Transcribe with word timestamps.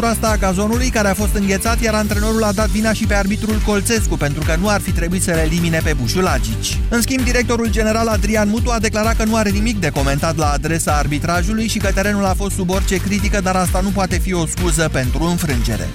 proastă 0.00 0.26
a 0.26 0.36
gazonului 0.36 0.88
care 0.88 1.08
a 1.08 1.14
fost 1.14 1.34
înghețat, 1.34 1.80
iar 1.80 1.94
antrenorul 1.94 2.42
a 2.42 2.52
dat 2.52 2.68
vina 2.68 2.92
și 2.92 3.06
pe 3.06 3.14
arbitrul 3.14 3.62
Colțescu 3.66 4.16
pentru 4.16 4.42
că 4.46 4.56
nu 4.60 4.68
ar 4.68 4.80
fi 4.80 4.92
trebuit 4.92 5.22
să 5.22 5.30
le 5.30 5.40
elimine 5.40 5.80
pe 5.84 5.92
Bușulagici. 6.00 6.78
În 6.88 7.00
schimb, 7.00 7.24
directorul 7.24 7.70
general 7.70 8.08
Adrian 8.08 8.48
Mutu 8.48 8.70
a 8.70 8.78
declarat 8.78 9.16
că 9.16 9.24
nu 9.24 9.36
are 9.36 9.50
nimic 9.50 9.80
de 9.80 9.90
comentat 9.90 10.36
la 10.36 10.50
adresa 10.50 10.92
arbitrajului 10.92 11.68
și 11.68 11.78
că 11.78 11.92
terenul 11.92 12.24
a 12.24 12.34
fost 12.34 12.54
sub 12.54 12.70
orice 12.70 12.96
critică, 12.96 13.40
dar 13.40 13.56
asta 13.56 13.80
nu 13.80 13.88
poate 13.88 14.18
fi 14.18 14.32
o 14.32 14.46
scuză 14.46 14.88
pentru 14.92 15.24
înfrângere. 15.24 15.88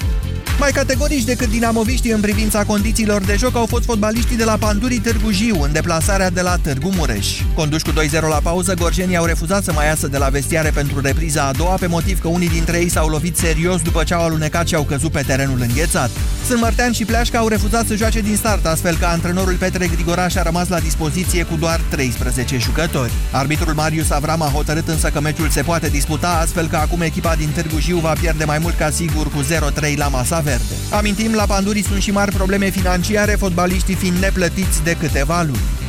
Mai 0.60 0.72
categorici 0.72 1.24
decât 1.24 1.50
dinamoviștii 1.50 2.12
în 2.12 2.20
privința 2.20 2.64
condițiilor 2.64 3.22
de 3.22 3.36
joc 3.38 3.55
au 3.55 3.66
fost 3.66 3.84
fotbaliștii 3.84 4.38
de 4.38 4.44
la 4.44 4.58
Pandurii 4.58 5.00
Târgu 5.00 5.32
Jiu 5.32 5.62
în 5.62 5.72
deplasarea 5.72 6.30
de 6.30 6.42
la 6.42 6.55
Târgu 6.62 6.92
Mureș. 6.96 7.28
Conduși 7.54 7.84
cu 7.84 7.92
2-0 7.92 7.94
la 8.30 8.40
pauză, 8.44 8.73
gorjenii 8.73 9.16
au 9.16 9.26
refuzat 9.26 9.64
să 9.64 9.72
mai 9.72 9.86
iasă 9.86 10.08
de 10.08 10.18
la 10.18 10.30
vestiare 10.30 10.70
pentru 10.70 11.00
repriza 11.00 11.44
a 11.44 11.52
doua 11.52 11.76
pe 11.76 11.88
motiv 11.88 12.22
că 12.22 12.28
unii 12.28 12.50
dintre 12.50 12.78
ei 12.78 12.90
s-au 12.90 13.08
lovit 13.08 13.38
serios 13.38 13.82
după 13.82 14.04
ce 14.04 14.14
au 14.14 14.23
alunecat 14.23 14.68
și 14.68 14.76
au 14.76 14.84
căzut 14.84 15.12
pe 15.12 15.22
terenul 15.22 15.62
înghețat. 15.62 16.10
Sunt 16.48 16.62
Mărtean 16.62 16.91
și 16.91 17.05
Pleașca 17.05 17.40
au 17.40 17.48
refuzat 17.48 17.85
să 17.85 17.96
joace 17.96 18.22
din 18.22 18.35
start, 18.35 18.66
astfel 18.66 18.98
că 18.98 19.05
antrenorul 19.05 19.55
Petre 19.55 19.88
Grigoraș 19.88 20.35
a 20.35 20.41
rămas 20.41 20.68
la 20.68 20.80
dispoziție 20.80 21.44
cu 21.44 21.55
doar 21.55 21.82
13 21.90 22.58
jucători. 22.58 23.12
Arbitrul 23.32 23.74
Marius 23.74 24.10
Avram 24.10 24.41
a 24.41 24.49
hotărât 24.54 24.88
însă 24.88 25.10
că 25.10 25.22
meciul 25.22 25.49
se 25.49 25.62
poate 25.62 25.88
disputa, 25.88 26.40
astfel 26.41 26.68
că 26.68 26.76
acum 26.76 27.02
echipa 27.02 27.35
din 27.35 27.49
Târgu 27.49 27.80
Jiu 27.80 27.98
va 27.98 28.13
pierde 28.20 28.44
mai 28.44 28.60
mult 28.60 28.77
ca 28.77 28.90
sigur 28.90 29.27
cu 29.27 29.44
0-3 29.91 29.96
la 29.96 30.08
masa 30.08 30.44
verde. 30.45 30.76
Amintim, 30.91 31.34
la 31.34 31.45
Pandurii 31.45 31.84
sunt 31.84 32.02
și 32.02 32.12
mari 32.12 32.31
probleme 32.31 32.70
financiare, 32.70 33.31
fotbaliștii 33.31 33.95
fiind 33.95 34.17
neplătiți 34.17 34.84
de 34.84 34.95
câteva 34.99 35.41
luni. 35.41 35.84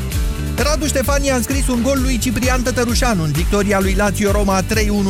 Radu 0.58 0.86
Ștefani 0.86 1.30
a 1.30 1.36
înscris 1.36 1.68
un 1.68 1.82
gol 1.82 1.98
lui 2.02 2.18
Ciprian 2.18 2.62
Tătărușanu 2.62 3.22
în 3.22 3.30
victoria 3.32 3.80
lui 3.80 3.94
Lazio 3.94 4.30
Roma 4.30 4.62
3-1 4.62 4.64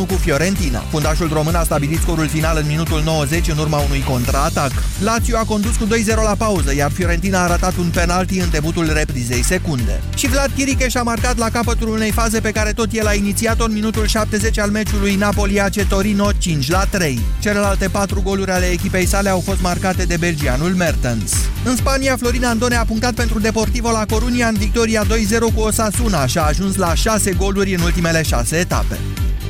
cu 0.06 0.14
Fiorentina. 0.20 0.78
Fundașul 0.90 1.30
român 1.32 1.54
a 1.54 1.62
stabilit 1.62 2.00
scorul 2.00 2.28
final 2.28 2.56
în 2.56 2.66
minutul 2.66 3.02
90 3.04 3.48
în 3.48 3.58
urma 3.58 3.78
unui 3.78 4.04
contraatac. 4.08 4.70
Lazio 4.98 5.36
a 5.36 5.44
condus 5.44 5.76
cu 5.76 5.84
2-0 5.84 5.88
la 6.14 6.34
pauză, 6.38 6.74
iar 6.74 6.90
Fiorentina 6.90 7.42
a 7.42 7.46
ratat 7.46 7.76
un 7.76 7.90
penalti 7.94 8.38
în 8.38 8.50
debutul 8.50 8.92
reprizei 8.92 9.44
secunde. 9.44 10.00
Și 10.14 10.28
Vlad 10.28 10.50
Chiricheș 10.56 10.90
și-a 10.90 11.02
marcat 11.02 11.38
la 11.38 11.50
capătul 11.50 11.88
unei 11.88 12.10
faze 12.10 12.40
pe 12.40 12.50
care 12.50 12.72
tot 12.72 12.88
el 12.92 13.06
a 13.06 13.14
inițiat-o 13.14 13.64
în 13.64 13.72
minutul 13.72 14.06
70 14.06 14.58
al 14.58 14.70
meciului 14.70 15.14
Napoli-AC 15.14 15.88
Torino 15.88 16.30
5 16.38 16.70
la 16.70 16.84
3. 16.84 17.20
Celelalte 17.38 17.88
patru 17.88 18.20
goluri 18.22 18.50
ale 18.50 18.66
echipei 18.66 19.06
sale 19.06 19.28
au 19.28 19.40
fost 19.40 19.60
marcate 19.60 20.04
de 20.04 20.16
belgianul 20.16 20.70
Mertens. 20.70 21.32
În 21.64 21.76
Spania, 21.76 22.16
Florina 22.16 22.48
Andone 22.48 22.76
a 22.76 22.84
punctat 22.84 23.12
pentru 23.12 23.38
Deportivo 23.38 23.90
la 23.90 24.04
Corunia 24.10 24.48
în 24.48 24.54
victoria 24.54 25.04
2-0 25.04 25.35
cu 25.44 25.60
Osasuna 25.60 26.26
și 26.26 26.38
a 26.38 26.42
ajuns 26.42 26.76
la 26.76 26.94
6 26.94 27.32
goluri 27.32 27.74
în 27.74 27.80
ultimele 27.80 28.22
6 28.22 28.56
etape. 28.56 28.98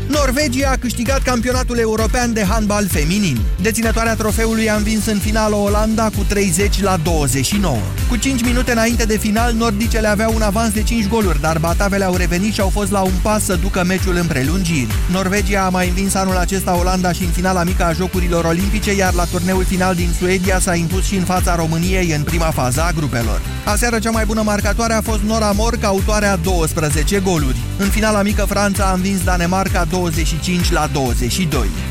Norvegia 0.08 0.70
a 0.70 0.76
câștigat 0.76 1.22
campionatul 1.22 1.78
european 1.78 2.32
de 2.32 2.44
handbal 2.44 2.86
feminin. 2.88 3.38
Deținătoarea 3.60 4.14
trofeului 4.14 4.70
a 4.70 4.74
învins 4.74 5.06
în 5.06 5.18
finală 5.18 5.54
Olanda 5.54 6.04
cu 6.04 6.24
30 6.28 6.82
la 6.82 6.96
29. 7.02 7.76
Cu 8.08 8.16
5 8.16 8.42
minute 8.42 8.72
înainte 8.72 9.04
de 9.04 9.18
final, 9.18 9.52
nordicele 9.52 10.08
aveau 10.08 10.34
un 10.34 10.42
avans 10.42 10.72
de 10.72 10.82
5 10.82 11.06
goluri, 11.08 11.40
dar 11.40 11.58
batavele 11.58 12.04
au 12.04 12.14
revenit 12.14 12.52
și 12.54 12.60
au 12.60 12.68
fost 12.68 12.90
la 12.90 13.00
un 13.00 13.12
pas 13.22 13.44
să 13.44 13.56
ducă 13.56 13.84
meciul 13.84 14.16
în 14.16 14.26
prelungiri. 14.26 14.94
Norvegia 15.10 15.64
a 15.64 15.68
mai 15.68 15.88
învins 15.88 16.14
anul 16.14 16.36
acesta 16.36 16.78
Olanda 16.78 17.12
și 17.12 17.22
în 17.22 17.30
finala 17.30 17.62
mică 17.62 17.84
a 17.84 17.92
Jocurilor 17.92 18.44
Olimpice, 18.44 18.94
iar 18.94 19.12
la 19.12 19.24
turneul 19.24 19.64
final 19.64 19.94
din 19.94 20.14
Suedia 20.18 20.58
s-a 20.58 20.74
impus 20.74 21.04
și 21.04 21.16
în 21.16 21.24
fața 21.24 21.54
României 21.54 22.10
în 22.10 22.22
prima 22.22 22.50
fază 22.50 22.82
a 22.82 22.92
grupelor. 22.92 23.40
Aseară 23.64 23.98
cea 23.98 24.10
mai 24.10 24.24
bună 24.24 24.42
marcatoare 24.42 24.92
a 24.92 25.00
fost 25.00 25.20
Nora 25.22 25.50
Mor, 25.50 25.76
ca 25.76 25.86
autoarea 25.86 26.36
12 26.36 27.18
goluri. 27.18 27.56
În 27.78 27.88
finala 27.88 28.22
mică 28.22 28.44
Franța 28.48 28.84
a 28.84 28.92
învins 28.92 29.24
Danemarca 29.24 29.84
25 29.96 30.72
la 30.72 30.88
22. 30.88 31.85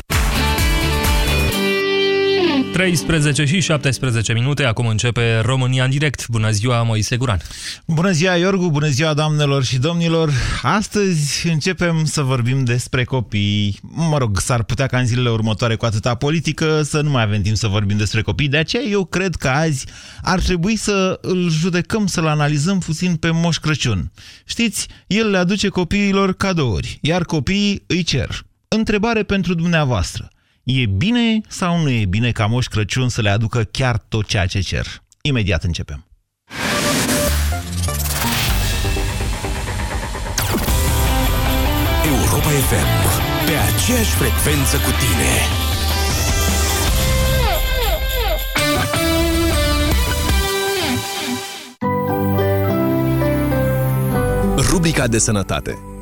13 2.76 3.44
și 3.44 3.60
17 3.60 4.32
minute, 4.32 4.64
acum 4.64 4.86
începe 4.86 5.38
România 5.38 5.84
în 5.84 5.90
direct. 5.90 6.28
Bună 6.28 6.50
ziua, 6.50 6.82
Moise 6.82 7.16
Guran! 7.16 7.40
Bună 7.86 8.10
ziua, 8.10 8.36
Iorgu! 8.36 8.70
Bună 8.70 8.86
ziua, 8.86 9.14
doamnelor 9.14 9.64
și 9.64 9.78
domnilor! 9.78 10.30
Astăzi 10.62 11.48
începem 11.48 12.04
să 12.04 12.22
vorbim 12.22 12.64
despre 12.64 13.04
copii. 13.04 13.78
Mă 13.82 14.18
rog, 14.18 14.38
s-ar 14.38 14.62
putea 14.62 14.86
ca 14.86 14.98
în 14.98 15.06
zilele 15.06 15.30
următoare 15.30 15.76
cu 15.76 15.84
atâta 15.84 16.14
politică 16.14 16.82
să 16.82 17.00
nu 17.00 17.10
mai 17.10 17.22
avem 17.22 17.42
timp 17.42 17.56
să 17.56 17.68
vorbim 17.68 17.96
despre 17.96 18.22
copii. 18.22 18.48
De 18.48 18.56
aceea 18.56 18.82
eu 18.82 19.04
cred 19.04 19.34
că 19.34 19.48
azi 19.48 19.86
ar 20.22 20.40
trebui 20.40 20.76
să 20.76 21.18
îl 21.22 21.50
judecăm, 21.50 22.06
să-l 22.06 22.26
analizăm 22.26 22.78
puțin 22.78 23.16
pe 23.16 23.30
Moș 23.30 23.56
Crăciun. 23.56 24.12
Știți, 24.44 24.88
el 25.06 25.30
le 25.30 25.38
aduce 25.38 25.68
copiilor 25.68 26.34
cadouri, 26.34 26.98
iar 27.02 27.24
copiii 27.24 27.82
îi 27.86 28.02
cer. 28.02 28.44
Întrebare 28.68 29.22
pentru 29.22 29.54
dumneavoastră. 29.54 30.30
E 30.68 30.86
bine 30.86 31.40
sau 31.48 31.78
nu 31.78 31.90
e 31.90 32.04
bine 32.04 32.30
ca 32.30 32.46
Moș 32.46 32.66
Crăciun 32.66 33.08
să 33.08 33.20
le 33.20 33.30
aducă 33.30 33.62
chiar 33.62 33.98
tot 33.98 34.26
ceea 34.26 34.46
ce 34.46 34.60
cer? 34.60 34.86
Imediat 35.20 35.64
începem. 35.64 36.06
Europa 42.04 42.48
FM. 42.48 42.86
Pe 43.46 43.52
aceeași 43.52 44.10
frecvență 44.10 44.76
cu 44.76 44.90
tine. 44.90 45.32
Rubrica 54.70 55.06
de 55.06 55.18
sănătate 55.18 55.95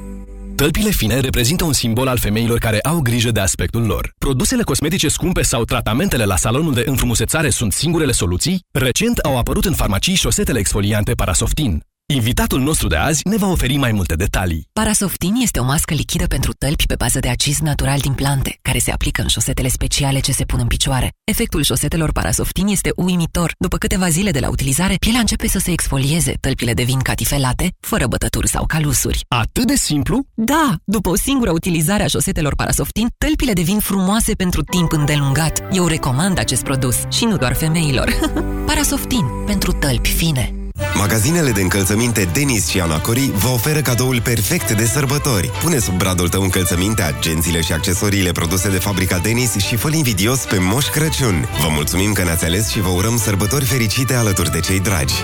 Tălpile 0.57 0.91
fine 0.91 1.21
reprezintă 1.21 1.65
un 1.65 1.73
simbol 1.73 2.09
al 2.09 2.19
femeilor 2.19 2.59
care 2.59 2.81
au 2.81 3.01
grijă 3.01 3.31
de 3.31 3.41
aspectul 3.41 3.87
lor. 3.87 4.13
Produsele 4.19 4.63
cosmetice 4.63 5.09
scumpe 5.09 5.43
sau 5.43 5.65
tratamentele 5.65 6.25
la 6.25 6.37
salonul 6.37 6.75
de 6.75 6.83
înfrumusețare 6.87 7.51
sunt 7.51 7.73
singurele 7.73 8.13
soluții? 8.13 8.65
Recent 8.73 9.19
au 9.19 9.39
apărut 9.39 9.65
în 9.65 9.75
farmacii 9.75 10.15
șosetele 10.15 10.59
exfoliante 10.59 11.13
Parasoftin. 11.13 11.83
Invitatul 12.07 12.61
nostru 12.61 12.89
de 12.89 12.97
azi 12.97 13.29
ne 13.29 13.37
va 13.37 13.47
oferi 13.47 13.77
mai 13.77 13.93
multe 13.93 14.15
detalii. 14.15 14.69
Parasoftin 14.73 15.35
este 15.35 15.59
o 15.59 15.65
mască 15.65 15.95
lichidă 15.95 16.27
pentru 16.27 16.53
tălpi 16.53 16.87
pe 16.87 16.95
bază 16.99 17.19
de 17.19 17.29
acid 17.29 17.57
natural 17.57 17.99
din 17.99 18.13
plante, 18.13 18.59
care 18.63 18.79
se 18.79 18.91
aplică 18.91 19.23
în 19.23 19.29
șosetele 19.29 19.69
speciale 19.69 20.21
ce 20.21 20.33
se 20.33 20.45
pun 20.45 20.59
în 20.61 20.67
picioare. 20.67 21.13
Efectul 21.25 21.63
șosetelor 21.63 22.13
Parasoftin 22.13 22.67
este 22.67 22.93
uimitor. 22.97 23.53
După 23.59 23.77
câteva 23.77 24.09
zile 24.09 24.31
de 24.31 24.39
la 24.39 24.49
utilizare, 24.49 24.95
pielea 24.95 25.21
începe 25.21 25.49
să 25.49 25.59
se 25.59 25.71
exfolieze, 25.71 26.33
tălpile 26.41 26.73
devin 26.75 26.99
catifelate, 26.99 27.71
fără 27.81 28.07
bătături 28.07 28.49
sau 28.49 28.67
calusuri. 28.67 29.25
Atât 29.29 29.67
de 29.67 29.77
simplu? 29.77 30.21
Da! 30.35 30.75
După 30.85 31.09
o 31.09 31.17
singură 31.17 31.51
utilizare 31.51 32.03
a 32.03 32.07
șosetelor 32.07 32.55
Parasoftin, 32.55 33.09
tălpile 33.19 33.53
devin 33.53 33.79
frumoase 33.79 34.35
pentru 34.35 34.63
timp 34.63 34.93
îndelungat. 34.93 35.63
Eu 35.73 35.87
recomand 35.87 36.39
acest 36.39 36.63
produs 36.63 36.97
și 37.11 37.25
nu 37.25 37.37
doar 37.37 37.55
femeilor. 37.55 38.15
Parasoftin, 38.67 39.25
pentru 39.47 39.73
tălpi 39.73 40.09
fine. 40.09 40.64
Magazinele 40.95 41.51
de 41.51 41.61
încălțăminte 41.61 42.29
Denis 42.33 42.67
și 42.67 42.81
Anacori 42.81 43.31
vă 43.35 43.49
oferă 43.49 43.81
cadoul 43.81 44.21
perfect 44.21 44.73
de 44.73 44.85
sărbători. 44.85 45.51
Pune 45.63 45.79
sub 45.79 45.97
bradul 45.97 46.29
tău 46.29 46.43
încălțăminte, 46.43 47.03
agențiile 47.03 47.61
și 47.61 47.73
accesoriile 47.73 48.33
produse 48.33 48.71
de 48.71 48.79
fabrica 48.79 49.19
Denis 49.19 49.57
și 49.57 49.77
fă 49.77 49.91
invidios 49.93 50.45
pe 50.45 50.59
Moș 50.59 50.87
Crăciun. 50.87 51.49
Vă 51.61 51.69
mulțumim 51.71 52.13
că 52.13 52.23
ne-ați 52.23 52.45
ales 52.45 52.69
și 52.69 52.81
vă 52.81 52.89
urăm 52.89 53.17
sărbători 53.17 53.65
fericite 53.65 54.15
alături 54.15 54.51
de 54.51 54.61
cei 54.61 54.81
dragi. 54.81 55.15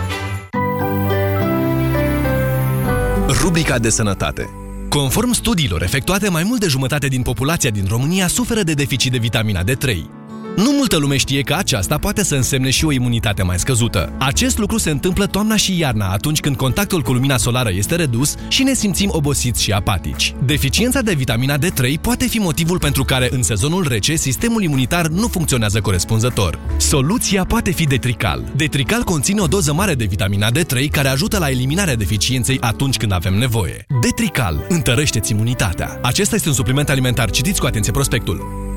Rubrica 3.29 3.79
de 3.79 3.91
sănătate 3.91 4.51
Conform 4.89 5.33
studiilor 5.33 5.83
efectuate, 5.83 6.29
mai 6.29 6.43
mult 6.43 6.61
de 6.61 6.67
jumătate 6.67 7.07
din 7.07 7.23
populația 7.23 7.71
din 7.71 7.87
România 7.89 8.27
suferă 8.27 8.63
de 8.63 8.73
deficit 8.73 9.13
de 9.13 9.19
vitamina 9.19 9.63
D3. 9.63 10.20
Nu 10.57 10.71
multă 10.73 10.97
lume 10.97 11.17
știe 11.17 11.41
că 11.41 11.55
aceasta 11.55 11.99
poate 11.99 12.25
să 12.25 12.35
însemne 12.35 12.71
și 12.71 12.85
o 12.85 12.93
imunitate 12.93 13.43
mai 13.43 13.59
scăzută. 13.59 14.13
Acest 14.19 14.59
lucru 14.59 14.79
se 14.79 14.91
întâmplă 14.91 15.27
toamna 15.27 15.57
și 15.57 15.79
iarna, 15.79 16.09
atunci 16.09 16.41
când 16.41 16.57
contactul 16.57 17.03
cu 17.03 17.13
lumina 17.13 17.37
solară 17.37 17.71
este 17.73 17.95
redus 17.95 18.35
și 18.49 18.63
ne 18.63 18.75
simțim 18.75 19.09
obosiți 19.13 19.63
și 19.63 19.73
apatici. 19.73 20.35
Deficiența 20.45 21.01
de 21.01 21.13
vitamina 21.13 21.57
D3 21.59 22.01
poate 22.01 22.27
fi 22.27 22.39
motivul 22.39 22.79
pentru 22.79 23.05
care 23.05 23.29
în 23.33 23.43
sezonul 23.43 23.87
rece 23.89 24.15
sistemul 24.15 24.63
imunitar 24.63 25.07
nu 25.07 25.27
funcționează 25.27 25.81
corespunzător. 25.81 26.59
Soluția 26.77 27.45
poate 27.45 27.71
fi 27.71 27.85
Detrical. 27.85 28.53
Detrical 28.57 29.03
conține 29.03 29.41
o 29.41 29.47
doză 29.47 29.73
mare 29.73 29.95
de 29.95 30.05
vitamina 30.05 30.49
D3 30.51 30.91
care 30.91 31.09
ajută 31.09 31.39
la 31.39 31.51
eliminarea 31.51 31.97
deficienței 31.97 32.59
atunci 32.61 32.97
când 32.97 33.13
avem 33.13 33.35
nevoie. 33.35 33.87
Detrical 34.01 34.67
întărește-ți 34.69 35.33
imunitatea. 35.33 35.99
Acesta 36.03 36.35
este 36.35 36.49
un 36.49 36.55
supliment 36.55 36.89
alimentar. 36.89 37.31
Citiți 37.31 37.61
cu 37.61 37.67
atenție 37.67 37.93
prospectul. 37.93 38.70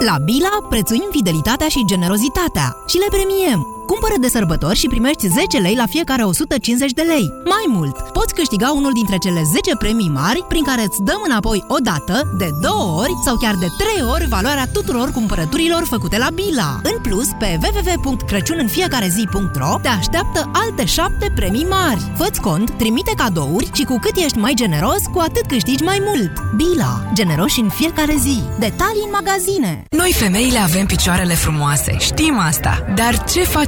La 0.00 0.18
Bila 0.18 0.66
prețuim 0.68 1.08
fidelitatea 1.10 1.68
și 1.68 1.84
generozitatea 1.86 2.76
și 2.86 2.98
le 2.98 3.06
premiem. 3.10 3.71
Cumpără 3.86 4.14
de 4.20 4.28
sărbători 4.28 4.78
și 4.78 4.86
primești 4.86 5.28
10 5.28 5.58
lei 5.58 5.74
la 5.74 5.86
fiecare 5.86 6.22
150 6.22 6.92
de 6.92 7.02
lei. 7.02 7.32
Mai 7.44 7.64
mult, 7.66 7.98
poți 7.98 8.34
câștiga 8.34 8.72
unul 8.72 8.92
dintre 8.92 9.16
cele 9.16 9.42
10 9.52 9.76
premii 9.76 10.08
mari 10.08 10.44
prin 10.48 10.64
care 10.64 10.82
îți 10.82 11.02
dăm 11.02 11.22
înapoi 11.24 11.64
o 11.68 11.76
dată, 11.82 12.34
de 12.38 12.50
două 12.60 13.00
ori 13.00 13.12
sau 13.24 13.36
chiar 13.36 13.54
de 13.54 13.66
trei 13.78 14.04
ori 14.10 14.28
valoarea 14.28 14.68
tuturor 14.72 15.10
cumpărăturilor 15.10 15.84
făcute 15.84 16.18
la 16.18 16.28
Bila. 16.34 16.80
În 16.82 16.98
plus, 17.02 17.28
pe 17.38 17.58
www.crăciuninfiecarezi.ro 17.62 19.78
te 19.82 19.88
așteaptă 19.88 20.50
alte 20.52 20.84
7 20.84 21.32
premii 21.34 21.66
mari. 21.70 22.12
Fă-ți 22.16 22.40
cont, 22.40 22.70
trimite 22.70 23.12
cadouri 23.16 23.70
și 23.72 23.84
cu 23.84 23.98
cât 23.98 24.16
ești 24.16 24.38
mai 24.38 24.54
generos, 24.54 25.00
cu 25.12 25.18
atât 25.18 25.46
câștigi 25.46 25.82
mai 25.82 26.02
mult. 26.06 26.32
Bila. 26.56 27.10
Generoși 27.12 27.60
în 27.60 27.68
fiecare 27.68 28.14
zi. 28.18 28.42
Detalii 28.58 29.02
în 29.04 29.10
magazine. 29.12 29.84
Noi 29.90 30.12
femeile 30.12 30.58
avem 30.58 30.86
picioarele 30.86 31.34
frumoase, 31.34 31.96
știm 31.98 32.38
asta. 32.38 32.84
Dar 32.94 33.24
ce 33.24 33.40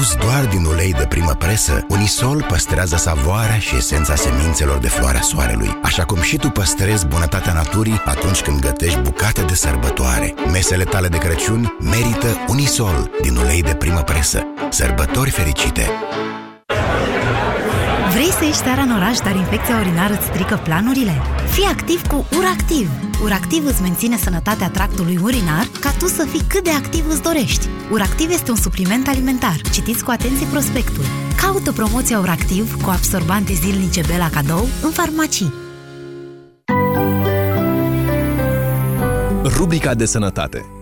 Produs 0.00 0.26
doar 0.26 0.46
din 0.46 0.64
ulei 0.64 0.92
de 0.92 1.06
primă 1.08 1.34
presă, 1.38 1.86
Unisol 1.88 2.44
păstrează 2.48 2.96
savoarea 2.96 3.58
și 3.58 3.76
esența 3.76 4.14
semințelor 4.14 4.78
de 4.78 4.88
floarea 4.88 5.20
soarelui, 5.20 5.78
așa 5.82 6.04
cum 6.04 6.20
și 6.20 6.36
tu 6.36 6.48
păstrezi 6.48 7.06
bunătatea 7.06 7.52
naturii 7.52 8.02
atunci 8.04 8.40
când 8.40 8.60
gătești 8.60 8.98
bucate 8.98 9.42
de 9.42 9.54
sărbătoare. 9.54 10.34
Mesele 10.50 10.84
tale 10.84 11.08
de 11.08 11.18
Crăciun 11.18 11.76
merită 11.80 12.26
Unisol 12.48 13.10
din 13.22 13.36
ulei 13.36 13.62
de 13.62 13.74
primă 13.74 14.00
presă. 14.00 14.46
Sărbători 14.70 15.30
fericite! 15.30 15.90
Vrei 18.10 18.30
să 18.38 18.44
ieși 18.44 18.56
seara 18.56 18.82
în 18.82 18.92
oraș, 18.92 19.18
dar 19.18 19.34
infecția 19.36 19.78
urinară 19.78 20.12
îți 20.12 20.26
strică 20.26 20.60
planurile? 20.64 21.12
Fii 21.50 21.64
activ 21.64 22.06
cu 22.06 22.26
URACTIV! 22.38 22.90
URACTIV 23.22 23.66
îți 23.66 23.82
menține 23.82 24.16
sănătatea 24.16 24.70
tractului 24.70 25.18
urinar 25.22 25.66
ca 25.80 25.90
tu 25.98 26.06
să 26.06 26.24
fii 26.24 26.42
cât 26.48 26.64
de 26.64 26.70
activ 26.70 27.04
îți 27.08 27.22
dorești. 27.22 27.68
URACTIV 27.90 28.30
este 28.30 28.50
un 28.50 28.56
supliment 28.56 29.08
alimentar. 29.08 29.60
Citiți 29.72 30.04
cu 30.04 30.10
atenție 30.10 30.46
prospectul. 30.46 31.04
Caută 31.40 31.72
promoția 31.72 32.18
URACTIV 32.18 32.82
cu 32.82 32.90
absorbante 32.90 33.52
zilnice 33.52 34.00
Bela 34.06 34.30
cadou 34.30 34.68
în 34.82 34.90
farmacii. 34.90 35.52
Rubrica 39.44 39.94
de 39.94 40.04
sănătate 40.04 40.79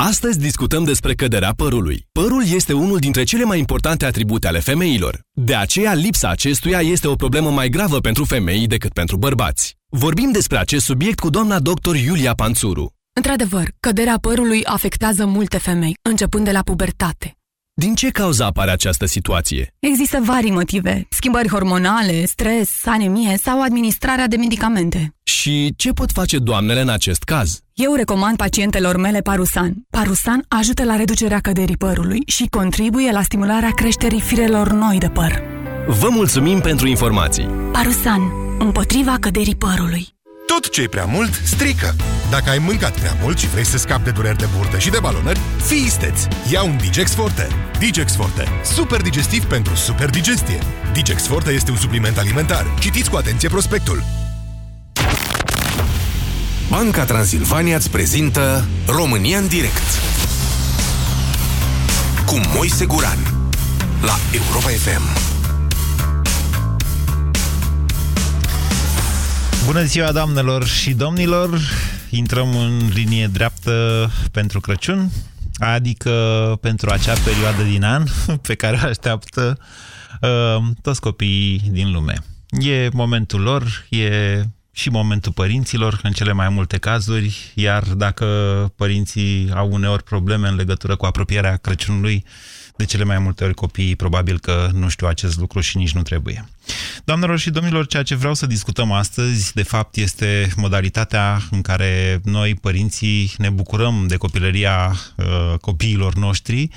Astăzi 0.00 0.38
discutăm 0.38 0.84
despre 0.84 1.14
căderea 1.14 1.52
părului. 1.56 2.06
Părul 2.12 2.42
este 2.54 2.72
unul 2.72 2.98
dintre 2.98 3.22
cele 3.22 3.44
mai 3.44 3.58
importante 3.58 4.04
atribute 4.04 4.46
ale 4.46 4.58
femeilor. 4.58 5.20
De 5.32 5.54
aceea, 5.54 5.94
lipsa 5.94 6.28
acestuia 6.28 6.80
este 6.80 7.08
o 7.08 7.14
problemă 7.14 7.50
mai 7.50 7.68
gravă 7.68 7.98
pentru 7.98 8.24
femei 8.24 8.66
decât 8.66 8.92
pentru 8.92 9.16
bărbați. 9.16 9.76
Vorbim 9.88 10.30
despre 10.32 10.58
acest 10.58 10.84
subiect 10.84 11.18
cu 11.18 11.30
doamna 11.30 11.58
doctor 11.58 11.96
Iulia 11.96 12.34
Panțuru. 12.34 12.94
Într-adevăr, 13.12 13.68
căderea 13.80 14.18
părului 14.20 14.64
afectează 14.64 15.26
multe 15.26 15.58
femei, 15.58 15.96
începând 16.02 16.44
de 16.44 16.50
la 16.50 16.62
pubertate. 16.62 17.37
Din 17.80 17.94
ce 17.94 18.08
cauză 18.08 18.44
apare 18.44 18.70
această 18.70 19.06
situație? 19.06 19.74
Există 19.78 20.18
vari 20.22 20.50
motive, 20.50 21.06
schimbări 21.10 21.48
hormonale, 21.48 22.24
stres, 22.24 22.70
anemie 22.86 23.36
sau 23.42 23.62
administrarea 23.62 24.26
de 24.26 24.36
medicamente. 24.36 25.14
Și 25.22 25.74
ce 25.76 25.92
pot 25.92 26.10
face 26.12 26.38
doamnele 26.38 26.80
în 26.80 26.88
acest 26.88 27.22
caz? 27.22 27.60
Eu 27.72 27.94
recomand 27.94 28.36
pacientelor 28.36 28.96
mele 28.96 29.20
Parusan. 29.20 29.74
Parusan 29.90 30.44
ajută 30.48 30.84
la 30.84 30.96
reducerea 30.96 31.38
căderii 31.40 31.76
părului 31.76 32.22
și 32.26 32.46
contribuie 32.50 33.10
la 33.10 33.22
stimularea 33.22 33.70
creșterii 33.70 34.20
firelor 34.20 34.72
noi 34.72 34.98
de 34.98 35.08
păr. 35.08 35.42
Vă 35.86 36.08
mulțumim 36.10 36.60
pentru 36.60 36.86
informații! 36.86 37.48
Parusan. 37.72 38.22
Împotriva 38.58 39.16
căderii 39.20 39.56
părului. 39.56 40.08
Tot 40.46 40.70
ce 40.70 40.82
e 40.82 40.88
prea 40.88 41.04
mult, 41.04 41.40
strică. 41.44 41.94
Dacă 42.30 42.50
ai 42.50 42.58
mâncat 42.58 42.98
prea 42.98 43.16
mult 43.20 43.38
și 43.38 43.48
vrei 43.48 43.64
să 43.64 43.78
scapi 43.78 44.04
de 44.04 44.10
dureri 44.10 44.38
de 44.38 44.48
burtă 44.56 44.78
și 44.78 44.90
de 44.90 44.98
balonări, 45.00 45.40
fii 45.66 45.84
isteț! 45.84 46.20
Ia 46.50 46.62
un 46.62 46.76
Digex 46.76 47.14
Forte. 47.14 47.48
Digex 47.78 48.14
Forte. 48.14 48.48
Super 48.64 49.00
digestiv 49.00 49.44
pentru 49.44 49.74
super 49.74 50.10
digestie. 50.10 50.58
Digex 50.92 51.26
Forte 51.26 51.50
este 51.50 51.70
un 51.70 51.76
supliment 51.76 52.18
alimentar. 52.18 52.66
Citiți 52.78 53.10
cu 53.10 53.16
atenție 53.16 53.48
prospectul. 53.48 54.02
Banca 56.70 57.04
Transilvania 57.04 57.76
îți 57.76 57.90
prezintă 57.90 58.66
România 58.86 59.38
în 59.38 59.48
direct 59.48 59.88
cu 62.26 62.40
Moise 62.54 62.84
Guran 62.84 63.18
la 64.02 64.18
Europa 64.32 64.68
FM. 64.68 65.02
Bună 69.64 69.82
ziua, 69.82 70.12
doamnelor 70.12 70.66
și 70.66 70.92
domnilor! 70.92 71.60
Intrăm 72.10 72.56
în 72.56 72.88
linie 72.94 73.26
dreaptă 73.26 74.10
pentru 74.32 74.60
Crăciun, 74.60 75.10
adică 75.58 76.12
pentru 76.60 76.90
acea 76.90 77.14
perioadă 77.24 77.62
din 77.62 77.84
an 77.84 78.04
pe 78.46 78.54
care 78.54 78.80
o 78.84 78.86
așteaptă 78.86 79.58
uh, 80.20 80.66
toți 80.82 81.00
copiii 81.00 81.62
din 81.70 81.92
lume. 81.92 82.14
E 82.50 82.88
momentul 82.92 83.40
lor, 83.40 83.86
e 83.88 84.42
și 84.72 84.90
momentul 84.90 85.32
părinților 85.32 86.00
în 86.02 86.12
cele 86.12 86.32
mai 86.32 86.48
multe 86.48 86.78
cazuri, 86.78 87.52
iar 87.54 87.82
dacă 87.82 88.26
părinții 88.76 89.50
au 89.54 89.70
uneori 89.72 90.02
probleme 90.02 90.48
în 90.48 90.54
legătură 90.54 90.96
cu 90.96 91.06
apropierea 91.06 91.56
Crăciunului, 91.56 92.24
de 92.78 92.84
cele 92.84 93.04
mai 93.04 93.18
multe 93.18 93.44
ori 93.44 93.54
copiii 93.54 93.96
probabil 93.96 94.38
că 94.38 94.70
nu 94.72 94.88
știu 94.88 95.06
acest 95.06 95.38
lucru 95.38 95.60
și 95.60 95.76
nici 95.76 95.92
nu 95.92 96.02
trebuie. 96.02 96.48
Doamnelor 97.04 97.38
și 97.38 97.50
domnilor, 97.50 97.86
ceea 97.86 98.02
ce 98.02 98.14
vreau 98.14 98.34
să 98.34 98.46
discutăm 98.46 98.92
astăzi, 98.92 99.54
de 99.54 99.62
fapt, 99.62 99.96
este 99.96 100.52
modalitatea 100.56 101.42
în 101.50 101.62
care 101.62 102.20
noi, 102.24 102.54
părinții, 102.54 103.32
ne 103.38 103.50
bucurăm 103.50 104.06
de 104.06 104.16
copilăria 104.16 104.96
uh, 105.16 105.58
copiilor 105.60 106.14
noștri, 106.14 106.68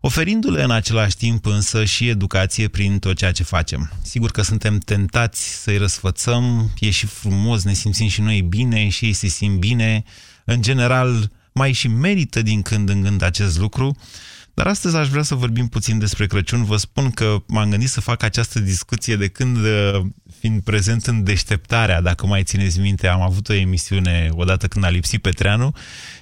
oferindu-le 0.00 0.62
în 0.62 0.70
același 0.70 1.16
timp 1.16 1.46
însă 1.46 1.84
și 1.84 2.08
educație 2.08 2.68
prin 2.68 2.98
tot 2.98 3.16
ceea 3.16 3.32
ce 3.32 3.42
facem. 3.42 3.92
Sigur 4.02 4.30
că 4.30 4.42
suntem 4.42 4.78
tentați 4.78 5.62
să-i 5.62 5.78
răsfățăm, 5.78 6.70
e 6.78 6.90
și 6.90 7.06
frumos, 7.06 7.64
ne 7.64 7.72
simțim 7.72 8.08
și 8.08 8.20
noi 8.20 8.40
bine 8.40 8.88
și 8.88 9.04
ei 9.04 9.12
se 9.12 9.26
simt 9.26 9.58
bine. 9.58 10.04
În 10.44 10.62
general, 10.62 11.30
mai 11.52 11.72
și 11.72 11.88
merită 11.88 12.42
din 12.42 12.62
când 12.62 12.88
în 12.88 13.02
când 13.02 13.22
acest 13.22 13.58
lucru, 13.58 13.96
dar 14.58 14.66
astăzi 14.66 14.96
aș 14.96 15.08
vrea 15.08 15.22
să 15.22 15.34
vorbim 15.34 15.68
puțin 15.68 15.98
despre 15.98 16.26
Crăciun. 16.26 16.64
Vă 16.64 16.76
spun 16.76 17.10
că 17.10 17.36
m-am 17.46 17.70
gândit 17.70 17.88
să 17.88 18.00
fac 18.00 18.22
această 18.22 18.60
discuție 18.60 19.16
de 19.16 19.28
când, 19.28 19.56
uh, 19.56 20.00
fiind 20.38 20.62
prezent 20.62 21.06
în 21.06 21.24
deșteptarea, 21.24 22.00
dacă 22.00 22.26
mai 22.26 22.42
țineți 22.42 22.80
minte, 22.80 23.06
am 23.06 23.22
avut 23.22 23.48
o 23.48 23.52
emisiune 23.52 24.28
odată 24.32 24.66
când 24.66 24.84
a 24.84 24.88
lipsit 24.88 25.22
Petreanu 25.22 25.72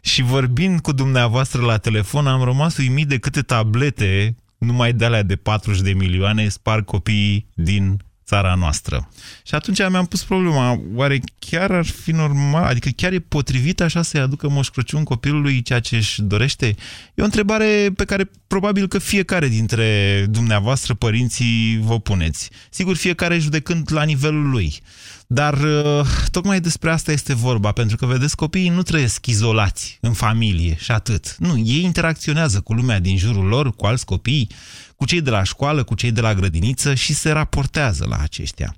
și 0.02 0.22
vorbind 0.22 0.80
cu 0.80 0.92
dumneavoastră 0.92 1.62
la 1.62 1.76
telefon 1.76 2.26
am 2.26 2.42
rămas 2.42 2.76
uimit 2.76 3.08
de 3.08 3.18
câte 3.18 3.40
tablete 3.40 4.36
numai 4.58 4.92
de 4.92 5.04
alea 5.04 5.22
de 5.22 5.36
40 5.36 5.80
de 5.80 5.92
milioane 5.92 6.48
spar 6.48 6.82
copiii 6.82 7.46
din 7.54 8.00
țara 8.26 8.55
noastră. 8.55 9.08
Și 9.43 9.55
atunci 9.55 9.78
mi-am 9.78 10.06
pus 10.06 10.25
problema, 10.25 10.81
oare 10.94 11.20
chiar 11.38 11.70
ar 11.70 11.84
fi 11.84 12.11
normal, 12.11 12.64
adică 12.64 12.88
chiar 12.96 13.12
e 13.12 13.19
potrivit 13.19 13.80
așa 13.80 14.02
să-i 14.02 14.21
aducă 14.21 14.49
Moș 14.49 14.68
Crăciun 14.68 15.04
copilului 15.04 15.62
ceea 15.62 15.80
ce 15.80 15.97
își 15.97 16.23
dorește? 16.23 16.66
E 17.14 17.23
o 17.23 17.25
întrebare 17.25 17.90
pe 17.97 18.04
care 18.04 18.30
probabil 18.47 18.88
că 18.88 18.99
fiecare 18.99 19.49
dintre 19.49 20.26
dumneavoastră, 20.30 20.95
părinții, 20.95 21.78
vă 21.83 22.00
puneți. 22.00 22.50
Sigur, 22.71 22.97
fiecare 22.97 23.38
judecând 23.38 23.92
la 23.92 24.02
nivelul 24.02 24.50
lui. 24.50 24.80
Dar 25.26 25.54
uh, 25.54 26.06
tocmai 26.30 26.61
despre 26.61 26.90
asta 26.90 27.12
este 27.12 27.35
vorba, 27.35 27.73
pentru 27.73 27.97
că, 27.97 28.06
vedeți, 28.06 28.37
copiii 28.37 28.68
nu 28.68 28.83
trăiesc 28.83 29.26
izolați 29.26 29.99
în 30.00 30.12
familie 30.12 30.76
și 30.80 30.90
atât. 30.90 31.37
Nu, 31.38 31.59
ei 31.59 31.83
interacționează 31.83 32.61
cu 32.61 32.73
lumea 32.73 33.00
din 33.00 33.16
jurul 33.16 33.45
lor, 33.45 33.75
cu 33.75 33.87
alți 33.87 34.04
copii, 34.04 34.49
cu 34.96 35.04
cei 35.04 35.20
de 35.20 35.30
la 35.30 35.42
școală, 35.42 35.84
cu 35.84 35.94
cei 35.94 36.12
de 36.12 36.20
la 36.20 36.34
grădiniță 36.34 36.94
și 36.94 37.14
se 37.14 37.30
raportează 37.30 38.06
la 38.08 38.16
aceștia. 38.16 38.76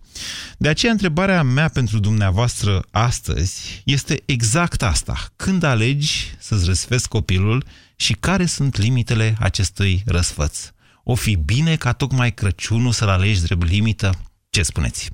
De 0.58 0.68
aceea, 0.68 0.92
întrebarea 0.92 1.42
mea 1.42 1.68
pentru 1.68 1.98
dumneavoastră 1.98 2.84
astăzi 2.90 3.82
este 3.84 4.22
exact 4.24 4.82
asta. 4.82 5.28
Când 5.36 5.62
alegi 5.62 6.34
să-ți 6.38 6.64
răsfezi 6.64 7.08
copilul 7.08 7.64
și 7.96 8.12
care 8.12 8.46
sunt 8.46 8.76
limitele 8.76 9.36
acestui 9.40 10.02
răsfăț? 10.06 10.58
O 11.04 11.14
fi 11.14 11.36
bine 11.36 11.76
ca 11.76 11.92
tocmai 11.92 12.34
Crăciunul 12.34 12.92
să-l 12.92 13.08
alegi 13.08 13.42
drept 13.42 13.68
limită? 13.68 14.14
Ce 14.50 14.62
spuneți? 14.62 15.10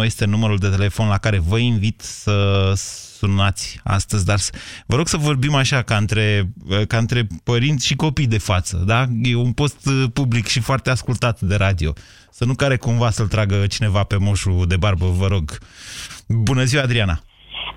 0372069599 0.00 0.04
este 0.04 0.24
numărul 0.24 0.58
de 0.58 0.68
telefon 0.68 1.08
la 1.08 1.18
care 1.18 1.38
vă 1.38 1.58
invit 1.58 2.00
să 2.00 2.72
sunați 3.20 3.80
astăzi, 3.84 4.24
dar 4.24 4.40
vă 4.86 4.96
rog 4.96 5.08
să 5.08 5.16
vorbim 5.16 5.54
așa, 5.54 5.82
ca 5.82 5.96
între, 5.96 6.52
ca 6.86 6.98
între 6.98 7.26
părinți 7.44 7.86
și 7.86 7.96
copii 7.96 8.26
de 8.26 8.38
față, 8.38 8.82
da? 8.86 9.06
E 9.22 9.34
un 9.34 9.52
post 9.52 9.86
uh, 9.86 10.04
public 10.12 10.46
și 10.46 10.60
foarte 10.60 10.90
ascultat 10.90 11.40
de 11.40 11.54
radio. 11.54 11.92
Să 12.32 12.44
nu 12.44 12.54
care 12.54 12.76
cumva 12.76 13.10
să-l 13.10 13.28
tragă 13.28 13.66
cineva 13.66 14.02
pe 14.02 14.16
moșul 14.16 14.66
de 14.66 14.76
barbă, 14.76 15.06
vă 15.06 15.26
rog. 15.26 15.58
Bună 16.26 16.64
ziua, 16.64 16.82
Adriana! 16.82 17.22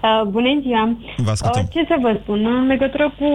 Uh, 0.03 0.27
bună 0.27 0.59
ziua! 0.61 0.97
Vă 1.17 1.31
ascultăm. 1.31 1.61
Uh, 1.63 1.69
ce 1.73 1.85
să 1.87 1.95
vă 2.01 2.19
spun? 2.21 2.45
În 2.45 2.65
legătură 2.67 3.13
cu 3.19 3.29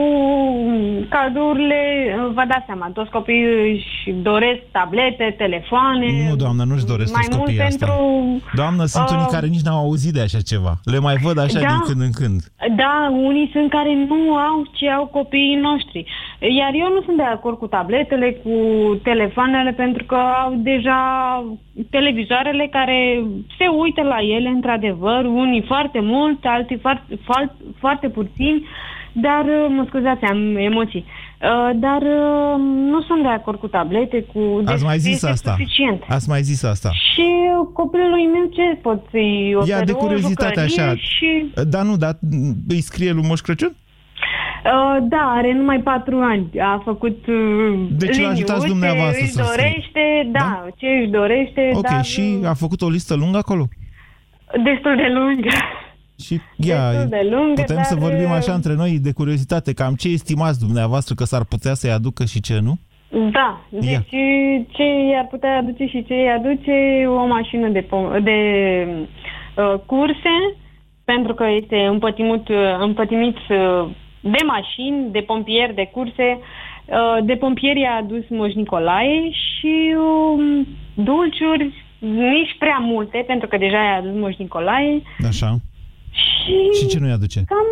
cadourile, 1.09 1.81
uh, 2.07 2.33
vă 2.35 2.45
dați 2.49 2.67
seama, 2.67 2.91
toți 2.95 3.11
copiii 3.11 3.73
își 3.75 4.13
doresc 4.23 4.61
tablete, 4.73 5.35
telefoane. 5.39 6.07
Nu, 6.29 6.37
doamnă, 6.37 6.63
nu-și 6.65 6.85
doresc 6.85 7.13
mai 7.13 7.23
toți 7.25 7.37
mult 7.37 7.49
copiii 7.49 7.67
asta. 7.71 7.87
pentru... 7.87 8.05
Doamnă, 8.55 8.85
sunt 8.85 9.09
uh, 9.09 9.15
unii 9.17 9.27
care 9.37 9.47
nici 9.47 9.67
n-au 9.67 9.79
auzit 9.85 10.13
de 10.13 10.21
așa 10.21 10.41
ceva. 10.41 10.73
Le 10.85 10.99
mai 10.99 11.17
văd 11.27 11.39
așa 11.39 11.61
Da. 11.61 11.67
din 11.67 11.81
când 11.89 12.01
în 12.01 12.13
când. 12.21 12.41
Da, 12.83 12.95
unii 13.29 13.49
sunt 13.53 13.71
care 13.71 13.93
nu 14.11 14.21
au 14.49 14.59
ce 14.73 14.87
au 14.91 15.07
copiii 15.07 15.59
noștri. 15.69 16.07
Iar 16.41 16.73
eu 16.75 16.89
nu 16.95 17.03
sunt 17.05 17.17
de 17.17 17.23
acord 17.23 17.59
cu 17.59 17.67
tabletele, 17.67 18.33
cu 18.33 18.51
telefoanele, 19.03 19.73
pentru 19.73 20.05
că 20.05 20.15
au 20.15 20.55
deja 20.57 21.01
televizoarele 21.91 22.69
care 22.71 23.23
se 23.59 23.67
uită 23.67 24.03
la 24.03 24.19
ele, 24.37 24.49
într-adevăr, 24.49 25.25
unii 25.25 25.65
foarte 25.67 26.01
mult, 26.01 26.39
alții 26.43 26.79
foarte, 26.79 27.19
foarte, 27.25 27.55
foarte 27.79 28.09
puțini, 28.09 28.67
dar, 29.13 29.45
uh, 29.45 29.67
mă 29.69 29.85
scuzați, 29.89 30.25
am 30.25 30.57
emoții. 30.57 31.05
Uh, 31.43 31.71
Dar 31.75 32.03
uh, 32.03 32.55
nu 32.93 33.03
sunt 33.03 33.23
de 33.23 33.29
acord 33.29 33.59
cu 33.59 33.67
tablete, 33.67 34.23
cu... 34.23 34.63
Ați 34.65 34.85
mai 34.85 34.99
zis 34.99 35.13
este 35.13 35.29
asta. 35.29 35.51
Suficient. 35.51 36.03
Ați 36.09 36.29
mai 36.29 36.43
zis 36.43 36.63
asta. 36.63 36.91
Și 36.93 37.27
uh, 37.61 37.69
copilului 37.73 38.27
meu 38.27 38.49
ce 38.53 38.79
pot 38.83 39.03
să-i 39.11 39.55
ofer? 39.57 39.69
Ia 39.69 39.85
de 39.85 39.93
O 39.93 39.97
curiozitate 39.97 40.61
jucărie 40.61 40.83
așa. 40.83 40.95
Și... 40.97 41.53
Da, 41.69 41.83
nu, 41.83 41.97
dar 41.97 42.19
îi 42.69 42.81
scrie 42.81 43.13
lui 43.13 43.27
Moș 43.27 43.41
Crăciun? 43.41 43.77
Uh, 44.75 44.97
da, 45.09 45.33
are 45.37 45.53
numai 45.53 45.81
patru 45.81 46.17
ani. 46.17 46.51
A 46.61 46.81
făcut 46.85 47.27
uh, 47.27 47.87
Deci 47.91 48.17
îl 48.17 48.25
ajutați 48.27 48.49
liniuțe, 48.49 48.67
dumneavoastră 48.69 49.23
își 49.25 49.33
să 49.33 49.43
scrie. 49.43 49.57
dorește, 49.63 50.29
da, 50.33 50.39
da, 50.39 50.67
ce 50.77 50.87
își 50.87 51.09
dorește, 51.11 51.71
Ok, 51.75 51.83
dar 51.91 52.05
și 52.05 52.39
a 52.45 52.55
făcut 52.55 52.83
o 52.83 52.89
listă 52.89 53.15
lungă 53.15 53.39
acolo? 53.39 53.65
destul 54.65 54.97
de 54.97 55.09
lungă. 55.13 55.49
Și 56.25 56.41
ia, 56.57 56.91
Destul 56.91 57.09
de 57.09 57.29
lungă, 57.31 57.61
putem 57.61 57.77
dar, 57.77 57.85
să 57.85 57.95
vorbim 57.95 58.31
așa 58.31 58.51
uh, 58.51 58.57
între 58.57 58.75
noi 58.75 58.99
de 59.03 59.13
curiozitate, 59.13 59.73
cam 59.75 59.95
ce 59.95 60.09
estimați 60.09 60.59
dumneavoastră 60.67 61.15
că 61.15 61.25
s-ar 61.25 61.45
putea 61.45 61.75
să-i 61.75 61.91
aducă 61.91 62.25
și 62.25 62.41
ce 62.41 62.59
nu? 62.63 62.79
Da, 63.33 63.61
Ia. 63.71 63.81
deci 63.81 64.09
ce 64.69 64.85
i-ar 65.13 65.27
putea 65.31 65.57
aduce 65.57 65.87
și 65.87 66.05
ce 66.07 66.15
i 66.15 66.29
aduce 66.39 67.07
o 67.07 67.27
mașină 67.27 67.69
de, 67.69 67.83
pom- 67.87 68.23
de 68.23 68.39
uh, 69.57 69.75
curse, 69.87 70.35
pentru 71.05 71.35
că 71.35 71.45
este 71.61 71.77
împătimit, 71.77 72.49
uh, 72.49 72.57
împătimit 72.81 73.37
uh, 73.37 73.89
de 74.21 74.43
mașini, 74.47 75.11
de 75.11 75.21
pompieri, 75.21 75.75
de 75.75 75.91
curse. 75.93 76.39
Uh, 76.85 77.25
de 77.25 77.35
pompieri 77.35 77.85
a 77.85 77.97
adus 77.97 78.29
Moș 78.29 78.53
Nicolae 78.53 79.31
și 79.31 79.95
um, 79.99 80.67
dulciuri, 80.95 81.73
nici 82.35 82.57
prea 82.59 82.79
multe, 82.81 83.25
pentru 83.27 83.49
că 83.49 83.57
deja 83.57 83.77
i-a 83.83 83.97
adus 83.97 84.21
Moș 84.21 84.37
Nicolae. 84.37 85.03
Așa. 85.27 85.57
Și, 86.11 86.79
Și 86.81 86.87
ce 86.87 86.99
nu-i 86.99 87.11
aduce? 87.11 87.43
cam 87.47 87.67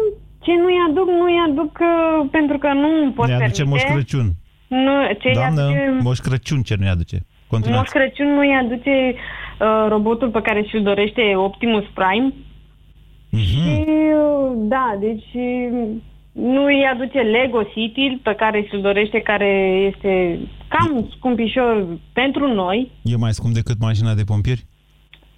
ce 0.46 0.52
nu-i 0.52 0.78
aduc, 0.88 1.08
nu-i 1.08 1.38
aduc 1.48 1.78
uh, 1.80 2.28
pentru 2.30 2.58
că 2.58 2.72
nu 2.72 3.02
îmi 3.02 3.12
pot 3.12 3.26
Ne 3.26 3.34
aduce 3.34 3.62
permite. 3.62 3.70
Moș 3.70 3.94
Crăciun. 3.94 4.26
Nu, 4.68 4.92
ce 5.20 5.30
Doamnă, 5.34 5.62
aduce... 5.62 5.98
Moș 6.02 6.18
Crăciun 6.18 6.62
ce 6.62 6.74
nu-i 6.78 6.88
aduce? 6.88 7.16
Moș 7.20 7.48
Continuați. 7.48 7.90
Crăciun 7.92 8.34
nu-i 8.34 8.58
aduce 8.62 9.14
uh, 9.14 9.86
robotul 9.88 10.28
pe 10.28 10.40
care 10.40 10.62
și-l 10.62 10.82
dorește 10.82 11.22
Optimus 11.36 11.84
Prime. 11.94 12.32
Mhm. 13.30 13.42
Și, 13.42 13.84
uh, 13.88 14.52
da, 14.54 14.96
deci 15.00 15.30
uh, 16.36 16.42
nu-i 16.42 16.88
aduce 16.92 17.18
Lego 17.18 17.62
City 17.62 18.20
pe 18.22 18.34
care 18.34 18.66
și-l 18.68 18.80
dorește, 18.80 19.20
care 19.20 19.50
este 19.92 20.38
cam 20.68 21.08
scumpișor 21.16 21.86
pentru 22.12 22.54
noi. 22.54 22.90
E 23.02 23.16
mai 23.16 23.32
scump 23.32 23.54
decât 23.54 23.80
mașina 23.80 24.14
de 24.14 24.24
pompieri? 24.24 24.66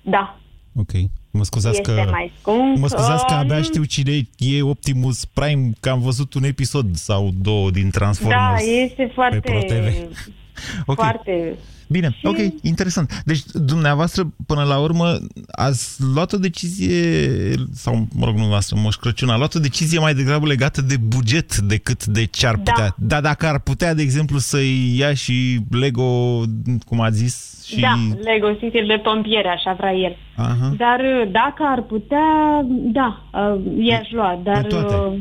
Da, 0.03 0.39
Ok. 0.79 0.93
Mă 1.31 1.45
scuzați 1.45 1.79
este 1.79 1.95
că... 1.95 2.11
mai 2.11 2.33
scump. 2.41 2.79
Mă 2.79 2.89
scuzați 2.89 3.27
că 3.27 3.33
Um, 3.33 3.39
abia 3.39 3.63
știu 3.63 3.85
cine 3.85 4.13
e 4.37 4.63
Optimus 4.63 5.25
Prime, 5.25 5.71
că 5.81 5.91
am 5.91 6.01
văzut 6.01 6.35
un 6.35 6.45
episod 6.45 6.95
sau 6.95 7.31
două 7.43 7.71
din 7.71 7.91
Transformers. 7.91 8.65
Da, 8.65 8.71
este 8.83 9.11
foarte... 9.15 9.41
Pro 9.41 9.59
TV. 9.59 9.95
Ok. 10.87 10.97
Foarte... 10.97 11.55
Bine, 11.89 12.17
ok, 12.23 12.37
interesant. 12.63 13.23
Deci, 13.25 13.41
dumneavoastră, 13.55 14.33
până 14.47 14.63
la 14.63 14.79
urmă, 14.79 15.17
ați 15.51 16.03
luat 16.15 16.33
o 16.33 16.37
decizie, 16.39 17.21
sau, 17.73 17.95
mă 17.95 18.05
rog, 18.25 18.25
nu 18.25 18.31
dumneavoastră, 18.31 18.77
Moș 18.81 18.95
Crăciun, 18.95 19.29
a 19.29 19.37
luat 19.37 19.55
o 19.55 19.59
decizie 19.59 19.99
mai 19.99 20.15
degrabă 20.15 20.47
legată 20.47 20.83
de 20.83 20.97
buget 20.97 21.57
decât 21.57 22.05
de 22.07 22.25
ce 22.25 22.47
ar 22.47 22.55
Da. 22.57 22.73
putea. 22.73 22.95
Dar 22.99 23.21
dacă 23.21 23.47
ar 23.47 23.59
putea, 23.61 23.95
de 23.95 24.03
exemplu, 24.03 24.39
să-i 24.39 24.97
ia 24.99 25.15
și 25.15 25.61
Lego, 25.71 26.43
cum 26.87 27.01
a 27.01 27.11
zis, 27.11 27.65
și... 27.67 27.81
Da, 27.81 27.95
Lego 28.33 28.53
City 28.53 28.87
de 28.87 29.01
pompieri, 29.03 29.49
așa 29.49 29.73
vrea 29.79 29.93
el. 29.95 30.17
Aha. 30.37 30.75
Dar 30.77 31.01
uh, 31.01 31.31
dacă 31.31 31.63
ar 31.75 31.83
putea, 31.83 32.29
da, 32.69 33.23
uh, 33.33 33.61
i-aș 33.89 34.11
lua. 34.11 34.41
Dar, 34.45 34.63
toate. 34.63 34.95
uh, 34.95 35.19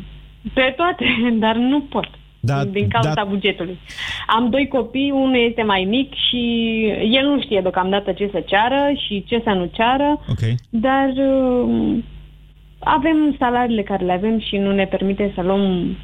Pe 0.54 0.74
toate, 0.78 1.06
dar 1.44 1.56
nu 1.56 1.82
pot. 1.82 2.08
Da, 2.40 2.66
din 2.66 2.88
cauza 2.90 3.14
da. 3.14 3.24
bugetului. 3.24 3.80
Am 4.28 4.50
doi 4.50 4.68
copii, 4.68 5.12
unul 5.14 5.46
este 5.50 5.64
mai 5.64 5.84
mic 5.84 6.14
și 6.14 6.42
el 7.12 7.26
nu 7.26 7.42
știe 7.42 7.62
deocamdată 7.62 8.12
ce 8.12 8.30
să 8.32 8.44
ceară 8.46 8.92
și 9.08 9.24
ce 9.28 9.42
să 9.44 9.50
nu 9.50 9.70
ceară, 9.74 10.20
Ok. 10.30 10.40
dar 10.70 11.08
uh, 11.16 11.98
avem 12.80 13.36
salariile 13.40 13.84
care 13.84 14.06
le 14.06 14.12
avem 14.12 14.40
și 14.40 14.58
nu 14.58 14.72
ne 14.72 14.86
permite 14.86 15.32
să 15.36 15.42
luăm 15.42 15.96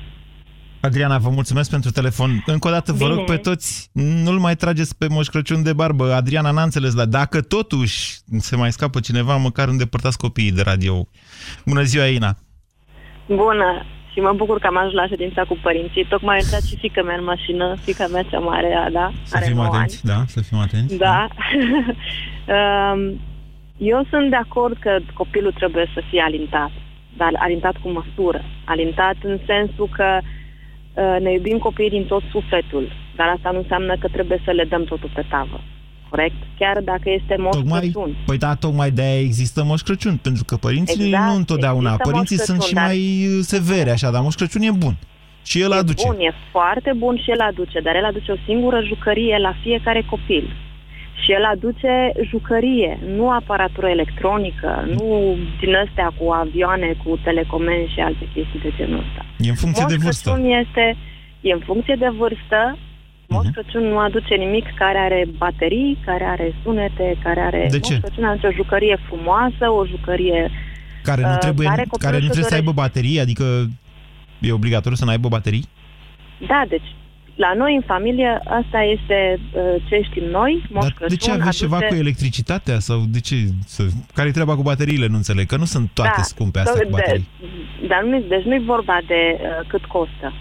Adriana, 0.82 1.18
vă 1.18 1.30
mulțumesc 1.30 1.70
pentru 1.70 1.92
telefon. 1.92 2.44
Încă 2.46 2.68
o 2.68 2.72
dată 2.72 2.92
vă 2.92 2.98
Bine. 2.98 3.10
rog 3.16 3.26
pe 3.26 3.36
toți, 3.36 3.90
nu-l 4.24 4.40
mai 4.40 4.56
trageți 4.56 4.98
pe 4.98 5.08
Moș 5.10 5.28
Crăciun 5.28 5.64
de 5.64 5.74
barbă. 5.74 6.14
Adriana 6.14 6.52
n-a 6.52 6.64
înțeles, 6.64 6.94
dar 6.96 7.06
dacă 7.06 7.42
totuși 7.42 8.14
se 8.38 8.56
mai 8.56 8.72
scapă 8.72 9.00
cineva, 9.00 9.38
măcar 9.38 9.68
îndepărtați 9.68 10.18
copiii 10.18 10.52
de 10.52 10.62
radio. 10.62 11.08
Bună 11.66 11.82
ziua, 11.82 12.06
Ina! 12.06 12.36
Bună! 13.28 13.86
Și 14.14 14.20
mă 14.20 14.34
bucur 14.36 14.60
că 14.60 14.68
am 14.68 14.78
ajuns 14.78 14.94
la 14.94 15.08
ședința 15.08 15.44
cu 15.44 15.58
părinții. 15.62 16.06
Tocmai 16.06 16.36
a 16.36 16.40
intrat 16.44 16.62
și 16.62 16.76
fica 16.78 17.02
mea 17.02 17.16
în 17.18 17.24
mașină, 17.24 17.76
fica 17.82 18.08
mea 18.08 18.24
cea 18.24 18.40
mare, 18.40 18.74
Ada, 18.76 19.12
Să 19.24 19.36
are 19.38 19.46
fim 19.46 19.56
9 19.56 19.66
ani. 19.68 19.76
atenți, 19.76 20.06
da, 20.06 20.24
să 20.28 20.42
fim 20.42 20.58
atenți. 20.58 20.98
Da. 20.98 21.28
Um, 22.48 23.20
Eu 23.78 24.06
sunt 24.10 24.30
de 24.30 24.36
acord 24.36 24.78
că 24.80 25.00
copilul 25.14 25.52
trebuie 25.52 25.86
să 25.94 26.02
fie 26.10 26.22
alintat, 26.22 26.72
dar 27.18 27.32
alintat 27.38 27.76
cu 27.82 27.90
măsură. 27.90 28.42
Alintat 28.66 29.16
în 29.24 29.40
sensul 29.46 29.90
că 29.96 30.18
uh, 30.22 31.18
ne 31.20 31.32
iubim 31.32 31.58
copiii 31.58 31.90
din 31.90 32.06
tot 32.06 32.24
sufletul, 32.32 32.92
dar 33.16 33.28
asta 33.28 33.50
nu 33.52 33.58
înseamnă 33.58 33.96
că 34.00 34.08
trebuie 34.08 34.42
să 34.46 34.52
le 34.52 34.64
dăm 34.64 34.84
totul 34.84 35.12
pe 35.14 35.26
tavă. 35.30 35.62
Corect? 36.14 36.36
Chiar 36.60 36.78
dacă 36.92 37.08
este 37.20 37.36
Moș 37.38 37.56
Tocmai, 37.56 37.80
Crăciun. 37.80 38.16
păi 38.26 38.38
da, 38.38 38.52
tocmai 38.56 38.92
de-aia 38.92 39.20
există 39.20 39.64
Moș 39.64 39.82
Crăciun, 39.82 40.16
pentru 40.28 40.44
că 40.50 40.56
părinții 40.56 41.06
Exact, 41.06 41.30
nu 41.30 41.36
întotdeauna. 41.36 41.90
există 41.92 42.10
Părinții 42.10 42.36
Moș 42.38 42.46
sunt 42.46 42.58
Crăciun, 42.58 42.70
și 42.70 42.80
dar- 42.80 42.86
mai 42.86 43.00
uh, 43.28 43.44
severe, 43.54 43.90
așa, 43.92 44.10
dar 44.12 44.22
Moș 44.22 44.36
Crăciun 44.40 44.62
e 44.62 44.72
bun. 44.86 44.96
Și 45.50 45.62
el 45.66 45.72
aduce. 45.72 46.04
Bun, 46.08 46.20
e 46.20 46.32
foarte 46.52 46.92
bun 47.04 47.16
și 47.24 47.30
el 47.36 47.42
aduce, 47.52 47.80
dar 47.86 47.96
el 47.96 48.06
aduce 48.06 48.32
o 48.32 48.44
singură 48.46 48.80
jucărie 48.92 49.38
la 49.48 49.54
fiecare 49.64 50.02
copil. 50.10 50.46
Și 51.22 51.32
el 51.32 51.44
aduce 51.56 51.94
jucărie, 52.30 53.00
nu 53.18 53.30
aparatură 53.30 53.88
electronică, 53.88 54.72
nu 54.98 55.36
din 55.62 55.74
astea 55.86 56.14
cu 56.18 56.26
avioane, 56.32 56.90
cu 57.04 57.20
telecomen 57.24 57.82
și 57.94 58.00
alte 58.00 58.26
chestii 58.34 58.60
de 58.66 58.72
genul 58.78 59.00
ăsta. 59.06 59.22
E 59.38 59.50
în 59.50 59.56
funcție 59.64 59.84
Moș 59.84 59.94
de 59.94 60.00
vârstă. 60.04 60.30
Crăciun 60.30 60.46
este, 60.62 60.86
e 61.42 61.52
în 61.54 61.64
funcție 61.70 61.96
de 62.00 62.10
vârstă. 62.22 62.78
Moș 63.36 63.44
Mhm. 63.46 63.54
Crăciun 63.54 63.84
nu 63.92 63.98
aduce 64.00 64.34
nimic 64.36 64.66
care 64.84 64.98
are 64.98 65.26
baterii, 65.38 65.98
care 66.06 66.24
are 66.24 66.48
sunete, 66.64 67.18
care 67.24 67.40
are... 67.40 67.68
De 67.72 67.80
Moș 67.82 67.88
ce? 67.90 68.00
Crăciun 68.00 68.24
aduce 68.24 68.48
o 68.48 68.52
jucărie 68.52 68.98
frumoasă, 69.08 69.64
o 69.80 69.86
jucărie... 69.86 70.52
Care 71.04 71.22
nu 71.22 71.28
uh, 71.32 71.38
trebuie, 71.46 71.68
care 71.68 71.82
copilul 71.82 72.02
care 72.12 72.18
nu 72.18 72.24
își 72.24 72.32
trebuie 72.32 72.52
să 72.52 72.56
dorește. 72.56 72.70
aibă 72.70 72.82
baterii, 72.82 73.20
adică 73.20 73.46
e 74.48 74.52
obligatoriu 74.60 74.98
să 74.98 75.06
n-aibă 75.06 75.28
baterii? 75.28 75.64
Da, 76.48 76.64
deci 76.68 76.90
la 77.36 77.54
noi 77.54 77.76
în 77.76 77.82
familie 77.86 78.40
asta 78.44 78.80
este 78.96 79.40
uh, 79.40 79.62
ce 79.90 80.02
știm 80.10 80.24
noi, 80.24 80.64
Moș 80.70 80.84
Dar 80.84 80.92
Crăciun 80.92 81.16
de 81.18 81.24
ce 81.24 81.30
aveți 81.32 81.48
aduce... 81.48 81.64
ceva 81.64 81.78
cu 81.88 81.94
electricitatea? 81.96 82.80
Sau 82.80 82.98
de 83.10 83.20
ce? 83.20 83.36
Să... 83.66 83.84
Care 84.14 84.28
e 84.28 84.32
treaba 84.32 84.56
cu 84.56 84.62
bateriile? 84.62 85.08
Nu 85.08 85.16
înțeleg, 85.16 85.46
că 85.46 85.58
nu 85.58 85.66
sunt 85.66 85.90
toate 85.94 86.22
scumpe 86.22 86.60
astea 86.60 86.78
de- 86.78 86.84
cu 86.84 86.90
baterii. 86.90 87.28
De, 87.82 87.88
dar 87.88 88.04
nu, 88.04 88.20
deci 88.28 88.44
nu 88.44 88.54
e 88.54 88.62
vorba 88.66 88.98
de 89.08 89.20
uh, 89.40 89.68
cât 89.68 89.86
costă. 89.86 90.34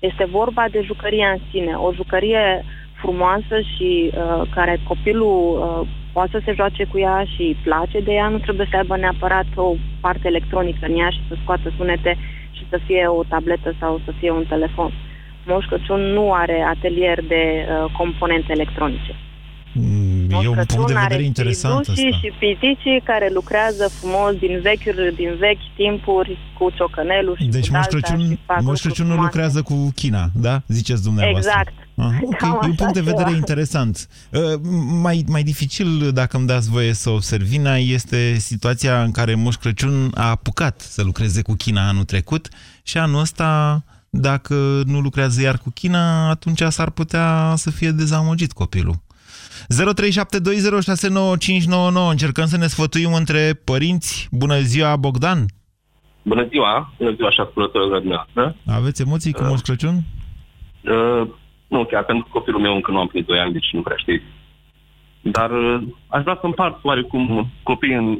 Este 0.00 0.24
vorba 0.24 0.64
de 0.70 0.80
jucăria 0.82 1.30
în 1.30 1.38
sine. 1.50 1.74
O 1.74 1.92
jucărie 1.92 2.64
frumoasă 3.00 3.60
și 3.76 4.10
uh, 4.14 4.42
care 4.54 4.80
copilul 4.88 5.58
uh, 5.58 5.88
poate 6.12 6.30
să 6.32 6.40
se 6.44 6.52
joace 6.52 6.84
cu 6.84 6.98
ea 6.98 7.24
și 7.24 7.42
îi 7.42 7.56
place 7.62 8.00
de 8.00 8.12
ea, 8.12 8.28
nu 8.28 8.38
trebuie 8.38 8.66
să 8.70 8.76
aibă 8.76 8.96
neapărat 8.96 9.46
o 9.54 9.74
parte 10.00 10.26
electronică 10.28 10.86
în 10.88 10.98
ea 10.98 11.10
și 11.10 11.20
să 11.28 11.34
scoată 11.42 11.72
sunete 11.76 12.16
și 12.50 12.66
să 12.68 12.78
fie 12.86 13.06
o 13.06 13.22
tabletă 13.28 13.74
sau 13.80 14.00
să 14.04 14.12
fie 14.18 14.30
un 14.30 14.44
telefon. 14.48 14.92
Moș 15.46 15.64
Crăciun 15.64 16.00
nu 16.00 16.32
are 16.32 16.62
atelier 16.62 17.24
de 17.24 17.66
uh, 17.66 17.92
componente 17.96 18.52
electronice. 18.52 19.14
Mm, 20.36 20.44
E 20.44 20.48
un 20.48 20.54
Moș 20.56 20.66
punct 20.66 20.86
de 20.86 20.92
Crăciun 20.92 20.94
vedere 21.02 21.14
are 21.14 21.22
interesant 21.32 21.84
fiducii 21.84 22.06
ăsta. 22.08 22.18
și 22.20 22.28
piticii 22.38 23.00
care 23.04 23.28
lucrează 23.38 23.84
frumos 23.98 24.32
din 24.44 24.54
vechiuri, 24.62 25.14
din 25.20 25.30
vechi 25.44 25.64
timpuri 25.76 26.38
cu 26.58 26.70
ciocănelul 26.76 27.36
și 27.40 27.46
Deci 27.46 27.68
cu 27.68 27.74
Moș 27.76 27.86
dalta 27.86 27.96
Crăciun, 28.08 28.20
și 28.30 28.38
fac 28.46 28.56
Moș 28.56 28.64
lucruri 28.66 28.82
Crăciun 28.82 29.06
nu 29.06 29.12
frumoase. 29.12 29.30
lucrează 29.36 29.62
cu 29.62 29.76
China, 29.94 30.22
da? 30.46 30.62
Ziceți 30.68 31.02
dumneavoastră. 31.02 31.52
Exact. 31.56 31.74
Ah, 31.96 32.18
ok. 32.22 32.36
Cam 32.36 32.48
E 32.50 32.52
un 32.52 32.58
așa 32.58 32.74
punct 32.76 32.94
de 32.94 33.00
vedere 33.10 33.24
ceva. 33.24 33.36
interesant. 33.36 34.08
Uh, 34.30 34.40
Mai, 35.06 35.24
mai 35.28 35.42
dificil, 35.42 36.10
dacă 36.12 36.36
îmi 36.36 36.46
dați 36.46 36.70
voie 36.70 36.92
să 36.92 37.10
observ 37.10 37.44
vina, 37.44 37.76
este 37.76 38.34
situația 38.38 39.02
în 39.02 39.10
care 39.10 39.34
Moș 39.34 39.54
Crăciun 39.54 40.10
a 40.14 40.28
apucat 40.30 40.80
să 40.80 41.02
lucreze 41.02 41.42
cu 41.42 41.52
China 41.54 41.88
anul 41.88 42.04
trecut 42.04 42.48
și 42.82 42.98
anul 42.98 43.20
ăsta, 43.20 43.82
dacă 44.10 44.54
nu 44.86 45.00
lucrează 45.00 45.40
iar 45.40 45.58
cu 45.58 45.70
China, 45.70 46.28
atunci 46.30 46.62
s-ar 46.68 46.90
putea 46.90 47.52
să 47.56 47.70
fie 47.70 47.90
dezamăgit 47.90 48.52
copilul. 48.52 48.94
0372069599. 49.70 49.74
Încercăm 52.10 52.46
să 52.46 52.56
ne 52.56 52.66
sfătuim 52.66 53.12
între 53.12 53.60
părinți. 53.64 54.28
Bună 54.30 54.58
ziua, 54.58 54.96
Bogdan! 54.96 55.44
Bună 56.22 56.46
ziua, 56.48 56.92
bună 56.98 57.10
ziua 57.10 57.30
și 57.30 57.40
ascultătorilor 57.40 57.98
dumneavoastră. 57.98 58.56
Aveți 58.66 59.02
emoții 59.02 59.32
cu 59.32 59.42
Moș 59.42 59.60
Crăciun? 59.60 59.94
Uh, 59.94 60.02
nu 61.68 61.84
chiar, 61.84 62.04
pentru 62.04 62.24
că 62.24 62.30
copilul 62.38 62.60
meu 62.60 62.74
încă 62.74 62.90
nu 62.90 62.98
am 62.98 63.06
plinit 63.06 63.26
2 63.26 63.38
ani, 63.38 63.52
deci 63.52 63.72
nu 63.72 63.82
prea 63.82 63.96
știu. 63.96 64.20
Dar 65.20 65.50
uh, 65.50 65.82
aș 66.06 66.22
vrea 66.22 66.38
să 66.40 66.46
împart 66.46 66.84
oarecum 66.84 67.50
copiii 67.62 67.94
în 67.94 68.18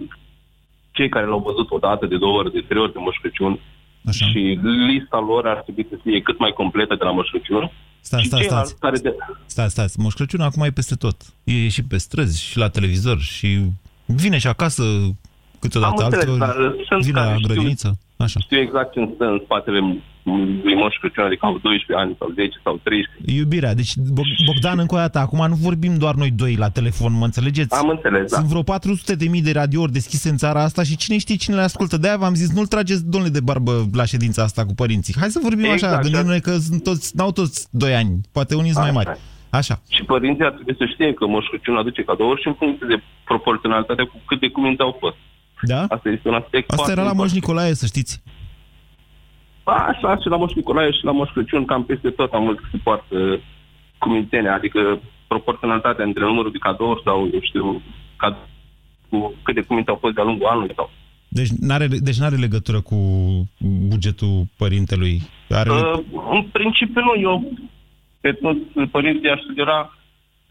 cei 0.90 1.08
care 1.08 1.26
l-au 1.26 1.38
văzut 1.38 1.70
o 1.70 1.78
dată, 1.78 2.06
de 2.06 2.16
două 2.16 2.38
ori, 2.38 2.52
de 2.52 2.64
trei 2.68 2.82
ori 2.82 2.92
de 2.92 2.98
Moș 2.98 3.16
Crăciun 3.16 3.58
Așa. 4.04 4.26
și 4.26 4.58
lista 4.62 5.18
lor 5.18 5.46
ar 5.46 5.56
trebui 5.56 5.86
să 5.90 5.96
fie 6.02 6.20
cât 6.20 6.38
mai 6.38 6.52
completă 6.52 6.94
de 6.94 7.04
la 7.04 7.10
Moș 7.10 7.28
Crăciun. 7.28 7.70
Stați, 8.00 8.22
și 8.22 8.28
stați, 8.28 8.42
ceilalți 8.42 8.68
stați. 8.70 8.80
care 8.80 8.98
de... 8.98 9.16
Stați, 9.46 9.72
stați. 9.72 9.98
Moș 10.00 10.14
Crăciun 10.14 10.40
acum 10.40 10.62
e 10.62 10.70
peste 10.70 10.94
tot. 10.94 11.22
E 11.44 11.68
și 11.68 11.82
pe 11.82 11.96
străzi, 11.96 12.42
și 12.42 12.58
la 12.58 12.68
televizor, 12.68 13.20
și 13.20 13.60
vine 14.06 14.38
și 14.38 14.46
acasă 14.46 14.82
câteodată 15.58 16.02
Am 16.02 16.04
înțeles, 16.04 16.28
altor, 16.28 16.38
dar 16.46 16.74
sunt 16.88 17.02
vine 17.02 17.12
care 17.20 17.30
la 17.30 17.34
știu- 17.36 17.46
grădiniță. 17.48 17.98
Așa. 18.24 18.40
Știu 18.40 18.58
exact 18.58 18.92
ce 18.92 19.10
stă 19.14 19.24
în 19.24 19.40
spatele 19.44 19.78
lui 20.64 20.74
Moș 20.74 20.94
Crăciun, 21.00 21.24
adică 21.24 21.46
au 21.46 21.58
12 21.62 22.06
ani 22.06 22.16
sau 22.18 22.28
10 22.34 22.58
sau 22.64 22.80
13. 22.82 23.36
Iubirea. 23.38 23.74
Deci, 23.74 23.92
Bo- 24.16 24.44
Bogdan, 24.46 24.78
încă 24.78 24.94
o 24.94 24.98
dată, 24.98 25.18
acum 25.18 25.46
nu 25.48 25.54
vorbim 25.54 25.94
doar 25.98 26.14
noi 26.14 26.30
doi 26.30 26.54
la 26.58 26.68
telefon, 26.68 27.12
mă 27.18 27.24
înțelegeți? 27.24 27.74
Am 27.74 27.88
înțeles, 27.88 28.30
da. 28.30 28.36
Sunt 28.36 28.48
vreo 28.48 28.62
400 28.62 29.14
de 29.14 29.26
mii 29.28 29.42
de 29.42 29.52
radiouri 29.52 29.92
deschise 29.92 30.28
în 30.28 30.36
țara 30.36 30.62
asta 30.62 30.82
și 30.82 30.96
cine 30.96 31.18
știe 31.18 31.36
cine 31.36 31.56
le 31.56 31.62
ascultă. 31.62 31.96
De-aia 31.96 32.16
v-am 32.16 32.34
zis, 32.34 32.52
nu-l 32.54 32.66
trageți, 32.66 33.10
domnule, 33.10 33.32
de 33.32 33.40
barbă 33.40 33.72
la 33.92 34.04
ședința 34.04 34.42
asta 34.42 34.66
cu 34.66 34.74
părinții. 34.74 35.14
Hai 35.18 35.28
să 35.28 35.40
vorbim 35.42 35.64
Exact, 35.64 35.82
așa, 35.82 35.94
da. 35.94 36.00
gândindu-ne 36.08 36.38
că 36.38 36.50
sunt 36.56 36.82
toți, 36.82 37.16
n-au 37.16 37.32
toți 37.32 37.66
2 37.70 37.94
ani, 37.94 38.20
poate 38.32 38.54
unii 38.54 38.70
sunt 38.76 38.84
mai 38.84 38.94
Așa 38.94 38.98
mari. 39.04 39.18
e. 39.18 39.22
Așa. 39.60 39.80
Și 39.88 40.02
părinții 40.04 40.44
ar 40.44 40.50
trebui 40.56 40.76
să 40.78 40.84
știe 40.92 41.12
că 41.14 41.26
Moș 41.26 41.44
Crăciun 41.50 41.76
aduce 41.76 42.02
cadouri 42.02 42.40
și 42.40 42.48
în 42.48 42.54
funcție 42.54 42.86
de 42.92 43.02
proporționalitate 43.24 44.02
cu 44.02 44.16
cât 44.26 44.40
de 44.40 44.48
cuminte 44.48 44.82
au 44.82 44.96
fost. 45.00 45.16
Da? 45.62 45.84
Asta 45.88 46.08
este 46.08 46.28
un 46.28 46.34
aspect 46.34 46.70
Asta 46.70 46.82
foarte 46.82 47.00
era 47.00 47.08
la 47.10 47.12
Moș 47.12 47.32
important. 47.32 47.40
Nicolae, 47.40 47.74
să 47.74 47.86
știți. 47.86 48.22
A, 49.62 49.72
Așa, 49.72 50.16
și 50.16 50.28
la 50.28 50.36
Moș 50.36 50.52
Nicolae 50.52 50.90
și 50.90 51.04
la 51.04 51.12
Moș 51.12 51.30
Crăciun, 51.30 51.64
cam 51.64 51.84
peste 51.84 52.10
tot 52.10 52.32
am 52.32 52.42
mult 52.42 52.58
se 52.70 52.78
poartă 52.82 53.40
cumintene, 53.98 54.48
adică 54.48 55.00
proporționalitatea 55.26 56.04
între 56.04 56.24
numărul 56.24 56.52
de 56.52 56.58
cadouri 56.58 57.02
sau, 57.04 57.28
eu 57.32 57.40
știu, 57.40 57.82
cad- 58.22 58.48
cu 59.08 59.34
cât 59.42 59.54
de 59.54 59.60
cuminte 59.60 59.90
au 59.90 59.96
fost 60.00 60.14
de-a 60.14 60.24
lungul 60.24 60.46
anului 60.46 60.72
sau 60.74 60.90
Deci 61.28 61.48
n-are, 61.48 61.86
deci 61.86 62.18
n-are 62.18 62.36
legătură 62.36 62.80
cu 62.80 62.96
bugetul 63.92 64.44
părintelui. 64.56 65.22
Are... 65.48 65.70
Uh, 65.70 66.00
în 66.30 66.42
principiu 66.52 67.00
nu, 67.00 67.20
eu 67.20 67.52
pe 68.20 68.32
toți 68.32 68.90
părinții 68.90 69.28
aș 69.28 69.40
sugera 69.40 69.99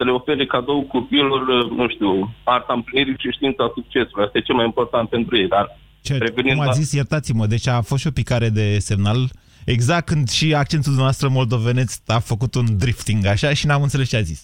să 0.00 0.06
le 0.06 0.10
ofere 0.20 0.46
cadou 0.46 0.82
copiilor, 0.82 1.40
uh, 1.48 1.70
nu 1.78 1.88
știu, 1.88 2.34
arta 2.44 2.72
împlinirii 2.74 3.14
și 3.18 3.30
știința 3.36 3.70
succesului. 3.74 4.24
Asta 4.24 4.38
e 4.38 4.40
cel 4.48 4.54
mai 4.54 4.64
important 4.64 5.08
pentru 5.08 5.36
ei, 5.36 5.48
dar 5.48 5.78
Ce, 6.02 6.16
revenind 6.16 6.56
cum 6.56 6.64
la- 6.64 6.70
a 6.70 6.80
zis, 6.80 6.92
iertați-mă, 6.92 7.46
deci 7.46 7.66
a 7.66 7.80
fost 7.80 8.00
și 8.02 8.06
o 8.06 8.10
picare 8.20 8.48
de 8.48 8.78
semnal, 8.78 9.20
exact 9.64 10.06
când 10.06 10.28
și 10.28 10.46
accentul 10.54 10.92
dumneavoastră 10.94 11.28
moldoveneț 11.28 11.90
a 12.06 12.18
făcut 12.18 12.54
un 12.54 12.66
drifting, 12.78 13.26
așa, 13.26 13.52
și 13.52 13.66
n-am 13.66 13.82
înțeles 13.82 14.08
ce 14.08 14.16
a 14.16 14.20
zis. 14.20 14.40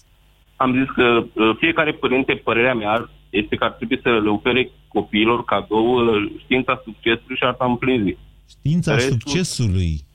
am 0.55 0.71
zis 0.79 0.89
că 0.95 1.03
uh, 1.33 1.55
fiecare 1.59 1.91
părinte, 1.93 2.33
părerea 2.33 2.73
mea, 2.73 3.09
este 3.29 3.55
că 3.55 3.63
ar 3.63 3.71
trebui 3.71 3.99
să 4.03 4.09
le 4.09 4.29
ofere 4.29 4.69
copiilor 4.87 5.43
cadou 5.43 5.87
uh, 5.95 6.31
știința 6.43 6.81
succesului 6.83 7.35
și 7.35 7.43
arta 7.43 7.65
împlinirii. 7.65 8.17
Știința 8.49 8.93
Restul- 8.93 9.17
succesului. 9.19 10.05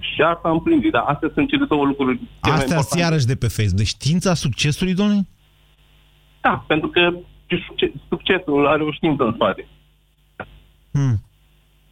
Și 0.00 0.22
arta 0.22 0.50
împlinirii, 0.50 0.90
dar 0.90 1.02
astea 1.06 1.30
sunt 1.34 1.48
cele 1.48 1.64
două 1.68 1.84
lucruri 1.84 2.16
cele 2.16 2.28
mai 2.42 2.52
Astea 2.52 2.76
importante. 2.76 2.98
iarăși 3.04 3.26
de 3.26 3.34
pe 3.36 3.48
Facebook. 3.48 3.76
Deci 3.76 3.86
știința 3.86 4.34
succesului, 4.34 4.94
domnule? 4.94 5.26
Da, 6.40 6.64
pentru 6.66 6.88
că 6.88 7.00
și 7.46 7.56
succe- 7.66 7.92
succesul 8.08 8.66
are 8.66 8.82
o 8.82 8.92
știință 8.92 9.22
în 9.22 9.32
spate. 9.34 9.68
Hmm. 10.92 11.22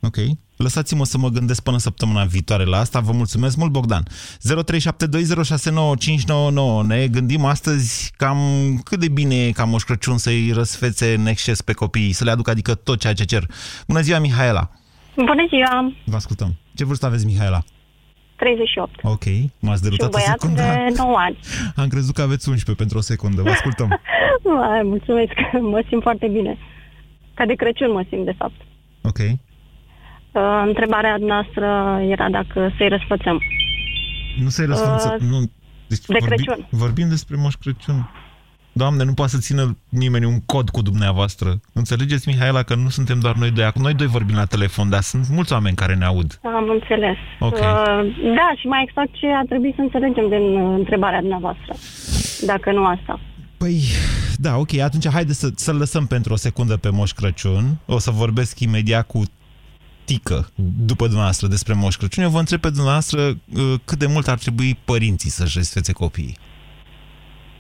Ok. 0.00 0.16
Lăsați-mă 0.56 1.04
să 1.04 1.18
mă 1.18 1.28
gândesc 1.28 1.62
până 1.62 1.78
săptămâna 1.78 2.25
viitoare 2.25 2.64
la 2.64 2.78
asta. 2.78 3.00
Vă 3.00 3.12
mulțumesc 3.12 3.56
mult, 3.56 3.71
Bogdan. 3.71 4.02
0372069599. 4.38 6.82
Ne 6.87 7.09
gândim 7.09 7.44
astăzi 7.44 8.12
cam 8.16 8.38
cât 8.85 9.00
de 9.00 9.09
bine 9.09 9.35
e 9.47 9.50
ca 9.52 9.64
Moș 9.64 9.82
Crăciun 9.82 10.18
să-i 10.18 10.50
răsfețe 10.52 11.14
în 11.14 11.26
exces 11.26 11.62
pe 11.62 11.73
copii, 11.73 12.12
să 12.12 12.25
le 12.25 12.30
aducă 12.30 12.50
adică 12.50 12.75
tot 12.75 13.00
ceea 13.00 13.12
ce 13.12 13.25
cer. 13.25 13.44
Bună 13.87 14.00
ziua, 14.00 14.18
Mihaela! 14.18 14.71
Bună 15.16 15.44
ziua! 15.49 15.92
Vă 16.04 16.16
ascultăm. 16.16 16.56
Ce 16.75 16.84
vârstă 16.84 17.06
aveți, 17.06 17.26
Mihaela? 17.26 17.62
38. 18.43 19.00
Ok, 19.02 19.25
m-ați 19.65 19.83
Și 19.83 19.89
un 19.89 19.89
derutat 19.89 20.09
o 20.09 20.17
băiat 20.17 20.41
secundă. 20.41 20.63
de 20.63 20.95
9 20.97 21.17
ani. 21.26 21.39
Am 21.83 21.89
crezut 21.89 22.15
că 22.15 22.23
aveți 22.23 22.49
11 22.49 22.83
pentru 22.83 22.99
o 22.99 23.00
secundă. 23.13 23.43
Vă 23.43 23.50
ascultăm. 23.50 23.89
Mai, 24.59 24.83
mulțumesc, 24.83 25.33
mă 25.73 25.81
simt 25.89 26.02
foarte 26.02 26.28
bine. 26.37 26.52
Ca 27.35 27.45
de 27.47 27.55
Crăciun 27.55 27.93
mă 27.93 28.05
simt, 28.09 28.25
de 28.25 28.35
fapt. 28.41 28.59
Ok. 29.02 29.19
Uh, 29.19 30.63
întrebarea 30.67 31.17
noastră 31.21 31.67
era 32.15 32.26
dacă 32.31 32.73
să-i 32.76 32.89
răsfățăm. 32.89 33.41
Nu 34.43 34.49
se 34.49 34.65
răspunde. 34.65 35.25
Uh, 35.25 35.31
nu. 35.31 35.39
Deci 35.87 36.05
de 36.07 36.19
Crăciun. 36.26 36.67
Vorbim 36.71 37.09
despre 37.09 37.37
Moș 37.37 37.55
Crăciun. 37.55 38.11
Doamne, 38.73 39.04
nu 39.04 39.13
poate 39.13 39.30
să 39.30 39.39
țină 39.39 39.76
nimeni 39.89 40.25
un 40.25 40.41
cod 40.41 40.69
cu 40.71 40.82
dumneavoastră. 40.82 41.61
Înțelegeți, 41.73 42.28
Mihaela, 42.28 42.63
că 42.63 42.75
nu 42.75 42.89
suntem 42.89 43.21
doar 43.21 43.35
noi 43.35 43.50
doi. 43.50 43.65
Acum 43.65 43.82
noi 43.82 43.95
doi 43.95 44.06
vorbim 44.06 44.35
la 44.35 44.45
telefon, 44.45 44.89
dar 44.89 45.00
sunt 45.00 45.28
mulți 45.28 45.52
oameni 45.52 45.76
care 45.76 45.95
ne 45.95 46.04
aud. 46.04 46.41
Am 46.43 46.69
înțeles. 46.69 47.17
Ok. 47.41 47.54
Uh, 47.54 47.61
da, 48.39 48.49
și 48.56 48.67
mai 48.67 48.85
exact 48.89 49.13
ce 49.13 49.26
ar 49.26 49.45
trebui 49.49 49.73
să 49.76 49.80
înțelegem 49.80 50.28
din 50.28 50.61
uh, 50.61 50.75
întrebarea 50.78 51.21
dumneavoastră. 51.21 51.75
Dacă 52.47 52.73
nu 52.73 52.85
asta. 52.85 53.21
Păi, 53.56 53.82
da, 54.37 54.56
ok, 54.56 54.78
atunci 54.78 55.08
haide 55.08 55.32
să, 55.32 55.50
să-l 55.54 55.76
lăsăm 55.76 56.06
pentru 56.06 56.32
o 56.32 56.37
secundă 56.37 56.76
pe 56.76 56.89
Moș 56.89 57.11
Crăciun. 57.11 57.78
O 57.87 57.99
să 57.99 58.11
vorbesc 58.11 58.61
imediat 58.61 59.06
cu 59.06 59.23
Tică, 60.04 60.49
după 60.87 61.04
dumneavoastră, 61.04 61.47
despre 61.47 61.75
Moș 61.75 61.97
Crăciun. 61.97 62.23
Eu 62.23 62.30
vă 62.30 62.39
întreb 62.39 62.61
pe 62.61 62.69
dumneavoastră 62.69 63.21
uh, 63.23 63.75
cât 63.85 63.99
de 63.99 64.06
mult 64.06 64.28
ar 64.28 64.39
trebui 64.39 64.78
părinții 64.85 65.30
să-și 65.30 65.56
răsfețe 65.56 65.93
copiii. 65.93 66.37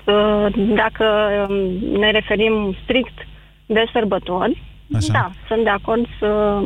Uh, 0.04 0.46
dacă 0.74 1.04
um, 1.48 1.54
ne 1.98 2.10
referim 2.10 2.76
strict 2.82 3.18
de 3.66 3.84
sărbători, 3.92 4.62
Așa. 4.94 5.12
da, 5.12 5.30
sunt 5.48 5.62
de 5.62 5.68
acord 5.68 6.06
să... 6.18 6.60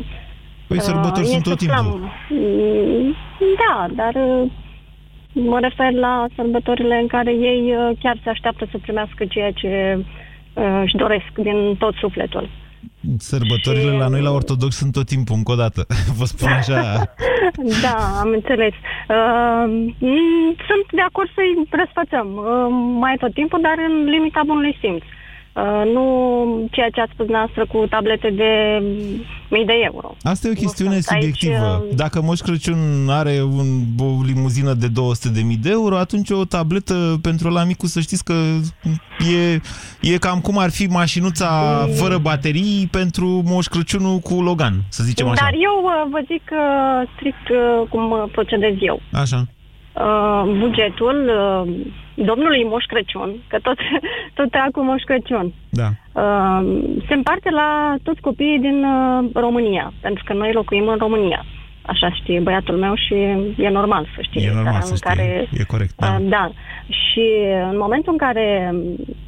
Păi 0.67 0.77
uh, 0.77 0.83
sărbători 0.83 1.27
sunt 1.27 1.43
tot 1.43 1.61
insuflăm. 1.61 1.85
timpul. 1.85 2.01
Mm, 2.31 3.15
Da, 3.63 3.87
dar 3.95 4.15
uh, 4.15 4.51
mă 5.33 5.59
refer 5.61 5.93
la 5.93 6.27
sărbătorile 6.37 6.97
în 7.01 7.07
care 7.07 7.33
ei 7.33 7.75
uh, 7.77 7.97
chiar 7.99 8.21
se 8.23 8.31
așteaptă 8.31 8.69
să 8.71 8.79
primească 8.79 9.25
ceea 9.25 9.53
ce 9.53 9.99
uh, 10.55 10.81
își 10.85 10.97
doresc 10.97 11.31
din 11.35 11.77
tot 11.79 11.95
sufletul. 11.95 12.49
Sărbătorile 13.19 13.91
la 13.91 14.09
noi 14.09 14.23
la 14.23 14.31
ortodox 14.31 14.77
sunt 14.77 14.93
tot 14.93 15.07
timpul, 15.07 15.37
încă 15.37 15.53
o 15.53 15.55
dată. 15.55 15.87
Vă 16.19 16.25
spun 16.25 16.49
așa. 16.49 16.81
Da, 17.83 17.97
am 18.21 18.29
înțeles. 18.29 18.73
Uh, 19.09 19.65
mm, 19.99 20.55
sunt 20.69 20.87
de 20.91 21.01
acord 21.01 21.29
să-i 21.35 21.69
răsfățăm 21.71 22.29
uh, 22.37 22.67
mai 23.01 23.17
tot 23.19 23.33
timpul, 23.35 23.61
dar 23.61 23.75
în 23.89 24.05
limita 24.05 24.41
bunului 24.47 24.77
simț. 24.81 25.03
Uh, 25.57 25.91
nu 25.93 26.05
ceea 26.71 26.89
ce 26.91 27.01
ați 27.01 27.11
spus 27.13 27.27
noastră 27.29 27.67
cu 27.67 27.87
tablete 27.91 28.31
de 28.31 28.51
mii 29.51 29.65
de 29.65 29.73
euro. 29.85 30.17
Asta 30.23 30.49
e 30.49 30.51
o 30.51 30.55
chestiune 30.55 30.93
sunt 31.01 31.07
aici, 31.09 31.23
subiectivă. 31.23 31.85
uh, 31.91 31.97
Dacă 31.97 32.23
Moș 32.23 32.39
Crăciun 32.41 33.09
are 33.09 33.43
un, 33.43 33.67
o 33.99 34.23
limuzină 34.25 34.73
de 34.73 34.87
200.000 34.87 34.93
de 35.63 35.71
euro, 35.71 35.97
atunci 35.97 36.31
o 36.31 36.45
tabletă 36.45 37.19
pentru 37.23 37.49
la 37.49 37.65
micu 37.65 37.87
să 37.87 38.01
știți 38.01 38.25
că 38.25 38.35
e, 39.35 39.61
e 40.13 40.17
cam 40.19 40.41
cum 40.41 40.59
ar 40.59 40.71
fi 40.71 40.87
mașinuța 40.87 41.49
fără 41.95 42.19
baterii 42.19 42.89
pentru 42.91 43.43
Moș 43.45 43.67
Crăciunul 43.67 44.19
cu 44.19 44.43
Logan, 44.43 44.75
să 44.89 45.03
zicem 45.05 45.27
așa. 45.29 45.43
Dar 45.43 45.53
eu 45.53 45.83
uh, 45.85 46.11
vă 46.11 46.21
zic 46.27 46.43
uh, 46.53 47.09
strict 47.17 47.49
uh, 47.49 47.89
cum 47.89 48.11
uh, 48.11 48.25
procedez 48.33 48.75
eu. 48.81 49.01
Așa. 49.13 49.45
Uh, 50.01 50.43
bugetul 50.59 51.19
uh, 51.29 51.75
domnului 52.27 52.65
Moș 52.65 52.85
Crăciun, 52.85 53.31
că 53.49 53.59
tot, 53.63 53.79
tot 54.39 54.55
acum 54.67 54.85
Moș 54.85 55.03
Crăciun, 55.03 55.53
Da. 55.71 55.89
uh, 56.13 56.67
se 57.09 57.15
împarte 57.15 57.51
la 57.51 57.95
toți 58.03 58.21
copiii 58.21 58.59
din 58.59 58.85
uh, 58.85 59.31
România, 59.35 59.93
pentru 60.01 60.25
că 60.27 60.33
noi 60.33 60.53
locuim 60.53 60.89
în 60.89 60.97
România. 60.99 61.45
Așa 61.83 62.11
știe 62.11 62.41
băiatul 62.41 62.77
meu 62.77 62.95
și 62.95 63.15
e 63.57 63.69
normal 63.69 64.07
să 64.15 64.21
știe. 64.23 64.47
E 64.47 64.55
normal 64.55 64.73
țara 64.73 64.85
să 64.85 64.91
în 64.91 64.97
știe. 64.97 65.11
Care, 65.11 65.49
E 65.53 65.65
corect. 65.65 65.93
Da. 65.97 66.17
uh, 66.21 66.27
da. 66.29 66.51
Și 66.87 67.25
în 67.71 67.79
momentul 67.79 68.13
în 68.13 68.19
care 68.19 68.75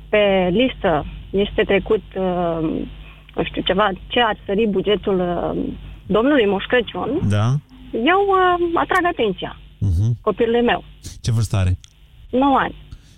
pe 0.09 0.49
listă 0.51 1.05
este 1.31 1.63
trecut, 1.63 2.03
uh, 2.17 2.69
nu 3.35 3.43
știu, 3.45 3.63
ceva, 3.63 3.91
ce 4.07 4.21
ar 4.21 4.37
sări 4.47 4.67
bugetul 4.67 5.19
uh, 5.21 5.63
domnului 6.07 6.47
Moș 6.47 6.65
Crăciun, 6.65 7.09
Da? 7.29 7.47
eu 7.93 8.21
uh, 8.29 8.71
atrag 8.75 9.05
atenția 9.13 9.57
Uh-huh. 9.87 10.11
copilului 10.21 10.63
meu, 10.63 10.85
Ce 11.21 11.31
vârstă 11.33 11.57
are? 11.57 11.79
9 12.31 12.57
ani. 12.59 12.75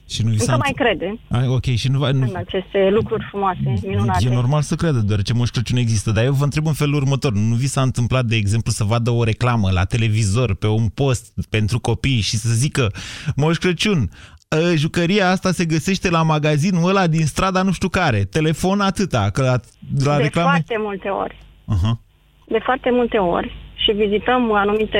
Și 0.08 0.22
nu 0.22 0.30
vi 0.30 0.38
s-a 0.38 0.52
Încă 0.52 0.64
mai 0.64 0.74
întâmplat- 0.76 0.98
crede 0.98 1.18
Ai, 1.46 1.54
ok, 1.54 1.64
și 1.76 1.88
nu, 1.88 1.98
va- 1.98 2.10
nu, 2.10 2.26
în 2.28 2.36
aceste 2.36 2.88
lucruri 2.90 3.26
frumoase, 3.30 3.72
minunate. 3.86 4.26
E 4.26 4.34
normal 4.34 4.60
să 4.62 4.74
creadă, 4.74 4.98
deoarece 4.98 5.32
Moș 5.32 5.48
Crăciun 5.48 5.76
există, 5.76 6.10
dar 6.10 6.24
eu 6.24 6.32
vă 6.32 6.44
întreb 6.44 6.66
în 6.66 6.72
felul 6.72 6.94
următor. 6.94 7.32
Nu 7.32 7.54
vi 7.54 7.66
s-a 7.66 7.80
întâmplat, 7.82 8.24
de 8.24 8.36
exemplu, 8.36 8.72
să 8.72 8.84
vadă 8.84 9.10
o 9.10 9.24
reclamă 9.24 9.70
la 9.70 9.84
televizor, 9.84 10.54
pe 10.54 10.66
un 10.66 10.88
post 10.88 11.32
pentru 11.50 11.80
copii 11.80 12.20
și 12.20 12.36
să 12.36 12.48
zică 12.52 12.92
Moș 13.36 13.56
Crăciun, 13.56 14.10
ă, 14.52 14.74
jucăria 14.76 15.30
asta 15.30 15.52
se 15.52 15.64
găsește 15.64 16.10
la 16.10 16.22
magazinul 16.22 16.88
ăla 16.88 17.06
din 17.06 17.26
strada 17.26 17.62
nu 17.62 17.72
știu 17.72 17.88
care, 17.88 18.24
telefon 18.24 18.80
atâta, 18.80 19.30
că 19.32 19.42
la, 19.42 19.56
la 20.04 20.16
de 20.16 20.22
reclame... 20.22 20.48
foarte 20.48 20.76
multe 20.78 21.08
ori. 21.08 21.36
Uh-huh. 21.74 21.98
De 22.46 22.58
foarte 22.64 22.90
multe 22.92 23.16
ori 23.16 23.54
și 23.74 23.92
vizităm 23.92 24.52
anumite 24.52 24.98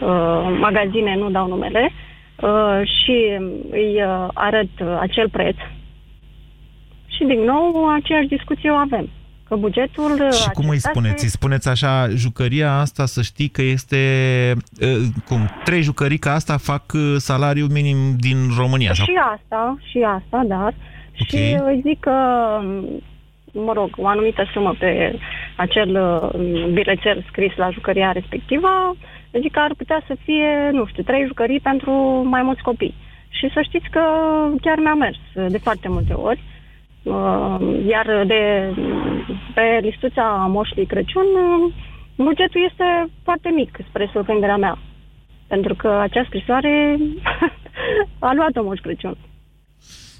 uh, 0.00 0.56
magazine, 0.60 1.16
nu 1.16 1.30
dau 1.30 1.48
numele, 1.48 1.90
uh, 2.42 2.80
și 2.84 3.38
îi 3.70 4.02
uh, 4.02 4.28
arăt 4.34 4.68
uh, 4.80 4.96
acel 5.00 5.28
preț. 5.30 5.56
Și 7.06 7.24
din 7.24 7.40
nou 7.44 7.88
aceeași 7.94 8.28
discuție 8.28 8.70
o 8.70 8.74
avem. 8.74 9.08
Că 9.48 9.56
bugetul 9.56 10.12
uh, 10.20 10.32
Și 10.32 10.48
cum 10.50 10.64
îi 10.64 10.70
acesta 10.70 10.90
spuneți? 10.90 11.18
se- 11.18 11.24
Îi 11.24 11.30
spuneți 11.30 11.68
așa, 11.68 12.08
jucăria 12.08 12.72
asta 12.78 13.06
să 13.06 13.22
știi 13.22 13.48
că 13.48 13.62
este, 13.62 13.96
uh, 14.80 14.96
cum, 15.28 15.38
trei 15.64 15.82
jucării 15.82 16.18
ca 16.18 16.32
asta 16.32 16.56
fac 16.56 16.82
uh, 16.94 17.14
salariu 17.16 17.66
minim 17.70 17.96
din 18.18 18.36
România. 18.58 18.92
Sau... 18.92 19.04
Și 19.04 19.12
asta, 19.34 19.76
și 19.90 19.98
asta, 20.06 20.42
dar. 20.46 20.74
Și 21.12 21.36
îi 21.66 21.80
zic 21.84 22.00
că, 22.00 22.10
mă 23.52 23.72
rog, 23.72 23.90
o 23.96 24.06
anumită 24.06 24.48
sumă 24.52 24.74
pe 24.78 25.18
acel 25.56 25.90
uh, 26.34 26.40
bilețel 26.72 27.24
scris 27.28 27.54
la 27.56 27.70
jucăria 27.70 28.12
respectivă, 28.12 28.96
zic 29.40 29.52
că 29.52 29.58
ar 29.58 29.74
putea 29.76 30.02
să 30.06 30.16
fie, 30.24 30.70
nu 30.72 30.86
știu, 30.86 31.02
trei 31.02 31.26
jucării 31.26 31.60
pentru 31.60 31.92
mai 32.24 32.42
mulți 32.42 32.62
copii. 32.62 32.94
Și 33.28 33.50
să 33.54 33.60
știți 33.62 33.88
că 33.90 34.00
chiar 34.60 34.78
mi-a 34.78 34.94
mers 34.94 35.18
de 35.48 35.58
foarte 35.58 35.88
multe 35.88 36.12
ori. 36.12 36.42
Uh, 37.02 37.56
Iar 37.88 38.24
de, 38.26 38.74
pe 39.54 39.78
listuța 39.80 40.46
Moșului 40.48 40.86
Crăciun, 40.86 41.22
uh, 41.22 41.72
bugetul 42.16 42.66
este 42.70 43.10
foarte 43.22 43.48
mic 43.48 43.78
spre 43.88 44.10
surprinderea 44.12 44.56
mea. 44.56 44.78
Pentru 45.46 45.74
că 45.74 45.88
acea 45.88 46.24
scrisoare 46.26 46.96
a 48.18 48.32
luat-o 48.34 48.62
Moș 48.62 48.78
Crăciun 48.78 49.16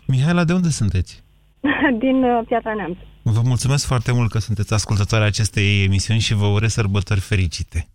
Mihaela, 0.07 0.45
de 0.45 0.53
unde 0.53 0.69
sunteți? 0.69 1.23
din 2.05 2.23
uh, 2.23 2.41
Piatra 2.47 2.75
Neamț. 2.75 2.97
Vă 3.23 3.41
mulțumesc 3.45 3.87
foarte 3.87 4.13
mult 4.13 4.31
că 4.31 4.39
sunteți 4.39 4.75
ascultătoare 4.75 5.25
acestei 5.25 5.85
emisiuni 5.85 6.21
și 6.21 6.35
vă 6.35 6.47
urez 6.47 6.73
sărbători 6.73 7.21
fericite. 7.21 7.87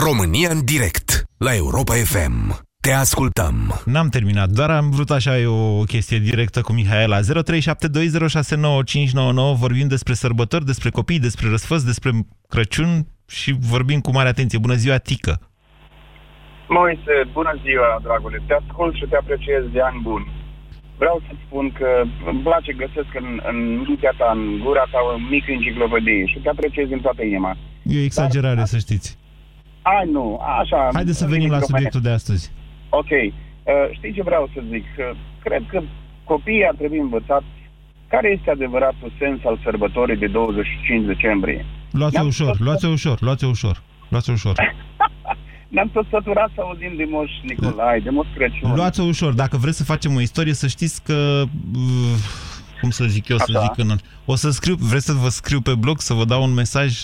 România 0.00 0.48
în 0.56 0.64
direct 0.64 1.08
la 1.46 1.54
Europa 1.54 1.94
FM. 2.12 2.36
Te 2.80 2.92
ascultăm. 2.92 3.54
N-am 3.84 4.08
terminat, 4.08 4.48
doar 4.48 4.70
am 4.70 4.90
vrut 4.90 5.10
așa 5.10 5.38
e 5.38 5.46
o 5.46 5.82
chestie 5.82 6.18
directă 6.18 6.60
cu 6.60 6.72
Mihaela. 6.72 7.18
0372069599 7.20 7.24
vorbim 9.64 9.88
despre 9.88 10.12
sărbători, 10.12 10.64
despre 10.64 10.90
copii, 10.90 11.26
despre 11.28 11.48
răsfăți, 11.48 11.86
despre 11.86 12.10
Crăciun 12.48 13.06
și 13.28 13.50
vorbim 13.72 14.00
cu 14.00 14.10
mare 14.12 14.28
atenție. 14.28 14.58
Bună 14.58 14.74
ziua, 14.74 14.96
Tică! 14.98 15.34
Moise, 16.68 17.14
bună 17.32 17.54
ziua, 17.64 18.00
dragule. 18.02 18.42
Te 18.46 18.54
ascult 18.62 18.94
și 18.94 19.06
te 19.10 19.16
apreciez 19.16 19.62
de 19.72 19.80
ani 19.80 20.00
buni. 20.02 20.32
Vreau 20.98 21.22
să 21.26 21.32
spun 21.46 21.72
că 21.78 21.88
îmi 22.30 22.42
place, 22.42 22.72
găsesc 22.72 23.10
în, 23.22 23.40
în 23.50 23.58
mintea 23.86 24.14
ta, 24.18 24.28
în 24.34 24.58
gura 24.64 24.84
ta, 24.90 24.98
o 25.08 25.18
mică 25.30 25.50
enciclopedie 25.50 26.26
și 26.26 26.38
te 26.38 26.48
apreciez 26.48 26.86
din 26.88 27.00
toată 27.00 27.22
inima. 27.22 27.56
E 27.82 28.00
o 28.00 28.02
exagerare, 28.02 28.64
să 28.64 28.78
știți. 28.78 29.20
Ai, 29.82 30.10
nu, 30.10 30.40
așa... 30.60 30.88
Haideți 30.92 31.18
să 31.18 31.24
îmi 31.24 31.32
venim 31.32 31.48
vine 31.48 31.58
la 31.58 31.62
microfonul. 31.62 31.66
subiectul 31.66 32.00
de 32.00 32.10
astăzi. 32.18 32.44
Ok. 32.88 33.10
Uh, 33.10 33.72
știi 33.96 34.12
ce 34.16 34.22
vreau 34.22 34.50
să 34.54 34.60
zic? 34.70 34.84
Uh, 34.98 35.18
cred 35.42 35.62
că 35.70 35.80
copiii 36.24 36.66
ar 36.66 36.74
trebui 36.78 36.98
învățați 36.98 37.52
care 38.08 38.28
este 38.36 38.50
adevăratul 38.50 39.12
sens 39.18 39.38
al 39.44 39.60
sărbătorii 39.64 40.16
de 40.16 40.26
25 40.26 41.06
decembrie. 41.06 41.64
Luați-o 41.90 42.16
Ne-am 42.18 42.26
ușor, 42.26 42.50
tot- 42.56 42.58
luați-o 42.66 42.88
ușor, 42.88 43.16
luați-o 43.20 43.48
ușor. 43.48 43.82
Luați-o 44.08 44.32
ușor. 44.32 44.54
Ne-am 45.74 45.90
tot 45.92 46.06
săturat 46.10 46.50
să 46.54 46.60
auzim 46.60 46.92
de 46.96 47.06
Moș 47.10 47.30
Nicolae, 47.42 47.98
de 48.00 48.10
Moș 48.10 48.26
Crăciun. 48.34 48.74
Luați-o 48.74 49.04
ușor. 49.04 49.32
Dacă 49.32 49.56
vreți 49.56 49.76
să 49.76 49.84
facem 49.84 50.14
o 50.14 50.20
istorie, 50.20 50.52
să 50.52 50.66
știți 50.66 51.02
că... 51.02 51.42
uh, 51.74 52.18
Cum 52.80 52.90
să 52.90 53.04
zic 53.04 53.28
eu, 53.28 53.36
să 53.36 53.44
Așa. 53.56 53.60
zic 53.60 53.84
în... 53.84 53.96
O 54.24 54.34
să 54.34 54.50
scriu, 54.50 54.74
vreți 54.74 55.04
să 55.04 55.12
vă 55.12 55.28
scriu 55.28 55.60
pe 55.60 55.74
blog, 55.74 56.00
să 56.00 56.14
vă 56.14 56.24
dau 56.24 56.42
un 56.42 56.52
mesaj? 56.54 56.98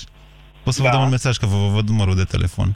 Pot 0.68 0.76
să 0.76 0.82
vă 0.82 0.88
Da. 0.88 0.94
dau 0.94 1.04
un 1.04 1.10
mesaj, 1.10 1.36
că 1.36 1.46
vă 1.46 1.56
vă 1.56 1.72
văd 1.74 1.88
numărul 1.88 2.14
de 2.14 2.24
telefon. 2.24 2.74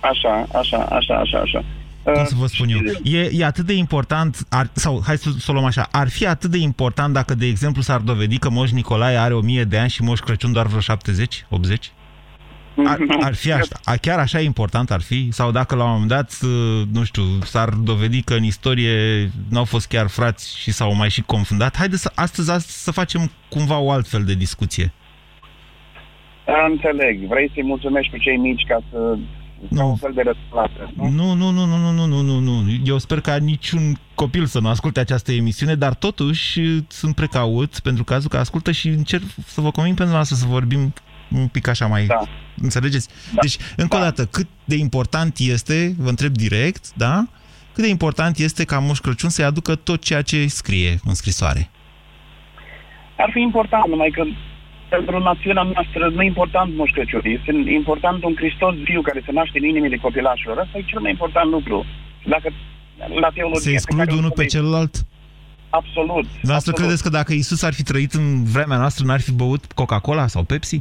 Așa, 0.00 0.46
așa, 0.58 0.76
așa, 0.76 1.14
așa, 1.14 1.38
așa. 1.38 1.64
Cum 2.02 2.24
să 2.24 2.34
vă 2.36 2.46
spun 2.46 2.68
eu? 2.68 2.78
E, 3.02 3.30
e 3.32 3.44
atât 3.44 3.66
de 3.66 3.72
important, 3.72 4.38
ar, 4.48 4.70
sau 4.72 5.02
hai 5.06 5.16
să, 5.18 5.30
să 5.38 5.50
o 5.50 5.52
luăm 5.52 5.64
așa, 5.64 5.88
ar 5.90 6.08
fi 6.08 6.26
atât 6.26 6.50
de 6.50 6.58
important 6.58 7.12
dacă, 7.14 7.34
de 7.34 7.46
exemplu, 7.46 7.82
s-ar 7.82 8.00
dovedi 8.00 8.38
că 8.38 8.50
Moș 8.50 8.70
Nicolae 8.70 9.16
are 9.16 9.34
1000 9.34 9.64
de 9.64 9.78
ani 9.78 9.90
și 9.90 10.02
Moș 10.02 10.18
Crăciun 10.18 10.52
doar 10.52 10.66
vreo 10.66 10.80
70, 10.80 11.44
80? 11.48 11.92
Ar, 12.86 12.98
ar 13.20 13.34
fi 13.34 13.52
așa, 13.52 13.66
a- 13.84 13.96
chiar 13.96 14.18
așa 14.18 14.40
important 14.40 14.90
ar 14.90 15.00
fi? 15.00 15.28
Sau 15.32 15.50
dacă 15.50 15.74
la 15.74 15.84
un 15.84 15.90
moment 15.90 16.08
dat, 16.08 16.38
uh, 16.42 16.82
nu 16.92 17.04
știu, 17.04 17.22
s-ar 17.44 17.68
dovedi 17.68 18.22
că 18.22 18.34
în 18.34 18.42
istorie 18.44 19.30
n-au 19.48 19.64
fost 19.64 19.86
chiar 19.86 20.08
frați 20.08 20.58
și 20.58 20.70
s-au 20.72 20.94
mai 20.94 21.10
și 21.10 21.20
confundat? 21.22 21.76
Haideți 21.76 22.02
să, 22.02 22.12
astăzi, 22.14 22.50
astăzi 22.50 22.82
să 22.82 22.90
facem 22.90 23.30
cumva 23.48 23.78
o 23.78 23.90
altfel 23.90 24.24
de 24.24 24.34
discuție. 24.34 24.92
Da, 26.50 26.64
înțeleg. 26.70 27.26
Vrei 27.26 27.50
să-i 27.54 27.62
mulțumești 27.62 28.12
cu 28.12 28.18
cei 28.18 28.36
mici 28.36 28.64
ca 28.68 28.78
să... 28.90 29.18
Nu. 29.68 29.88
Un 29.88 29.96
fel 29.96 30.12
de 30.14 30.22
răsplată, 30.22 30.92
nu? 30.94 31.08
Nu, 31.08 31.32
nu, 31.34 31.50
nu, 31.50 31.64
nu, 31.66 31.90
nu, 31.92 32.06
nu, 32.06 32.20
nu, 32.22 32.40
nu. 32.40 32.60
Eu 32.84 32.98
sper 32.98 33.20
ca 33.20 33.36
niciun 33.36 33.82
copil 34.14 34.44
să 34.44 34.60
nu 34.60 34.68
asculte 34.68 35.00
această 35.00 35.32
emisiune, 35.32 35.74
dar 35.74 35.94
totuși 35.94 36.60
sunt 36.88 37.14
precaut 37.14 37.78
pentru 37.78 38.04
cazul 38.04 38.28
că 38.28 38.36
ascultă 38.36 38.70
și 38.70 38.88
încerc 38.88 39.22
să 39.46 39.60
vă 39.60 39.70
conving 39.70 39.96
pentru 39.96 40.14
noastră 40.14 40.36
să 40.36 40.46
vorbim 40.46 40.92
un 41.36 41.46
pic 41.46 41.68
așa 41.68 41.86
mai... 41.86 42.06
Da. 42.06 42.20
Înțelegeți? 42.62 43.08
Da. 43.34 43.40
Deci, 43.40 43.56
încă 43.76 43.96
o 43.96 43.98
da. 43.98 44.04
dată, 44.04 44.24
cât 44.24 44.46
de 44.64 44.76
important 44.76 45.36
este, 45.38 45.94
vă 45.98 46.08
întreb 46.08 46.32
direct, 46.32 46.94
da? 46.94 47.26
Cât 47.72 47.82
de 47.84 47.88
important 47.88 48.38
este 48.38 48.64
ca 48.64 48.78
Moș 48.78 48.98
Crăciun 48.98 49.30
să-i 49.30 49.44
aducă 49.44 49.74
tot 49.74 50.02
ceea 50.02 50.22
ce 50.22 50.46
scrie 50.46 50.98
în 51.04 51.14
scrisoare? 51.14 51.70
Ar 53.16 53.30
fi 53.32 53.40
important, 53.40 53.86
numai 53.86 54.10
că 54.10 54.22
pentru 54.94 55.18
națiunea 55.18 55.62
noastră 55.74 56.02
nu 56.14 56.22
e 56.22 56.26
important 56.26 56.76
Moș 56.76 56.90
Crăciun. 56.90 57.20
Este 57.38 57.50
important 57.80 58.18
un 58.24 58.34
Hristos 58.40 58.74
viu 58.88 59.00
care 59.08 59.20
se 59.26 59.32
naște 59.32 59.58
în 59.58 59.64
inimile 59.64 59.96
copilașilor. 59.96 60.58
Asta 60.58 60.78
e 60.78 60.82
cel 60.92 61.00
mai 61.00 61.10
important 61.10 61.50
lucru. 61.50 61.84
Dacă 62.34 62.48
la 63.24 63.30
teologie... 63.34 63.60
Se 63.60 63.68
pe 63.68 63.74
exclud 63.74 63.98
care 63.98 64.12
o 64.12 64.16
unul 64.16 64.30
pe 64.30 64.34
spune- 64.34 64.54
celălalt? 64.56 64.94
Absolut. 65.70 66.24
Noastră 66.24 66.52
absolut. 66.54 66.78
credeți 66.78 67.02
că 67.02 67.08
dacă 67.08 67.32
Isus 67.32 67.62
ar 67.62 67.72
fi 67.74 67.82
trăit 67.82 68.12
în 68.12 68.44
vremea 68.44 68.78
noastră, 68.78 69.04
n-ar 69.06 69.20
fi 69.20 69.32
băut 69.32 69.72
Coca-Cola 69.72 70.26
sau 70.26 70.42
Pepsi? 70.42 70.76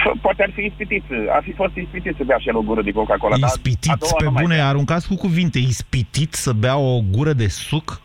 F- 0.00 0.20
Poate 0.20 0.42
ar 0.42 0.50
fi 0.54 0.60
ispitit, 0.64 1.04
ar 1.30 1.42
fi 1.42 1.52
fost 1.52 1.74
ispitit 1.76 2.14
să 2.16 2.22
bea 2.26 2.38
și 2.38 2.48
el 2.48 2.56
o 2.56 2.60
gură 2.62 2.82
de 2.82 2.90
Coca-Cola. 2.92 3.36
dar 3.38 3.48
a 3.48 3.52
Ispitit, 3.54 3.92
doua 3.98 4.12
pe 4.18 4.24
nu 4.24 4.30
mai 4.30 4.42
bune, 4.42 4.54
bea. 4.54 4.68
aruncați 4.68 5.08
cu 5.08 5.14
cuvinte, 5.14 5.58
ispitit 5.58 6.34
să 6.34 6.52
bea 6.52 6.76
o 6.76 7.00
gură 7.10 7.32
de 7.32 7.48
suc? 7.48 8.00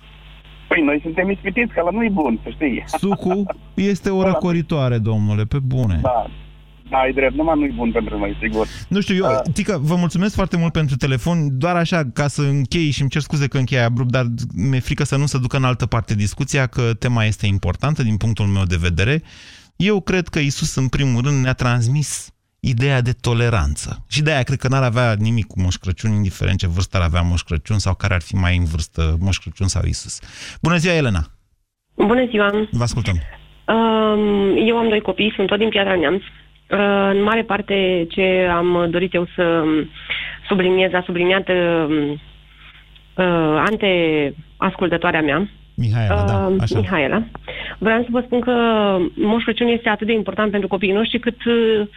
Păi 0.73 0.83
noi 0.83 0.99
suntem 1.01 1.29
ispitiți, 1.29 1.73
că 1.73 1.79
ăla 1.79 1.89
nu 1.91 2.03
e 2.03 2.09
bun, 2.09 2.39
să 2.43 2.49
știi. 2.49 2.83
Sucul 2.85 3.55
este 3.91 4.09
o 4.09 4.23
răcoritoare, 4.23 4.97
domnule, 4.97 5.43
pe 5.43 5.59
bune. 5.59 5.99
Da, 6.01 6.25
da, 6.89 6.97
ai 6.97 7.13
drept, 7.13 7.35
numai 7.35 7.59
nu 7.59 7.65
e 7.65 7.71
bun 7.75 7.91
pentru 7.91 8.17
noi, 8.17 8.37
sigur. 8.41 8.67
Nu 8.87 9.01
știu, 9.01 9.15
eu, 9.15 9.41
Tică, 9.53 9.79
vă 9.81 9.95
mulțumesc 9.95 10.35
foarte 10.35 10.57
mult 10.57 10.71
pentru 10.71 10.95
telefon, 10.95 11.57
doar 11.57 11.75
așa, 11.75 12.03
ca 12.13 12.27
să 12.27 12.41
închei 12.41 12.91
și 12.91 13.01
îmi 13.01 13.09
cer 13.09 13.21
scuze 13.21 13.47
că 13.47 13.57
închei 13.57 13.79
abrupt, 13.79 14.11
dar 14.11 14.25
mi-e 14.55 14.79
frică 14.79 15.03
să 15.03 15.17
nu 15.17 15.25
se 15.25 15.37
ducă 15.37 15.57
în 15.57 15.63
altă 15.63 15.85
parte 15.85 16.15
discuția, 16.15 16.67
că 16.67 16.93
tema 16.99 17.23
este 17.25 17.45
importantă 17.45 18.03
din 18.03 18.17
punctul 18.17 18.45
meu 18.45 18.63
de 18.63 18.77
vedere. 18.79 19.21
Eu 19.75 20.01
cred 20.01 20.27
că 20.27 20.39
Isus, 20.39 20.75
în 20.75 20.87
primul 20.87 21.21
rând, 21.21 21.43
ne-a 21.43 21.53
transmis 21.53 22.33
ideea 22.71 23.01
de 23.01 23.13
toleranță. 23.21 24.05
Și 24.09 24.21
de-aia 24.21 24.43
cred 24.43 24.57
că 24.57 24.67
n-ar 24.67 24.83
avea 24.83 25.15
nimic 25.17 25.47
cu 25.47 25.61
Moș 25.61 25.75
Crăciun, 25.75 26.11
indiferent 26.11 26.57
ce 26.57 26.67
vârstă 26.67 26.97
ar 26.97 27.03
avea 27.03 27.21
Moș 27.21 27.41
Crăciun 27.41 27.79
sau 27.79 27.93
care 27.95 28.13
ar 28.13 28.21
fi 28.21 28.35
mai 28.35 28.57
în 28.57 28.65
vârstă 28.65 29.17
Moș 29.19 29.37
Crăciun 29.37 29.67
sau 29.67 29.81
Isus. 29.85 30.19
Bună 30.61 30.75
ziua, 30.75 30.93
Elena! 30.93 31.23
Bună 31.95 32.25
ziua! 32.29 32.67
Vă 32.71 32.83
ascultăm! 32.83 33.15
Um, 33.67 34.67
Eu 34.67 34.77
am 34.77 34.89
doi 34.89 35.01
copii, 35.01 35.33
sunt 35.35 35.47
tot 35.47 35.57
din 35.57 35.69
Piatra 35.69 35.95
Neamț. 35.95 36.21
Uh, 36.21 37.09
În 37.13 37.23
mare 37.23 37.43
parte 37.43 38.07
ce 38.09 38.47
am 38.51 38.87
dorit 38.89 39.13
eu 39.13 39.27
să 39.35 39.63
subliniez, 40.47 40.93
a 40.93 41.03
subliniat 41.05 41.49
uh, 41.49 42.11
uh, 43.15 43.63
ante 43.67 43.91
ascultătoarea 44.57 45.21
mea, 45.21 45.49
Mihaela, 45.75 46.23
da, 46.23 46.47
uh, 46.47 46.55
așa. 46.59 46.79
Mihaela. 46.79 47.23
Vreau 47.77 48.01
să 48.01 48.07
vă 48.11 48.21
spun 48.25 48.39
că 48.39 48.53
Moș 49.15 49.43
Crăciun 49.43 49.67
este 49.67 49.89
atât 49.89 50.07
de 50.07 50.13
important 50.13 50.51
pentru 50.51 50.67
copiii 50.67 50.93
noștri 50.93 51.19
cât 51.19 51.45
uh, 51.45 51.87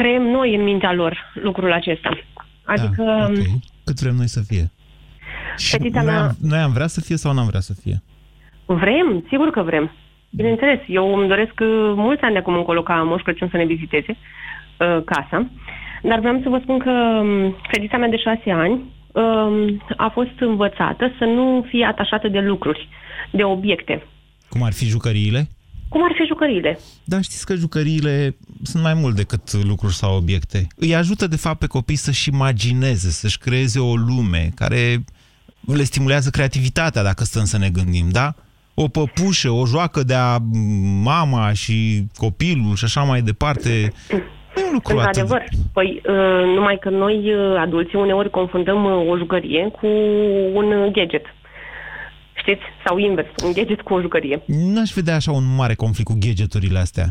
creăm 0.00 0.22
noi 0.22 0.54
în 0.54 0.62
mintea 0.62 0.92
lor 0.92 1.32
lucrul 1.34 1.72
acesta. 1.72 2.10
Adică 2.64 3.02
Da, 3.04 3.24
ok. 3.24 3.36
Cât 3.84 4.00
vrem 4.00 4.14
noi 4.14 4.28
să 4.28 4.40
fie? 4.48 4.70
Și 5.56 5.70
Fetița 5.70 6.02
noi, 6.02 6.12
mea- 6.14 6.20
am, 6.22 6.36
noi 6.40 6.58
am 6.58 6.72
vrea 6.72 6.86
să 6.86 7.00
fie 7.00 7.16
sau 7.16 7.32
n-am 7.32 7.46
vrea 7.46 7.60
să 7.60 7.74
fie? 7.82 8.02
Vrem, 8.66 9.24
sigur 9.28 9.50
că 9.50 9.62
vrem. 9.62 9.90
Bineînțeles, 10.30 10.78
eu 10.88 11.14
îmi 11.18 11.28
doresc 11.28 11.52
uh, 11.60 11.92
mulți 11.96 12.22
ani 12.22 12.32
de 12.32 12.38
acum 12.38 12.54
încolo 12.54 12.82
ca 12.82 12.94
Moș 13.02 13.22
Crăciun 13.22 13.48
să 13.50 13.56
ne 13.56 13.64
viziteze 13.64 14.12
uh, 14.16 15.02
casa, 15.04 15.50
dar 16.02 16.18
vreau 16.18 16.40
să 16.42 16.48
vă 16.48 16.58
spun 16.62 16.78
că 16.78 16.90
um, 16.90 17.56
fetița 17.70 17.96
mea 17.96 18.08
de 18.08 18.16
șase 18.16 18.50
ani 18.50 18.72
um, 19.12 19.82
a 19.96 20.08
fost 20.08 20.36
învățată 20.40 21.12
să 21.18 21.24
nu 21.24 21.64
fie 21.68 21.84
atașată 21.84 22.28
de 22.28 22.38
lucruri, 22.38 22.88
de 23.30 23.44
obiecte. 23.44 24.06
Cum 24.48 24.62
ar 24.62 24.72
fi 24.72 24.84
jucăriile? 24.84 25.48
Cum 25.88 26.02
ar 26.04 26.12
fi 26.18 26.26
jucăriile? 26.26 26.78
Da, 27.04 27.20
știți 27.20 27.46
că 27.46 27.54
jucăriile 27.54 28.36
sunt 28.62 28.82
mai 28.82 28.94
mult 28.94 29.14
decât 29.16 29.64
lucruri 29.64 29.94
sau 29.94 30.16
obiecte. 30.16 30.66
Îi 30.76 30.94
ajută, 30.94 31.26
de 31.26 31.36
fapt, 31.36 31.58
pe 31.58 31.66
copii 31.66 31.96
să-și 31.96 32.28
imagineze, 32.28 33.10
să-și 33.10 33.38
creeze 33.38 33.78
o 33.80 33.94
lume 33.96 34.50
care 34.54 35.04
le 35.66 35.82
stimulează 35.82 36.30
creativitatea, 36.30 37.02
dacă 37.02 37.24
stăm 37.24 37.44
să 37.44 37.58
ne 37.58 37.68
gândim, 37.68 38.08
da? 38.10 38.34
O 38.74 38.88
păpușă, 38.88 39.50
o 39.50 39.66
joacă 39.66 40.02
de-a 40.02 40.38
mama 41.02 41.52
și 41.52 42.06
copilul 42.16 42.74
și 42.74 42.84
așa 42.84 43.02
mai 43.02 43.20
departe. 43.20 43.92
Nu 44.54 44.62
e 44.62 44.66
un 44.66 44.72
lucru 44.72 44.96
Într-adevăr. 44.96 45.36
atât. 45.40 45.58
Păi, 45.72 46.02
uh, 46.06 46.54
numai 46.54 46.78
că 46.80 46.90
noi, 46.90 47.34
uh, 47.34 47.56
adulții, 47.58 47.98
uneori 47.98 48.30
confundăm 48.30 48.84
uh, 48.84 49.08
o 49.10 49.16
jucărie 49.16 49.68
cu 49.80 49.86
un 50.54 50.92
gadget. 50.92 51.24
Știți? 52.46 52.64
Sau 52.84 52.98
invers, 52.98 53.28
un 53.44 53.52
gadget 53.52 53.80
cu 53.80 53.94
o 53.94 54.00
jucărie. 54.00 54.42
N-aș 54.46 54.90
vedea 54.90 55.14
așa 55.14 55.32
un 55.32 55.54
mare 55.56 55.74
conflict 55.74 56.10
cu 56.10 56.16
gadgeturile 56.20 56.78
astea. 56.78 57.06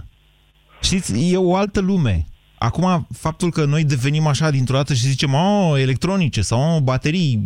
Știți, 0.82 1.34
e 1.34 1.38
o 1.38 1.56
altă 1.56 1.82
lume. 1.82 2.26
Acum, 2.58 3.08
faptul 3.18 3.50
că 3.50 3.66
noi 3.66 3.84
devenim 3.84 4.28
așa 4.28 4.50
dintr-o 4.50 4.76
dată 4.76 4.94
și 4.94 5.08
zicem, 5.08 5.34
oh, 5.34 5.82
electronice 5.82 6.42
sau 6.42 6.60
oh, 6.60 6.82
baterii, 6.84 7.40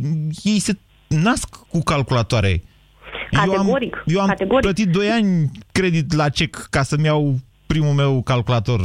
ei 0.44 0.60
se 0.60 0.74
nasc 1.08 1.68
cu 1.68 1.80
calculatoare. 1.84 2.62
Categoric. 3.32 3.94
Eu 3.94 4.02
am, 4.02 4.16
eu 4.16 4.22
am 4.22 4.28
categoric. 4.28 4.62
plătit 4.62 4.92
2 4.92 5.08
ani 5.08 5.52
credit 5.72 6.14
la 6.16 6.30
cec 6.30 6.56
ca 6.70 6.82
să-mi 6.82 7.06
iau 7.06 7.36
primul 7.68 7.94
meu 7.94 8.22
calculator. 8.22 8.80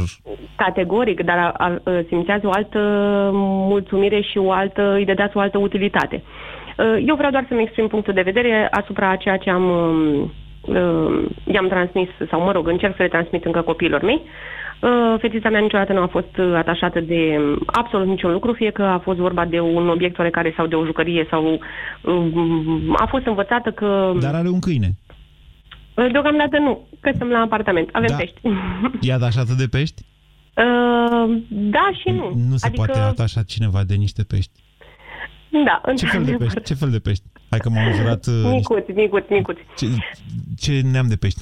Categoric, 0.55 1.23
dar 1.23 1.37
a, 1.37 1.51
a, 1.57 1.81
simțeați 2.07 2.45
o 2.45 2.49
altă 2.49 2.79
mulțumire 3.71 4.21
și 4.21 4.37
o 4.37 4.51
altă, 4.51 4.81
îi 4.93 5.05
dădeați 5.05 5.37
o 5.37 5.39
altă 5.39 5.57
utilitate. 5.57 6.23
Uh, 6.77 7.03
Eu 7.07 7.15
vreau 7.15 7.31
doar 7.31 7.45
să-mi 7.47 7.61
exprim 7.61 7.87
punctul 7.87 8.13
de 8.13 8.21
vedere 8.21 8.67
asupra 8.71 9.09
a 9.09 9.15
ceea 9.15 9.37
ce 9.37 9.49
am, 9.49 9.69
um, 9.69 10.33
uh, 10.61 11.25
i-am 11.53 11.67
transmis, 11.67 12.09
sau 12.29 12.41
mă 12.41 12.51
rog, 12.51 12.67
încerc 12.67 12.95
să 12.95 13.01
le 13.01 13.07
transmit 13.07 13.45
încă 13.45 13.61
copiilor 13.61 14.01
mei. 14.01 14.21
Uh, 14.79 15.15
Fetița 15.19 15.49
mea 15.49 15.59
niciodată 15.59 15.93
nu 15.93 16.01
a 16.01 16.07
fost 16.07 16.37
uh, 16.37 16.53
atașată 16.55 16.99
de 16.99 17.35
um, 17.37 17.59
absolut 17.65 18.07
niciun 18.07 18.31
lucru, 18.31 18.53
fie 18.53 18.71
că 18.71 18.83
a 18.83 18.99
fost 18.99 19.19
vorba 19.19 19.45
de 19.45 19.59
un 19.59 19.89
obiect 19.89 20.17
oarecare 20.17 20.53
sau 20.57 20.67
de 20.67 20.75
o 20.75 20.85
jucărie 20.85 21.27
sau 21.29 21.59
um, 22.01 22.95
a 22.97 23.05
fost 23.05 23.25
învățată 23.25 23.71
că... 23.71 24.13
Dar 24.19 24.35
are 24.35 24.49
un 24.49 24.59
câine. 24.59 24.89
Uh, 25.95 26.11
Deocamdată 26.11 26.57
nu, 26.57 26.87
că 26.99 27.11
sunt 27.17 27.29
la 27.29 27.39
apartament. 27.39 27.89
Avem 27.91 28.09
Da. 28.09 28.15
pești. 28.15 28.39
E 29.01 29.13
atașată 29.13 29.53
de 29.57 29.67
pești? 29.67 30.01
Uh, 30.55 31.37
da 31.47 31.89
și 32.01 32.09
nu. 32.09 32.31
Nu 32.49 32.55
se 32.55 32.67
adică, 32.67 32.83
poate 32.83 32.99
atașa 32.99 33.41
cineva 33.43 33.83
de 33.83 33.95
niște 33.95 34.23
pești. 34.23 34.63
Da, 35.65 35.81
Ce 35.93 36.05
fel 36.05 36.23
de 36.23 36.31
într-adevăr. 36.31 36.53
pești? 36.53 36.61
Ce 36.63 36.73
fel 36.73 36.89
de 36.89 36.99
pești? 36.99 37.23
Hai 37.49 37.59
că 37.59 37.69
m-am 37.69 37.93
jurat... 37.93 38.25
uh, 38.25 38.33
Micuți, 38.51 38.91
micuți, 38.91 39.31
micuți. 39.33 39.59
Ce, 39.77 39.85
ce 40.57 40.81
neam 40.91 41.07
de 41.07 41.15
pești? 41.15 41.41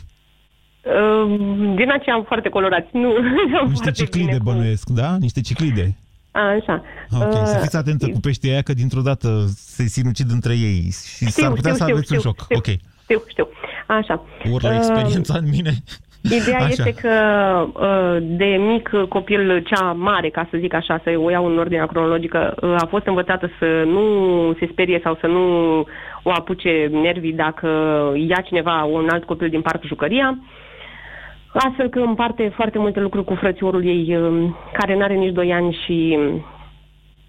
Uh, 0.81 1.37
din 1.75 1.91
aceea 1.91 2.23
foarte 2.27 2.49
colorați. 2.49 2.87
Nu, 2.91 3.13
nu 3.51 3.67
Niște 3.69 3.91
ciclide 3.91 4.37
bănuiesc, 4.43 4.89
da? 4.89 5.17
Niște 5.17 5.41
ciclide. 5.41 5.97
Așa. 6.31 6.83
Ok, 7.11 7.31
Uh, 7.33 7.41
să 7.45 7.57
fiți 7.61 7.75
atentă 7.75 8.07
cu 8.07 8.19
peștii 8.19 8.49
aia, 8.51 8.61
că 8.61 8.73
dintr-o 8.73 9.01
dată 9.01 9.45
se 9.55 9.83
sinucid 9.87 10.31
între 10.31 10.53
ei 10.53 10.91
și 11.17 11.25
s-ar 11.25 11.51
putea 11.51 11.73
să 11.73 11.83
aveți 11.83 12.13
un 12.13 12.19
șoc. 12.19 12.41
Știu, 12.41 12.57
Ok, 12.57 12.65
știu, 13.03 13.23
știu. 13.27 13.47
Așa. 13.87 14.23
urlă 14.51 14.69
Uh, 14.69 14.75
experiența 14.75 15.37
în 15.37 15.49
mine. 15.49 15.73
Ideea 16.31 16.57
Așa. 16.57 16.67
este 16.67 16.93
că 17.01 17.15
uh, 17.73 18.17
de 18.21 18.45
mic 18.45 18.89
copil, 19.09 19.63
cea 19.63 19.91
mare, 19.91 20.29
ca 20.29 20.47
să 20.51 20.57
zic 20.57 20.73
așa, 20.73 21.01
să 21.03 21.13
o 21.17 21.29
iau 21.29 21.45
în 21.45 21.57
ordinea 21.57 21.85
cronologică, 21.85 22.55
uh, 22.61 22.75
a 22.79 22.85
fost 22.85 23.05
învățată 23.05 23.49
să 23.59 23.83
nu 23.85 24.03
se 24.59 24.67
sperie 24.71 24.99
sau 25.03 25.17
să 25.19 25.27
nu 25.27 25.79
o 26.23 26.31
apuce 26.31 26.89
nervii 26.91 27.33
dacă 27.33 27.67
ia 28.15 28.41
cineva 28.41 28.83
un 28.83 29.09
alt 29.09 29.23
copil 29.23 29.49
din 29.49 29.61
parc 29.61 29.83
jucăria. 29.83 30.37
Astfel 31.53 31.89
că 31.89 31.99
împarte 31.99 32.51
foarte 32.55 32.77
multe 32.77 32.99
lucruri 32.99 33.25
cu 33.25 33.35
frățiorul 33.35 33.85
ei, 33.85 34.17
um, 34.17 34.57
care 34.73 34.95
nu 34.95 35.03
are 35.03 35.13
nici 35.13 35.33
2 35.33 35.53
ani 35.53 35.79
și 35.85 36.17
um, 36.19 36.45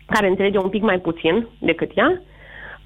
care 0.06 0.28
înțelege 0.28 0.58
un 0.58 0.68
pic 0.68 0.82
mai 0.82 0.98
puțin 0.98 1.46
decât 1.58 1.90
ea. 1.94 2.22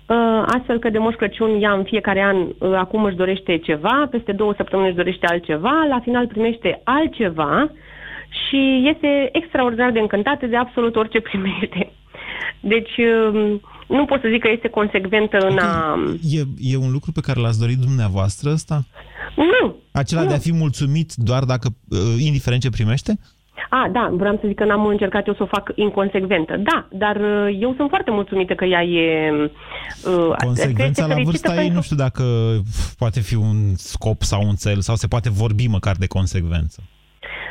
Uh, 0.08 0.42
astfel 0.46 0.78
că 0.78 0.90
de 0.90 0.98
Moș 0.98 1.14
Crăciun 1.14 1.62
ea 1.62 1.72
în 1.72 1.84
fiecare 1.84 2.22
an 2.22 2.36
uh, 2.36 2.74
acum 2.74 3.04
își 3.04 3.16
dorește 3.16 3.58
ceva, 3.58 4.08
peste 4.10 4.32
două 4.32 4.54
săptămâni 4.56 4.88
își 4.88 4.96
dorește 4.96 5.26
altceva, 5.26 5.86
la 5.88 6.00
final 6.00 6.26
primește 6.26 6.80
altceva 6.84 7.70
și 8.28 8.90
este 8.92 9.28
extraordinar 9.32 9.90
de 9.90 9.98
încântată 9.98 10.46
de 10.46 10.56
absolut 10.56 10.96
orice 10.96 11.20
primește. 11.20 11.92
Deci 12.72 12.96
um, 12.96 13.60
nu 13.88 14.04
pot 14.04 14.20
să 14.20 14.28
zic 14.32 14.40
că 14.40 14.50
este 14.52 14.68
consecventă 14.68 15.38
în 15.38 15.58
a... 15.58 15.98
E, 16.30 16.40
e 16.72 16.76
un 16.76 16.92
lucru 16.92 17.12
pe 17.12 17.20
care 17.20 17.40
l-ați 17.40 17.60
dorit 17.60 17.78
dumneavoastră 17.78 18.50
ăsta? 18.50 18.84
Nu! 19.36 19.76
Acela 19.92 20.22
Nu. 20.22 20.28
de 20.28 20.34
a 20.34 20.38
fi 20.38 20.52
mulțumit 20.52 21.12
doar 21.14 21.44
dacă, 21.44 21.68
uh, 21.88 21.98
indiferent 22.18 22.62
ce 22.62 22.70
primește? 22.70 23.18
A, 23.68 23.88
da, 23.92 24.10
vreau 24.12 24.34
să 24.40 24.46
zic 24.46 24.56
că 24.56 24.64
n-am 24.64 24.86
încercat 24.86 25.26
eu 25.26 25.34
să 25.34 25.42
o 25.42 25.46
fac 25.46 25.72
inconsecventă. 25.74 26.56
Da, 26.56 26.86
dar 26.90 27.16
uh, 27.16 27.56
eu 27.60 27.74
sunt 27.76 27.88
foarte 27.88 28.10
mulțumită 28.10 28.54
că 28.54 28.64
ea 28.64 28.82
e... 28.82 29.30
Uh, 29.32 30.34
că 30.36 30.44
Consecvența 30.44 30.84
este 30.86 31.00
la 31.00 31.08
fericită 31.08 31.30
vârsta 31.30 31.50
ei 31.52 31.56
pentru- 31.56 31.74
nu 31.74 31.82
știu 31.82 31.96
dacă 31.96 32.22
poate 32.98 33.20
fi 33.20 33.34
un 33.34 33.74
scop 33.74 34.22
sau 34.22 34.42
un 34.42 34.54
cel 34.54 34.80
sau 34.80 34.94
se 34.94 35.06
poate 35.06 35.30
vorbi 35.30 35.66
măcar 35.66 35.94
de 35.98 36.06
consecvență. 36.06 36.82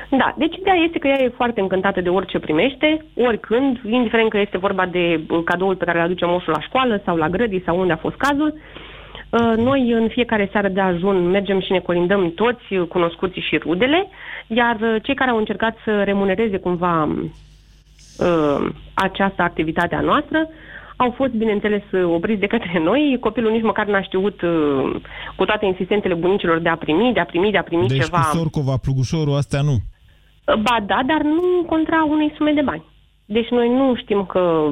Da, 0.10 0.36
deci 0.38 0.56
ideea 0.56 0.76
este 0.76 1.00
că 1.00 1.08
ea 1.08 1.22
e 1.22 1.34
foarte 1.36 1.60
încântată 1.62 2.02
de 2.02 2.10
orice 2.10 2.40
primește, 2.40 3.06
oricând, 3.16 3.80
indiferent 3.86 4.30
că 4.30 4.38
este 4.40 4.58
vorba 4.58 4.86
de 4.86 5.20
uh, 5.30 5.42
cadoul 5.46 5.76
pe 5.76 5.86
care 5.86 5.98
îl 5.98 6.04
aduce 6.04 6.26
moșul 6.26 6.54
la 6.54 6.62
școală 6.62 7.02
sau 7.06 7.16
la 7.16 7.30
grădii 7.30 7.64
sau 7.66 7.80
unde 7.80 7.94
a 7.94 7.98
fost 7.98 8.16
cazul. 8.16 8.54
Uh, 9.30 9.54
Noi 9.58 9.92
în 9.92 10.08
fiecare 10.08 10.50
seară 10.52 10.68
de 10.68 10.80
ajun 10.80 11.30
mergem 11.30 11.62
și 11.62 11.72
ne 11.72 11.80
colindăm 11.80 12.32
toți 12.32 12.74
uh, 12.74 12.88
cunoscuții 12.88 13.42
și 13.42 13.58
rudele, 13.58 14.08
iar 14.48 14.76
uh, 14.82 14.96
cei 15.04 15.16
care 15.16 15.30
au 15.30 15.38
încercat 15.38 15.76
să 15.84 16.04
remunereze 16.04 16.58
cumva 16.58 17.04
uh, 17.04 18.70
această 18.94 19.42
activitate 19.42 19.96
a 19.96 20.02
noastră 20.02 20.50
au 20.98 21.14
fost, 21.16 21.32
bineînțeles, 21.32 21.84
uh, 21.92 22.04
opriți 22.04 22.40
de 22.40 22.48
către 22.48 22.80
noi. 22.84 23.18
Copilul 23.20 23.52
nici 23.52 23.64
măcar 23.64 23.86
n-a 23.86 24.02
știut, 24.02 24.42
uh, 24.42 24.96
cu 25.36 25.46
toate 25.46 25.66
insistențele 25.66 26.14
bunicilor, 26.14 26.60
de 26.60 26.70
a 26.70 26.76
primi, 26.76 27.14
de 27.14 27.20
a 27.20 27.26
primi, 27.26 27.52
de 27.52 27.58
a 27.58 27.64
primi 27.64 27.88
Deci 27.88 28.04
ceva. 28.04 28.18
cu 28.18 28.38
Sorcova, 28.38 28.78
Plugușorul, 28.82 29.36
astea 29.36 29.62
nu. 29.62 29.76
Ba 30.46 30.78
da, 30.86 31.00
dar 31.06 31.22
nu 31.22 31.64
contra 31.66 32.06
unei 32.06 32.34
sume 32.38 32.54
de 32.54 32.62
bani. 32.62 32.84
Deci 33.26 33.50
noi 33.50 33.70
nu 33.70 33.96
știm 33.96 34.26
că 34.26 34.70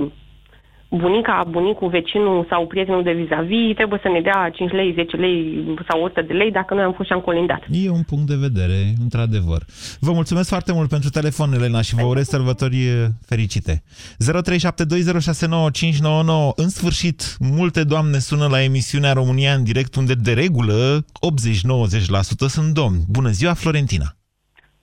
bunica, 0.89 1.45
bunicul, 1.49 1.89
vecinul 1.89 2.45
sau 2.49 2.67
prietenul 2.67 3.03
de 3.03 3.11
vis-a-vis 3.11 3.75
trebuie 3.75 3.99
să 4.03 4.09
ne 4.09 4.21
dea 4.21 4.49
5 4.53 4.71
lei, 4.71 4.93
10 4.93 5.15
lei 5.15 5.63
sau 5.89 6.03
100 6.03 6.21
de 6.21 6.33
lei 6.33 6.51
dacă 6.51 6.73
noi 6.73 6.83
am 6.83 6.93
fost 6.93 7.07
și 7.07 7.13
am 7.13 7.19
colindat. 7.19 7.63
E 7.69 7.89
un 7.89 8.03
punct 8.03 8.27
de 8.27 8.35
vedere, 8.35 8.93
într-adevăr. 9.01 9.61
Vă 9.99 10.11
mulțumesc 10.11 10.49
foarte 10.49 10.73
mult 10.73 10.89
pentru 10.89 11.09
telefon, 11.09 11.53
Elena, 11.53 11.81
și 11.81 11.95
vă 11.95 12.05
urez 12.05 12.27
sărbători 12.27 12.75
eh, 12.75 13.05
fericite. 13.25 13.83
0372069599. 13.83 13.85
În 16.55 16.69
sfârșit, 16.69 17.37
multe 17.39 17.83
doamne 17.83 18.17
sună 18.17 18.47
la 18.47 18.63
emisiunea 18.63 19.13
România 19.13 19.53
în 19.53 19.63
direct, 19.63 19.95
unde 19.95 20.13
de 20.13 20.33
regulă 20.33 21.01
80-90% 21.01 21.05
sunt 22.55 22.73
domni. 22.73 23.03
Bună 23.09 23.29
ziua, 23.29 23.53
Florentina! 23.53 24.05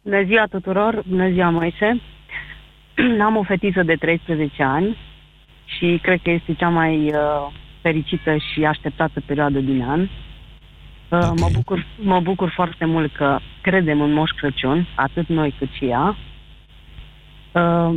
Bună 0.03 0.23
ziua 0.25 0.45
tuturor, 0.51 1.03
bună 1.09 1.31
ziua 1.31 1.51
Moise. 1.51 2.01
Am 3.27 3.37
o 3.37 3.43
fetiță 3.43 3.83
de 3.83 3.95
13 3.95 4.63
ani 4.63 4.97
și 5.77 5.99
cred 6.03 6.21
că 6.23 6.31
este 6.31 6.55
cea 6.55 6.69
mai 6.69 6.97
uh, 7.07 7.53
fericită 7.81 8.37
și 8.37 8.65
așteptată 8.65 9.23
perioadă 9.27 9.59
din 9.59 9.83
an. 9.83 10.01
Uh, 10.01 10.09
Ok. 11.29 11.39
mă, 11.39 11.49
bucur, 11.53 11.87
mă 12.03 12.21
bucur 12.21 12.51
foarte 12.55 12.85
mult 12.85 13.15
că 13.15 13.39
credem 13.61 14.01
în 14.01 14.13
Moș 14.13 14.31
Crăciun, 14.31 14.87
atât 14.95 15.29
noi 15.29 15.55
cât 15.59 15.69
și 15.71 15.85
ea. 15.85 16.17
Uh, 17.53 17.95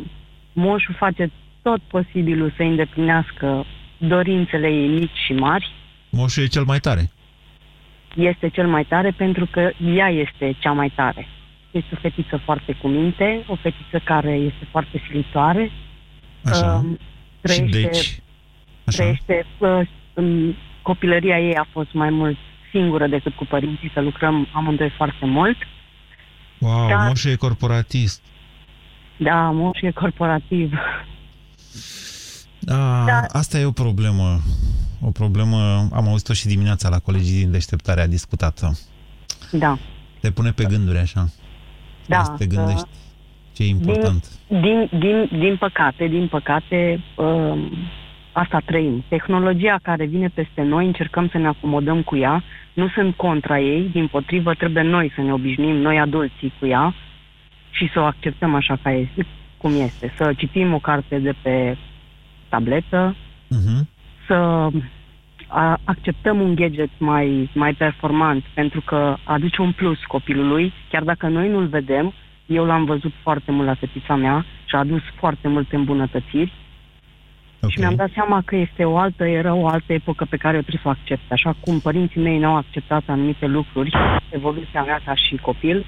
Moșul 0.54 0.94
face 0.98 1.32
tot 1.62 1.82
posibilul 1.82 2.54
să 2.56 2.62
îndeplinească 2.64 3.66
dorințele 3.98 4.68
ei 4.68 4.88
mici 4.88 5.18
și 5.26 5.34
mari. 5.34 5.72
Moșul 6.10 6.44
e 6.44 6.48
cel 6.48 6.64
mai 6.64 6.80
tare. 6.80 7.10
este 8.16 8.50
cel 8.50 8.68
mai 8.68 8.84
tare 8.84 9.12
pentru 9.12 9.46
că 9.52 9.72
ea 9.96 10.10
este 10.10 10.56
cea 10.60 10.72
mai 10.72 10.92
tare. 10.96 11.28
Este 11.72 11.90
o 11.94 11.98
fetiță 12.02 12.38
foarte 12.38 12.74
cu 12.82 12.88
minte, 12.88 13.44
o 13.48 13.56
fetiță 13.56 14.00
care 14.04 14.32
este 14.32 14.68
foarte 14.72 15.02
silitoare. 15.08 15.72
Așa. 16.44 16.82
Um, 16.84 16.92
și 16.92 17.00
trăiește, 17.54 17.80
deci... 17.80 18.20
Așa. 18.86 18.98
trăiește 18.98 19.46
uh, 19.58 19.88
în 20.14 20.56
copilăria 20.82 21.40
ei 21.40 21.56
a 21.56 21.68
fost 21.72 21.94
mai 21.94 22.10
mult 22.10 22.38
singură 22.72 23.08
decât 23.08 23.34
cu 23.34 23.46
părinții, 23.46 23.92
să 23.94 24.02
lucrăm 24.02 24.48
amândoi 24.54 24.94
foarte 24.98 25.26
mult. 25.26 25.58
Wow, 26.60 26.88
Da. 26.88 27.08
moșul 27.08 27.32
e 27.32 27.36
corporatist. 27.36 28.22
Da, 29.18 29.36
moșul 29.36 29.88
e 29.88 29.92
corporativ. 29.92 30.72
Da, 32.60 33.04
Da. 33.06 33.22
Asta 33.32 33.60
e 33.60 33.66
o 33.66 33.72
problemă. 33.72 34.40
o 35.02 35.12
problemă, 35.12 35.88
am 35.94 36.08
auzit-o 36.08 36.34
și 36.34 36.46
dimineața 36.48 36.90
la 36.90 37.00
colegii 37.00 37.40
din 37.40 37.52
deșteptarea 37.52 38.08
discutată. 38.08 38.78
Da. 39.52 39.78
Te 40.20 40.32
pune 40.32 40.52
pe 40.52 40.64
gânduri 40.64 40.98
așa. 40.98 41.30
Da. 42.08 42.24
Să 42.24 42.32
te 42.38 42.46
gândești 42.46 42.88
ce 43.56 43.64
e 43.64 43.68
important. 43.68 44.24
Din, 44.48 44.62
din, 44.62 44.90
din, 45.00 45.30
din 45.40 45.56
păcate, 45.58 46.08
din 46.08 46.28
păcate, 46.28 47.00
uh, 47.16 47.58
asta 48.32 48.62
trăim. 48.66 49.04
Tehnologia 49.08 49.80
care 49.82 50.06
vine 50.06 50.28
peste 50.34 50.62
noi, 50.62 50.86
încercăm 50.86 51.30
să 51.32 51.38
ne 51.38 51.48
acomodăm 51.48 52.02
cu 52.02 52.16
ea, 52.16 52.44
nu 52.74 52.88
sunt 52.88 53.16
contra 53.16 53.60
ei, 53.60 53.90
din 53.92 54.08
potrivă 54.08 54.54
trebuie 54.54 54.84
noi 54.84 55.12
să 55.16 55.22
ne 55.22 55.34
obișnuim, 55.34 55.76
noi 55.76 56.00
adulții 56.00 56.54
cu 56.60 56.66
ea 56.66 56.94
și 57.70 57.90
să 57.94 58.00
o 58.00 58.04
acceptăm 58.04 58.56
așa 58.56 58.78
ca 58.82 58.92
este, 58.92 59.26
cum 59.58 59.72
este. 59.82 60.14
Să 60.18 60.34
citim 60.38 60.74
o 60.74 60.80
carte 60.80 61.20
de 61.20 61.34
pe 61.42 61.78
tabletă, 62.50 63.16
uh-huh. 63.16 63.80
să 64.28 64.70
a, 65.48 65.80
acceptăm 65.84 66.40
un 66.40 66.56
gadget 66.56 66.90
mai, 66.98 67.50
mai 67.54 67.74
performant 67.74 68.44
pentru 68.54 68.82
că 68.82 69.16
aduce 69.24 69.62
un 69.62 69.72
plus 69.72 70.04
copilului, 70.08 70.74
chiar 70.90 71.04
dacă 71.04 71.28
noi 71.28 71.50
nu-l 71.50 71.68
vedem, 71.68 72.14
eu 72.46 72.66
l-am 72.66 72.86
văzut 72.86 73.12
foarte 73.22 73.52
mult 73.52 73.68
la 73.68 73.74
fetița 73.74 74.16
mea 74.16 74.46
și 74.66 74.76
a 74.76 74.80
adus 74.80 75.02
foarte 75.20 75.48
multe 75.48 75.76
îmbunătățiri 75.76 76.54
okay. 77.56 77.70
și 77.70 77.80
mi-am 77.80 77.96
dat 77.96 78.10
seama 78.14 78.42
că 78.46 78.56
este 78.56 78.84
o 78.84 78.98
altă 78.98 79.24
era, 79.24 79.54
o 79.54 79.68
altă 79.68 79.94
epocă 79.94 80.26
pe 80.30 80.38
care 80.38 80.56
eu 80.56 80.62
trebuie 80.62 80.82
să 80.84 80.88
o 80.88 80.96
accept. 81.00 81.32
Așa 81.32 81.56
cum 81.60 81.80
părinții 81.80 82.22
mei 82.22 82.38
n-au 82.38 82.56
acceptat 82.56 83.04
anumite 83.08 83.46
lucruri, 83.46 83.92
evoluția 84.30 84.84
mea 84.84 85.02
ca 85.06 85.16
și 85.16 85.36
copil, 85.36 85.86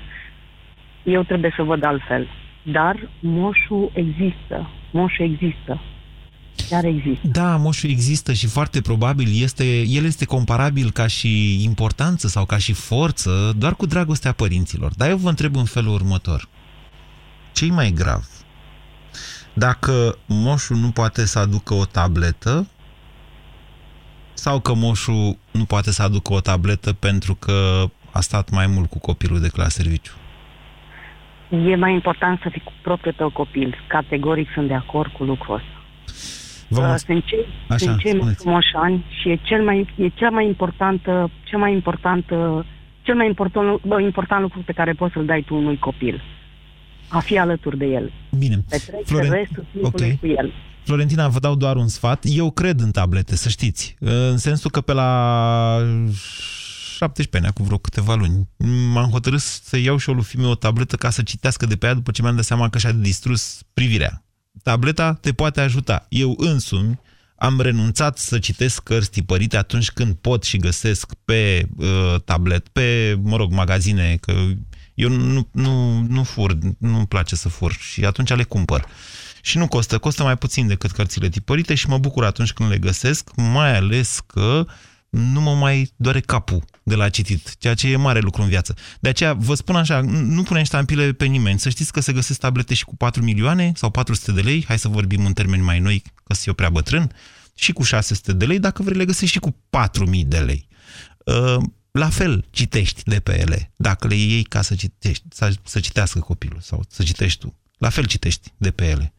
eu 1.03 1.23
trebuie 1.23 1.53
să 1.55 1.63
văd 1.63 1.85
altfel. 1.85 2.27
Dar 2.63 3.09
moșul 3.19 3.91
există. 3.93 4.69
Moșul 4.91 5.25
există. 5.25 5.81
Chiar 6.69 6.85
există. 6.85 7.27
Da, 7.27 7.55
moșul 7.55 7.89
există 7.89 8.33
și 8.33 8.47
foarte 8.47 8.81
probabil 8.81 9.27
este, 9.41 9.81
el 9.81 10.05
este 10.05 10.25
comparabil 10.25 10.91
ca 10.91 11.07
și 11.07 11.63
importanță 11.63 12.27
sau 12.27 12.45
ca 12.45 12.57
și 12.57 12.73
forță 12.73 13.53
doar 13.57 13.75
cu 13.75 13.85
dragostea 13.85 14.31
părinților. 14.31 14.91
Dar 14.95 15.09
eu 15.09 15.17
vă 15.17 15.29
întreb 15.29 15.55
în 15.55 15.65
felul 15.65 15.93
următor. 15.93 16.47
ce 17.53 17.65
mai 17.65 17.91
grav? 17.91 18.27
Dacă 19.53 20.17
moșul 20.25 20.75
nu 20.75 20.89
poate 20.91 21.25
să 21.25 21.39
aducă 21.39 21.73
o 21.73 21.85
tabletă 21.85 22.67
sau 24.33 24.59
că 24.59 24.73
moșul 24.73 25.37
nu 25.51 25.65
poate 25.65 25.91
să 25.91 26.03
aducă 26.03 26.33
o 26.33 26.39
tabletă 26.39 26.93
pentru 26.93 27.35
că 27.35 27.83
a 28.11 28.19
stat 28.19 28.49
mai 28.49 28.67
mult 28.67 28.89
cu 28.89 28.99
copilul 28.99 29.39
decât 29.39 29.57
la 29.57 29.67
serviciu? 29.67 30.13
E 31.49 31.75
mai 31.75 31.93
important 31.93 32.39
să 32.43 32.49
fii 32.51 32.61
cu 32.61 32.73
propriul 32.81 33.13
tău 33.17 33.29
copil. 33.29 33.77
Categoric 33.87 34.49
sunt 34.53 34.67
de 34.67 34.73
acord 34.73 35.11
cu 35.11 35.23
lucrul 35.23 35.55
ăsta. 35.55 35.77
Vă 36.67 36.79
uh, 36.81 36.95
sunt 37.05 37.25
cei, 37.25 37.45
Așa, 37.69 37.77
sunt 37.77 37.99
cei 37.99 38.11
mai 38.11 38.19
spuneți. 38.19 38.41
frumoși 38.41 38.73
ani 38.75 39.05
și 39.21 39.29
e 39.29 39.39
cel 39.43 39.63
mai, 39.63 39.93
e 39.95 40.07
cea 40.09 40.29
mai 40.29 40.45
importantă, 40.45 41.31
cel 41.43 41.59
mai 41.59 41.73
importantă, 41.73 42.65
cel 43.01 43.15
mai 43.15 43.27
important, 43.27 43.81
bă, 43.81 44.01
important 44.01 44.41
lucru 44.41 44.59
pe 44.65 44.71
care 44.71 44.93
poți 44.93 45.13
să-l 45.13 45.25
dai 45.25 45.41
tu 45.41 45.55
unui 45.55 45.77
copil. 45.77 46.21
A 47.09 47.19
fi 47.19 47.37
alături 47.37 47.77
de 47.77 47.85
el. 47.85 48.11
Bine. 48.37 48.63
Petrece 48.69 49.03
Florent- 49.05 49.31
restul 49.31 49.65
timpului 49.71 50.11
ok. 50.11 50.19
cu 50.19 50.27
el. 50.27 50.53
Florentina, 50.83 51.27
vă 51.27 51.39
dau 51.39 51.55
doar 51.55 51.75
un 51.75 51.87
sfat. 51.87 52.23
Eu 52.27 52.51
cred 52.51 52.79
în 52.79 52.91
tablete, 52.91 53.35
să 53.35 53.49
știți. 53.49 53.95
În 53.99 54.37
sensul 54.37 54.69
că 54.71 54.81
pe 54.81 54.93
la 54.93 55.79
17 56.97 57.37
ani, 57.37 57.45
acum 57.47 57.65
vreo 57.65 57.77
câteva 57.77 58.15
luni, 58.15 58.47
m-am 58.93 59.09
hotărât 59.09 59.39
să 59.39 59.77
iau 59.77 59.97
și 59.97 60.09
o 60.09 60.13
lui 60.13 60.23
fiu 60.23 60.41
meu 60.41 60.49
o 60.49 60.55
tabletă 60.55 60.95
ca 60.95 61.09
să 61.09 61.21
citească 61.21 61.65
de 61.65 61.75
pe 61.75 61.85
ea 61.85 61.93
după 61.93 62.11
ce 62.11 62.21
mi-am 62.21 62.35
dat 62.35 62.43
seama 62.43 62.69
că 62.69 62.77
și-a 62.77 62.91
distrus 62.91 63.61
privirea. 63.73 64.21
Tableta 64.63 65.13
te 65.13 65.33
poate 65.33 65.61
ajuta. 65.61 66.05
Eu 66.09 66.35
însumi 66.37 66.99
am 67.35 67.61
renunțat 67.61 68.17
să 68.17 68.39
citesc 68.39 68.83
cărți 68.83 69.09
tipărite 69.09 69.57
atunci 69.57 69.91
când 69.91 70.15
pot 70.15 70.43
și 70.43 70.57
găsesc 70.57 71.13
pe 71.25 71.67
uh, 71.77 72.15
tablet, 72.25 72.67
pe, 72.67 73.17
mă 73.21 73.35
rog, 73.37 73.51
magazine, 73.51 74.17
că 74.21 74.33
eu 74.93 75.09
nu, 75.09 75.47
nu, 75.51 76.01
nu 76.01 76.23
fur, 76.23 76.57
nu-mi 76.77 77.07
place 77.07 77.35
să 77.35 77.49
fur 77.49 77.71
și 77.71 78.05
atunci 78.05 78.35
le 78.35 78.43
cumpăr. 78.43 78.85
Și 79.41 79.57
nu 79.57 79.67
costă, 79.67 79.97
costă 79.97 80.23
mai 80.23 80.37
puțin 80.37 80.67
decât 80.67 80.91
cărțile 80.91 81.29
tipărite 81.29 81.75
și 81.75 81.87
mă 81.87 81.97
bucur 81.97 82.23
atunci 82.23 82.53
când 82.53 82.69
le 82.69 82.77
găsesc, 82.77 83.35
mai 83.35 83.75
ales 83.75 84.19
că 84.27 84.65
nu 85.09 85.41
mă 85.41 85.55
mai 85.55 85.91
doare 85.95 86.19
capul 86.19 86.63
de 86.87 86.95
la 86.95 87.09
citit, 87.09 87.55
ceea 87.57 87.73
ce 87.73 87.87
e 87.87 87.95
mare 87.95 88.19
lucru 88.19 88.41
în 88.41 88.47
viață. 88.47 88.75
De 88.99 89.09
aceea 89.09 89.33
vă 89.33 89.55
spun 89.55 89.75
așa, 89.75 90.01
nu 90.01 90.43
punem 90.43 90.63
ștampile 90.63 91.13
pe 91.13 91.25
nimeni. 91.25 91.59
Să 91.59 91.69
știți 91.69 91.91
că 91.91 91.99
se 91.99 92.13
găsesc 92.13 92.39
tablete 92.39 92.73
și 92.73 92.85
cu 92.85 92.95
4 92.95 93.23
milioane 93.23 93.71
sau 93.75 93.89
400 93.89 94.31
de 94.31 94.41
lei, 94.41 94.65
hai 94.67 94.79
să 94.79 94.87
vorbim 94.87 95.25
în 95.25 95.33
termeni 95.33 95.63
mai 95.63 95.79
noi, 95.79 96.01
că 96.23 96.33
sunt 96.33 96.47
eu 96.47 96.53
prea 96.53 96.69
bătrân, 96.69 97.11
și 97.55 97.71
cu 97.71 97.83
600 97.83 98.33
de 98.33 98.45
lei, 98.45 98.59
dacă 98.59 98.81
vrei 98.83 98.97
le 98.97 99.05
găsești 99.05 99.33
și 99.33 99.39
cu 99.39 99.55
4000 99.69 100.23
de 100.23 100.39
lei. 100.39 100.67
Uh, 101.25 101.63
La 101.91 102.09
fel 102.09 102.45
citești 102.49 103.01
de 103.03 103.19
pe 103.19 103.39
ele, 103.39 103.71
dacă 103.75 104.07
le 104.07 104.15
iei 104.15 104.43
ca 104.43 104.61
să, 104.61 104.75
citești, 104.75 105.23
să, 105.29 105.53
să 105.63 105.79
citească 105.79 106.19
copilul 106.19 106.59
sau 106.61 106.83
să 106.89 107.03
citești 107.03 107.39
tu. 107.39 107.55
La 107.77 107.89
fel 107.89 108.05
citești 108.05 108.53
de 108.57 108.71
pe 108.71 108.85
ele. 108.85 109.13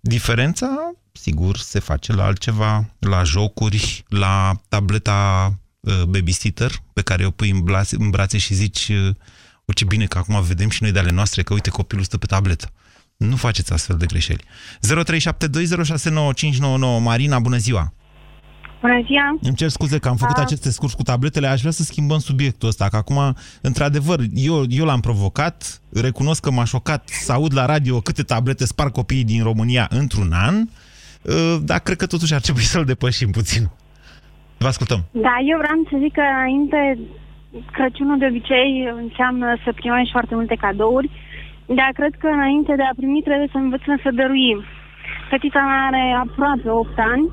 Diferența, 0.00 0.68
sigur, 1.12 1.56
se 1.58 1.78
face 1.78 2.12
la 2.12 2.24
altceva, 2.24 2.94
la 2.98 3.22
jocuri, 3.22 4.04
la 4.08 4.60
tableta 4.68 5.48
uh, 5.50 5.63
babysitter 6.08 6.72
pe 6.92 7.02
care 7.02 7.26
o 7.26 7.30
pui 7.30 7.50
în, 7.50 7.60
brațe, 7.60 7.96
în 7.98 8.10
brațe 8.10 8.38
și 8.38 8.54
zici 8.54 8.88
uh, 8.88 9.14
o, 9.64 9.72
ce 9.72 9.84
bine 9.84 10.04
că 10.04 10.18
acum 10.18 10.42
vedem 10.42 10.68
și 10.68 10.82
noi 10.82 10.92
de 10.92 10.98
ale 10.98 11.10
noastre 11.10 11.42
că 11.42 11.52
uite 11.52 11.70
copilul 11.70 12.04
stă 12.04 12.18
pe 12.18 12.26
tabletă. 12.26 12.72
Nu 13.16 13.36
faceți 13.36 13.72
astfel 13.72 13.96
de 13.96 14.06
greșeli. 14.06 14.42
0372069599 14.42 14.46
Marina, 17.00 17.38
bună 17.38 17.56
ziua! 17.56 17.92
Bună 18.80 19.02
ziua! 19.06 19.38
Îmi 19.42 19.56
cer 19.56 19.68
scuze 19.68 19.98
că 19.98 20.08
am 20.08 20.16
făcut 20.16 20.36
Da. 20.36 20.42
aceste 20.42 20.70
scurs 20.70 20.92
cu 20.92 21.02
tabletele, 21.02 21.46
aș 21.46 21.60
vrea 21.60 21.72
să 21.72 21.82
schimbăm 21.82 22.18
subiectul 22.18 22.68
ăsta, 22.68 22.88
că 22.88 22.96
acum, 22.96 23.36
într-adevăr, 23.60 24.20
eu, 24.34 24.64
eu 24.68 24.84
l-am 24.84 25.00
provocat, 25.00 25.80
recunosc 25.92 26.40
că 26.40 26.50
m-a 26.50 26.64
șocat 26.64 27.08
să 27.08 27.32
aud 27.32 27.54
la 27.54 27.66
radio 27.66 28.00
câte 28.00 28.22
tablete 28.22 28.64
spar 28.64 28.90
copiii 28.90 29.24
din 29.24 29.42
România 29.42 29.86
într-un 29.90 30.32
an, 30.32 30.54
uh, 31.22 31.58
dar 31.62 31.80
cred 31.80 31.96
că 31.96 32.06
totuși 32.06 32.34
ar 32.34 32.40
trebui 32.40 32.62
să-l 32.62 32.84
depășim 32.84 33.30
puțin. 33.30 33.70
Vă 34.64 34.70
ascultăm. 34.70 35.00
Da, 35.26 35.34
eu 35.50 35.58
vreau 35.62 35.78
să 35.90 35.96
zic 36.04 36.12
că 36.18 36.24
înainte 36.34 36.80
Crăciunul 37.76 38.18
de 38.18 38.26
obicei 38.30 38.70
înseamnă 39.04 39.48
să 39.64 39.72
primești 39.72 40.16
foarte 40.16 40.34
multe 40.34 40.56
cadouri, 40.64 41.10
dar 41.78 41.90
cred 41.98 42.14
că 42.22 42.26
înainte 42.26 42.74
de 42.80 42.82
a 42.82 42.98
primi 43.00 43.26
trebuie 43.28 43.48
să 43.52 43.58
învățăm 43.58 43.96
să 44.02 44.10
dăruim. 44.20 44.58
Fetița 45.30 45.60
mea 45.70 45.82
are 45.90 46.04
aproape 46.24 46.68
8 46.70 46.98
ani 47.12 47.26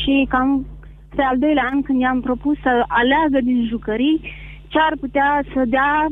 și 0.00 0.26
cam 0.28 0.66
pe 1.16 1.22
al 1.22 1.38
doilea 1.38 1.68
an 1.72 1.82
când 1.82 2.00
i-am 2.00 2.20
propus 2.20 2.56
să 2.66 2.72
aleagă 3.00 3.38
din 3.48 3.66
jucării 3.72 4.16
ce 4.68 4.78
ar 4.88 4.94
putea 5.00 5.30
să 5.52 5.60
dea, 5.74 6.06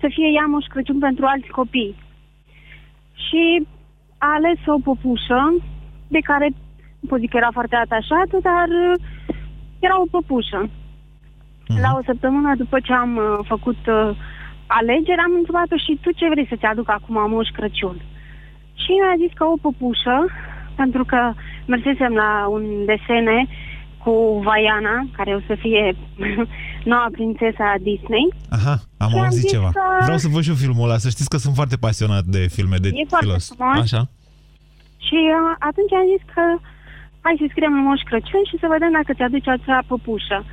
să 0.00 0.06
fie 0.14 0.28
ea 0.36 0.46
Moș 0.52 0.66
Crăciun 0.66 0.98
pentru 0.98 1.24
alți 1.26 1.54
copii. 1.58 1.94
Și 3.26 3.42
a 4.18 4.30
ales 4.38 4.58
o 4.66 4.78
popușă 4.88 5.40
de 6.08 6.20
care 6.30 6.46
nu 7.00 7.08
pot 7.08 7.20
zic 7.20 7.30
că 7.30 7.36
era 7.36 7.50
foarte 7.58 7.76
atașată, 7.76 8.36
dar 8.50 8.68
uh, 8.68 9.16
era 9.78 10.00
o 10.00 10.06
păpușă. 10.10 10.60
La 11.84 11.90
o 11.98 12.02
săptămână 12.04 12.54
după 12.56 12.76
ce 12.80 12.92
am 12.92 13.16
uh, 13.16 13.24
făcut 13.52 13.80
uh, 13.86 14.10
alegeri, 14.66 15.24
am 15.26 15.32
întrebat-o 15.38 15.76
și 15.84 15.98
tu 16.02 16.10
ce 16.18 16.26
vrei 16.32 16.46
să-ți 16.50 16.64
aduc 16.72 16.88
acum 16.90 17.16
Moș 17.30 17.48
Crăciun? 17.56 17.96
Și 18.82 18.90
mi-a 19.00 19.16
zis 19.22 19.32
că 19.38 19.44
o 19.44 19.56
păpușă, 19.64 20.16
pentru 20.80 21.04
că 21.04 21.20
mersesem 21.66 22.12
la 22.22 22.30
un 22.54 22.64
desene 22.90 23.38
cu 24.04 24.14
Vaiana, 24.46 24.96
care 25.16 25.34
o 25.34 25.40
să 25.46 25.54
fie 25.64 25.96
noua 26.90 27.08
prințesa 27.16 27.74
Disney. 27.88 28.26
Aha, 28.56 28.74
am 29.02 29.08
Și 29.10 29.16
am 29.16 29.22
auzit 29.24 29.40
zis 29.42 29.50
ceva. 29.50 29.70
că- 29.72 30.02
Vreau 30.02 30.18
să 30.18 30.28
văd 30.28 30.42
și 30.42 30.48
eu 30.48 30.54
filmul 30.64 30.88
ăla, 30.88 30.98
să 31.04 31.08
știți 31.08 31.28
că 31.32 31.36
sunt 31.36 31.54
foarte 31.54 31.76
pasionat 31.76 32.24
de 32.24 32.38
filme 32.56 32.76
de 32.84 32.88
E 32.88 33.04
foarte 33.08 33.26
filos. 33.26 33.44
frumos. 33.54 33.78
Așa. 33.86 34.02
Și 35.06 35.18
uh, 35.38 35.54
atunci 35.68 35.92
am 36.00 36.06
zis 36.14 36.22
că 36.34 36.44
hai 37.20 37.34
să 37.38 37.46
scriem 37.48 37.72
în 37.72 37.84
Moș 37.88 38.00
Crăciun 38.00 38.44
și 38.50 38.60
să 38.60 38.66
vedem 38.70 38.92
dacă 38.92 39.12
ți 39.14 39.22
aduce 39.22 39.50
acea 39.50 39.80
păpușă. 39.86 40.44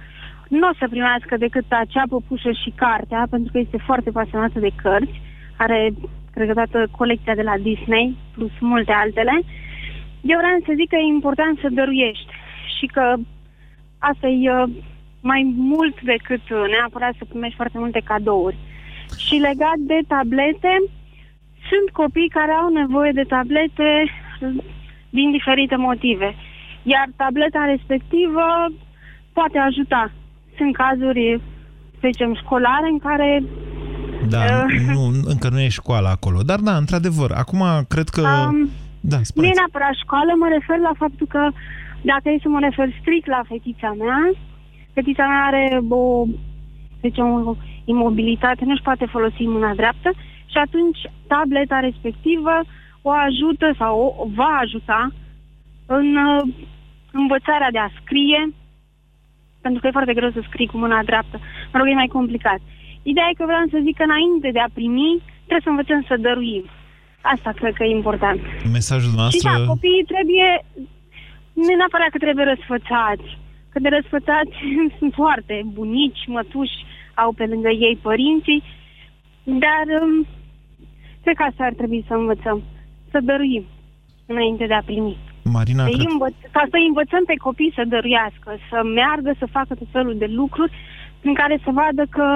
Nu 0.48 0.68
o 0.68 0.74
să 0.80 0.86
primească 0.90 1.38
decât 1.38 1.66
acea 1.70 2.04
păpușă 2.10 2.52
și 2.52 2.74
cartea, 2.76 3.28
pentru 3.30 3.52
că 3.52 3.58
este 3.60 3.78
foarte 3.78 4.12
pasionată 4.12 4.60
de 4.60 4.72
cărți. 4.82 5.22
Are, 5.58 5.94
cred 6.34 6.48
că, 6.48 6.54
toată 6.54 6.88
colecția 6.98 7.36
de 7.36 7.42
la 7.42 7.58
Disney, 7.58 8.18
plus 8.34 8.52
multe 8.60 8.92
altele. 8.92 9.36
Eu 10.32 10.38
vreau 10.38 10.58
să 10.66 10.74
zic 10.76 10.90
că 10.90 10.96
e 10.96 11.16
important 11.18 11.60
să 11.60 11.68
dăruiești 11.72 12.32
și 12.78 12.86
că 12.86 13.14
asta 13.98 14.28
e 14.28 14.52
uh, 14.52 14.70
mai 15.22 15.54
mult 15.56 16.02
decât 16.02 16.44
uh, 16.50 16.64
neapărat 16.70 17.14
să 17.18 17.26
primești 17.26 17.56
foarte 17.56 17.78
multe 17.78 18.02
cadouri. 18.06 18.58
Și 19.18 19.36
legat 19.36 19.80
de 19.92 20.00
tablete, 20.08 20.74
sunt 21.70 21.88
copii 21.92 22.36
care 22.38 22.52
au 22.52 22.70
nevoie 22.70 23.12
de 23.12 23.24
tablete 23.24 23.90
uh, 24.04 24.64
din 25.10 25.32
diferite 25.32 25.76
motive. 25.76 26.36
Iar 26.94 27.08
tableta 27.16 27.62
respectivă 27.74 28.46
poate 29.38 29.58
ajuta. 29.58 30.12
Sunt 30.58 30.74
cazuri, 30.84 31.42
să 32.00 32.08
zicem, 32.12 32.32
școlare 32.42 32.88
în 32.96 33.00
care 33.08 33.44
Da, 34.30 34.40
Uh. 34.46 34.94
nu, 34.96 35.04
încă 35.34 35.48
nu 35.50 35.60
e 35.60 35.80
școala 35.82 36.10
acolo. 36.10 36.40
Dar 36.42 36.60
da, 36.60 36.76
într-adevăr, 36.84 37.32
acum 37.32 37.62
cred 37.94 38.08
că... 38.16 38.22
Um, 38.22 38.70
da, 39.12 39.16
nu 39.16 39.22
e 39.22 39.32
spuneți. 39.32 39.60
neapărat 39.60 39.96
școală, 40.04 40.32
mă 40.40 40.48
refer 40.58 40.78
la 40.78 40.94
faptul 40.98 41.28
că 41.36 41.44
Dacă 42.12 42.30
e 42.30 42.44
să 42.46 42.50
mă 42.50 42.60
refer 42.60 42.88
strict 43.00 43.28
la 43.28 43.42
fetița 43.52 43.92
mea, 44.02 44.22
fetița 44.94 45.26
mea 45.32 45.44
are 45.50 45.82
o, 45.90 46.26
deci 47.02 47.18
o 47.18 47.56
imobilitate, 47.86 48.66
nu-și 48.66 48.88
poate 48.90 49.06
folosi 49.16 49.44
mâna 49.56 49.74
dreaptă 49.76 50.10
și 50.52 50.58
atunci 50.66 51.00
tableta 51.28 51.80
respectivă 51.80 52.56
o 53.02 53.10
ajută 53.28 53.68
sau 53.78 53.94
o 54.24 54.26
va 54.36 54.52
ajuta 54.64 55.12
în 55.86 56.08
uh, 56.16 56.54
învățarea 57.22 57.72
de 57.76 57.82
a 57.86 57.96
scrie, 58.00 58.42
pentru 59.62 59.80
că 59.80 59.88
e 59.88 59.98
foarte 59.98 60.18
greu 60.20 60.32
să 60.32 60.42
scrii 60.50 60.72
cu 60.72 60.78
mâna 60.78 61.04
dreaptă. 61.10 61.38
Mă 61.72 61.78
rog, 61.78 61.88
e 61.88 62.02
mai 62.04 62.16
complicat. 62.18 62.60
Ideea 63.12 63.28
e 63.30 63.40
că 63.40 63.46
vreau 63.46 63.66
să 63.74 63.84
zic 63.86 63.96
că 63.98 64.06
înainte 64.06 64.50
de 64.58 64.62
a 64.64 64.74
primi, 64.78 65.22
trebuie 65.48 65.68
să 65.68 65.74
învățăm 65.74 66.02
să 66.10 66.24
dăruim. 66.28 66.66
Asta 67.34 67.52
cred 67.60 67.74
că 67.76 67.84
e 67.84 68.00
important. 68.02 68.40
Mesajul 68.78 69.12
Și 69.12 69.20
noastră... 69.22 69.50
da, 69.50 69.66
copiii 69.74 70.10
trebuie, 70.14 70.50
nu 71.62 71.70
e 71.72 71.82
neapărat 71.82 72.10
că 72.14 72.20
trebuie 72.26 72.46
răsfățați, 72.54 73.30
că 73.72 73.78
de 73.80 73.90
răsfățați 73.98 74.56
sunt 74.98 75.14
foarte 75.22 75.56
bunici, 75.78 76.22
mătuși, 76.38 76.78
au 77.24 77.32
pe 77.40 77.46
lângă 77.46 77.70
ei 77.70 77.96
părinții, 78.02 78.64
dar 79.44 79.86
um, 80.02 80.28
cred 81.24 81.36
că 81.36 81.44
asta 81.44 81.64
ar 81.64 81.74
trebui 81.80 82.06
să 82.08 82.14
învățăm, 82.14 82.58
să 83.12 83.18
dăruim 83.30 83.66
înainte 84.26 84.66
de 84.66 84.74
a 84.74 84.88
primi. 84.90 85.18
Marina, 85.58 85.84
Să 85.84 85.90
cred... 85.90 86.08
învăț, 86.12 86.34
ca 86.52 86.64
să 86.72 86.78
învățăm 86.88 87.24
pe 87.26 87.36
copii 87.48 87.76
să 87.78 87.84
dăruiască, 87.94 88.50
să 88.70 88.78
meargă, 88.98 89.32
să 89.42 89.46
facă 89.58 89.72
tot 89.76 89.88
felul 89.92 90.16
de 90.18 90.26
lucruri 90.42 90.72
în 91.22 91.34
care 91.34 91.56
să 91.64 91.70
vadă 91.82 92.04
că 92.10 92.28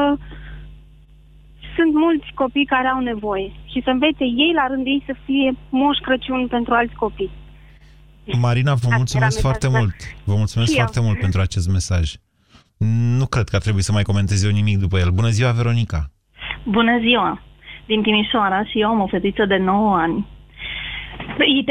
sunt 1.75 1.93
mulți 1.93 2.27
copii 2.41 2.65
care 2.75 2.87
au 2.87 2.99
nevoie 3.11 3.51
și 3.71 3.81
să 3.85 3.89
învețe 3.89 4.23
ei 4.43 4.51
la 4.59 4.65
rândul 4.67 4.91
ei 4.95 5.03
să 5.05 5.13
fie 5.25 5.49
moș 5.69 5.97
Crăciun 5.97 6.47
pentru 6.47 6.73
alți 6.73 6.95
copii. 6.95 7.31
Marina, 8.47 8.73
vă 8.73 8.87
era 8.87 8.95
mulțumesc 8.95 9.39
foarte 9.39 9.67
mesajul. 9.67 9.87
mult. 9.87 10.23
Vă 10.29 10.35
mulțumesc 10.41 10.69
Și 10.71 10.77
eu. 10.77 10.83
foarte 10.83 11.01
mult 11.07 11.19
pentru 11.19 11.41
acest 11.41 11.67
mesaj. 11.69 12.05
Nu 13.19 13.25
cred 13.25 13.47
că 13.49 13.55
ar 13.55 13.61
trebui 13.61 13.81
să 13.81 13.91
mai 13.91 14.03
comentez 14.03 14.43
eu 14.43 14.51
nimic 14.51 14.77
după 14.77 14.97
el. 14.99 15.09
Bună 15.09 15.29
ziua, 15.29 15.51
Veronica! 15.51 16.01
Bună 16.63 16.99
ziua! 16.99 17.41
Din 17.85 18.01
Timișoara 18.01 18.63
și 18.63 18.79
eu 18.81 18.89
am 18.89 18.99
o 18.99 19.07
fetiță 19.07 19.45
de 19.45 19.57
9 19.57 19.95
ani. 19.95 20.25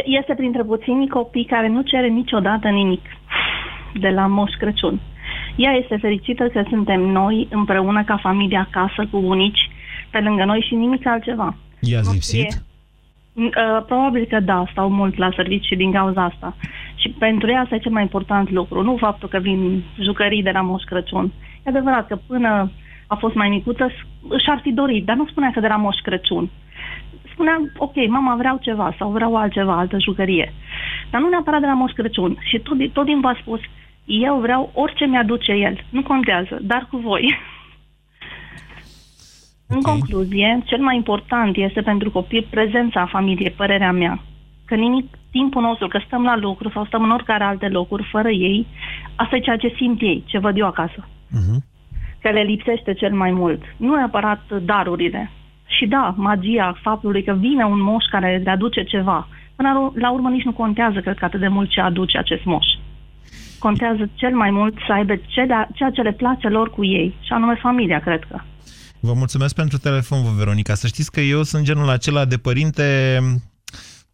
Este 0.04 0.34
printre 0.34 0.62
puținii 0.62 1.08
copii 1.08 1.44
care 1.44 1.68
nu 1.68 1.80
cere 1.82 2.08
niciodată 2.08 2.68
nimic 2.68 3.02
de 4.00 4.08
la 4.08 4.26
Moș 4.26 4.50
Crăciun. 4.58 5.00
Ea 5.56 5.72
este 5.72 5.96
fericită 5.96 6.46
că 6.48 6.62
suntem 6.68 7.00
noi 7.00 7.48
împreună 7.50 8.04
ca 8.04 8.16
familie 8.16 8.58
acasă 8.58 9.06
cu 9.10 9.20
bunici 9.20 9.70
pe 10.10 10.18
lângă 10.20 10.44
noi 10.44 10.64
și 10.68 10.74
nimic 10.74 11.06
altceva. 11.06 11.54
I-ați 11.80 12.06
Nu 12.06 12.12
lipsit? 12.12 12.52
e- 12.52 12.62
Uh, 13.40 13.84
probabil 13.86 14.24
că 14.28 14.40
da, 14.40 14.64
stau 14.70 14.88
mult 14.90 15.16
la 15.16 15.28
serviciu 15.36 15.74
din 15.74 15.92
cauza 15.92 16.24
asta. 16.24 16.56
Și 16.94 17.08
pentru 17.08 17.50
ea 17.50 17.60
asta 17.60 17.74
e 17.74 17.78
cel 17.78 17.92
mai 17.92 18.02
important 18.02 18.50
lucru, 18.50 18.82
nu 18.82 18.96
faptul 18.96 19.28
că 19.28 19.38
vin 19.38 19.82
jucării 20.02 20.42
de 20.42 20.50
la 20.50 20.60
Moș 20.60 20.82
Crăciun. 20.82 21.32
E 21.66 21.68
adevărat 21.70 22.06
că 22.06 22.18
până 22.26 22.70
a 23.06 23.14
fost 23.14 23.34
mai 23.34 23.48
micuță 23.48 23.88
s- 23.90 24.40
și-ar 24.42 24.58
fi 24.62 24.72
dorit, 24.72 25.04
dar 25.04 25.16
nu 25.16 25.26
spunea 25.26 25.50
că 25.54 25.60
de 25.60 25.66
la 25.66 25.76
Moș 25.76 25.96
Crăciun. 26.02 26.50
Spunea, 27.38 27.60
ok, 27.76 27.94
mama 28.08 28.36
vreau 28.36 28.58
ceva 28.60 28.94
sau 28.98 29.10
vreau 29.10 29.36
altceva, 29.36 29.78
altă 29.78 29.96
jucărie. 29.98 30.52
Dar 31.10 31.20
nu 31.20 31.28
neapărat 31.28 31.60
de 31.60 31.66
la 31.66 31.74
Moș 31.74 31.92
Crăciun. 31.92 32.36
Și 32.40 32.58
tot, 32.58 32.92
tot 32.92 33.04
timpul 33.04 33.30
a 33.30 33.38
spus, 33.40 33.60
eu 34.04 34.38
vreau 34.40 34.70
orice 34.74 35.04
mi-aduce 35.04 35.52
el, 35.52 35.84
nu 35.90 36.02
contează, 36.02 36.58
dar 36.62 36.86
cu 36.90 36.96
voi. 36.96 37.38
În 39.66 39.80
concluzie, 39.80 40.62
cel 40.64 40.78
mai 40.78 40.96
important 40.96 41.56
este 41.56 41.80
pentru 41.80 42.10
copil 42.10 42.46
prezența 42.50 43.06
familiei, 43.06 43.50
părerea 43.50 43.92
mea. 43.92 44.22
Că 44.64 44.74
nimic, 44.74 45.06
timpul 45.30 45.62
nostru, 45.62 45.88
că 45.88 46.00
stăm 46.06 46.22
la 46.22 46.36
lucru 46.36 46.70
sau 46.70 46.84
stăm 46.84 47.02
în 47.02 47.10
oricare 47.10 47.44
alte 47.44 47.68
locuri 47.68 48.08
fără 48.10 48.30
ei, 48.30 48.66
asta 49.16 49.36
e 49.36 49.40
ceea 49.40 49.56
ce 49.56 49.74
simt 49.76 50.00
ei, 50.00 50.22
ce 50.26 50.38
văd 50.38 50.58
eu 50.58 50.66
acasă. 50.66 51.08
Că 52.22 52.30
le 52.30 52.40
lipsește 52.42 52.94
cel 52.94 53.12
mai 53.12 53.30
mult. 53.30 53.62
Nu 53.76 53.94
neapărat 53.94 54.42
darurile. 54.62 55.30
Și 55.76 55.86
da, 55.86 56.14
magia 56.16 56.78
faptului 56.82 57.24
că 57.24 57.32
vine 57.32 57.64
un 57.64 57.80
moș 57.82 58.04
care 58.10 58.40
le 58.44 58.50
aduce 58.50 58.82
ceva. 58.84 59.28
Până 59.56 59.68
la- 59.72 59.92
la 59.94 60.10
urmă 60.12 60.28
nici 60.28 60.44
nu 60.44 60.52
contează, 60.52 61.00
cred 61.00 61.18
că 61.18 61.24
atât 61.24 61.40
de 61.40 61.48
mult 61.48 61.70
ce 61.70 61.80
aduce 61.80 62.18
acest 62.18 62.44
moș. 62.44 62.66
Contează 63.58 64.10
cel 64.14 64.34
mai 64.36 64.50
mult 64.50 64.74
să 64.86 64.92
aibă 64.92 65.14
ceea, 65.26 65.68
ceea 65.74 65.90
ce 65.90 66.02
le 66.02 66.12
place 66.12 66.48
lor 66.48 66.70
cu 66.70 66.84
ei, 66.84 67.14
și 67.20 67.32
anume 67.32 67.54
familia, 67.62 68.00
cred 68.00 68.24
că. 68.30 68.40
Vă 69.00 69.12
mulțumesc 69.12 69.54
pentru 69.54 69.78
telefon, 69.78 70.22
vă, 70.22 70.30
Veronica. 70.36 70.74
Să 70.74 70.86
știți 70.86 71.12
că 71.12 71.20
eu 71.20 71.42
sunt 71.42 71.64
genul 71.64 71.88
acela 71.88 72.24
de 72.24 72.36
părinte, 72.36 73.18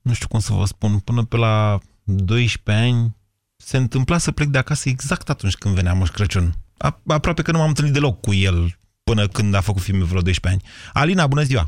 nu 0.03 0.13
știu 0.13 0.27
cum 0.29 0.39
să 0.41 0.53
vă 0.53 0.65
spun, 0.65 0.99
până 0.99 1.23
pe 1.23 1.37
la 1.37 1.79
12 2.05 2.85
ani 2.85 3.17
se 3.57 3.77
întâmpla 3.77 4.19
să 4.19 4.33
plec 4.33 4.49
de 4.49 4.59
acasă 4.59 4.89
exact 4.89 5.29
atunci 5.31 5.55
când 5.55 5.75
venea 5.75 5.93
Moș 5.95 6.09
Crăciun. 6.09 6.53
A- 6.79 7.01
Aproape 7.07 7.43
că 7.43 7.53
nu 7.53 7.59
m-am 7.59 7.69
întâlnit 7.69 7.93
deloc 7.95 8.21
cu 8.21 8.35
el 8.35 8.77
până 9.05 9.27
când 9.27 9.55
a 9.55 9.61
făcut 9.61 9.83
filmul 9.83 10.05
vreo 10.13 10.21
12 10.21 10.49
ani. 10.53 10.63
Alina, 11.03 11.27
bună 11.27 11.43
ziua! 11.43 11.65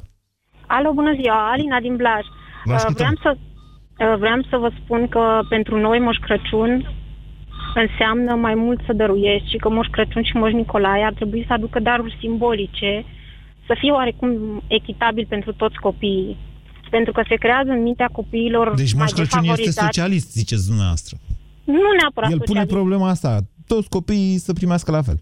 Alo, 0.67 0.93
bună 0.93 1.13
ziua, 1.21 1.51
Alina 1.53 1.79
din 1.81 1.97
Blaj. 1.97 2.25
Vă 2.65 2.71
Uh, 2.73 2.77
ascultăm. 2.79 3.07
Vreau 3.07 3.19
să, 3.25 3.31
uh, 4.05 4.19
vreau 4.19 4.39
să 4.51 4.57
vă 4.57 4.71
spun 4.81 5.09
că 5.09 5.23
pentru 5.49 5.75
noi 5.87 5.99
Moș 5.99 6.17
Crăciun 6.27 6.73
înseamnă 7.75 8.35
mai 8.35 8.55
mult 8.55 8.81
să 8.87 8.93
dăruiești 8.93 9.51
și 9.51 9.57
că 9.57 9.69
Moș 9.71 9.87
Crăciun 9.91 10.23
și 10.23 10.37
Moș 10.37 10.53
Nicolae 10.53 11.05
ar 11.05 11.13
trebui 11.13 11.45
să 11.47 11.53
aducă 11.53 11.79
daruri 11.81 12.17
simbolice, 12.21 13.05
să 13.67 13.77
fie 13.81 13.91
oarecum 13.93 14.31
echitabil 14.67 15.27
pentru 15.29 15.53
toți 15.53 15.77
copiii. 15.87 16.37
Pentru 16.91 17.13
că 17.13 17.23
se 17.29 17.35
creează 17.35 17.71
în 17.71 17.83
mintea 17.83 18.09
copiilor 18.13 18.75
Deci 18.75 18.93
mai 18.93 19.01
Moș 19.03 19.11
Crăciun 19.11 19.39
este 19.39 19.47
defavorizați. 19.47 19.85
socialist, 19.87 20.33
ziceți 20.33 20.67
dumneavoastră. 20.67 21.17
Nu 21.65 21.91
neapărat 22.01 22.31
El 22.31 22.37
pune 22.37 22.47
socialist. 22.47 22.75
problema 22.75 23.09
asta, 23.09 23.39
toți 23.67 23.89
copiii 23.89 24.39
să 24.39 24.53
primească 24.53 24.91
la 24.91 25.03
fel. 25.03 25.19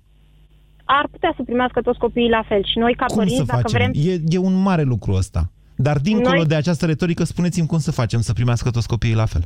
Ar 0.85 1.07
putea 1.11 1.33
să 1.37 1.43
primească 1.43 1.81
toți 1.81 1.99
copiii 1.99 2.29
la 2.29 2.43
fel 2.49 2.65
și 2.65 2.79
noi 2.79 2.95
ca 2.95 3.05
Cum 3.05 3.17
părinți, 3.17 3.37
să 3.37 3.45
dacă 3.47 3.61
facem? 3.61 3.91
vrem... 3.93 4.13
E, 4.13 4.21
e 4.29 4.39
un 4.39 4.63
mare 4.63 4.83
lucru 4.83 5.13
ăsta. 5.13 5.51
Dar 5.77 5.99
dincolo 5.99 6.37
Noi- 6.37 6.47
de 6.47 6.55
această 6.55 6.87
retorică, 6.87 7.25
spuneți-mi 7.25 7.67
cum 7.67 7.79
să 7.79 7.93
facem 7.93 8.21
să 8.21 8.33
primească 8.33 8.71
toți 8.71 8.89
copiii 8.89 9.15
la 9.15 9.25
fel. 9.25 9.43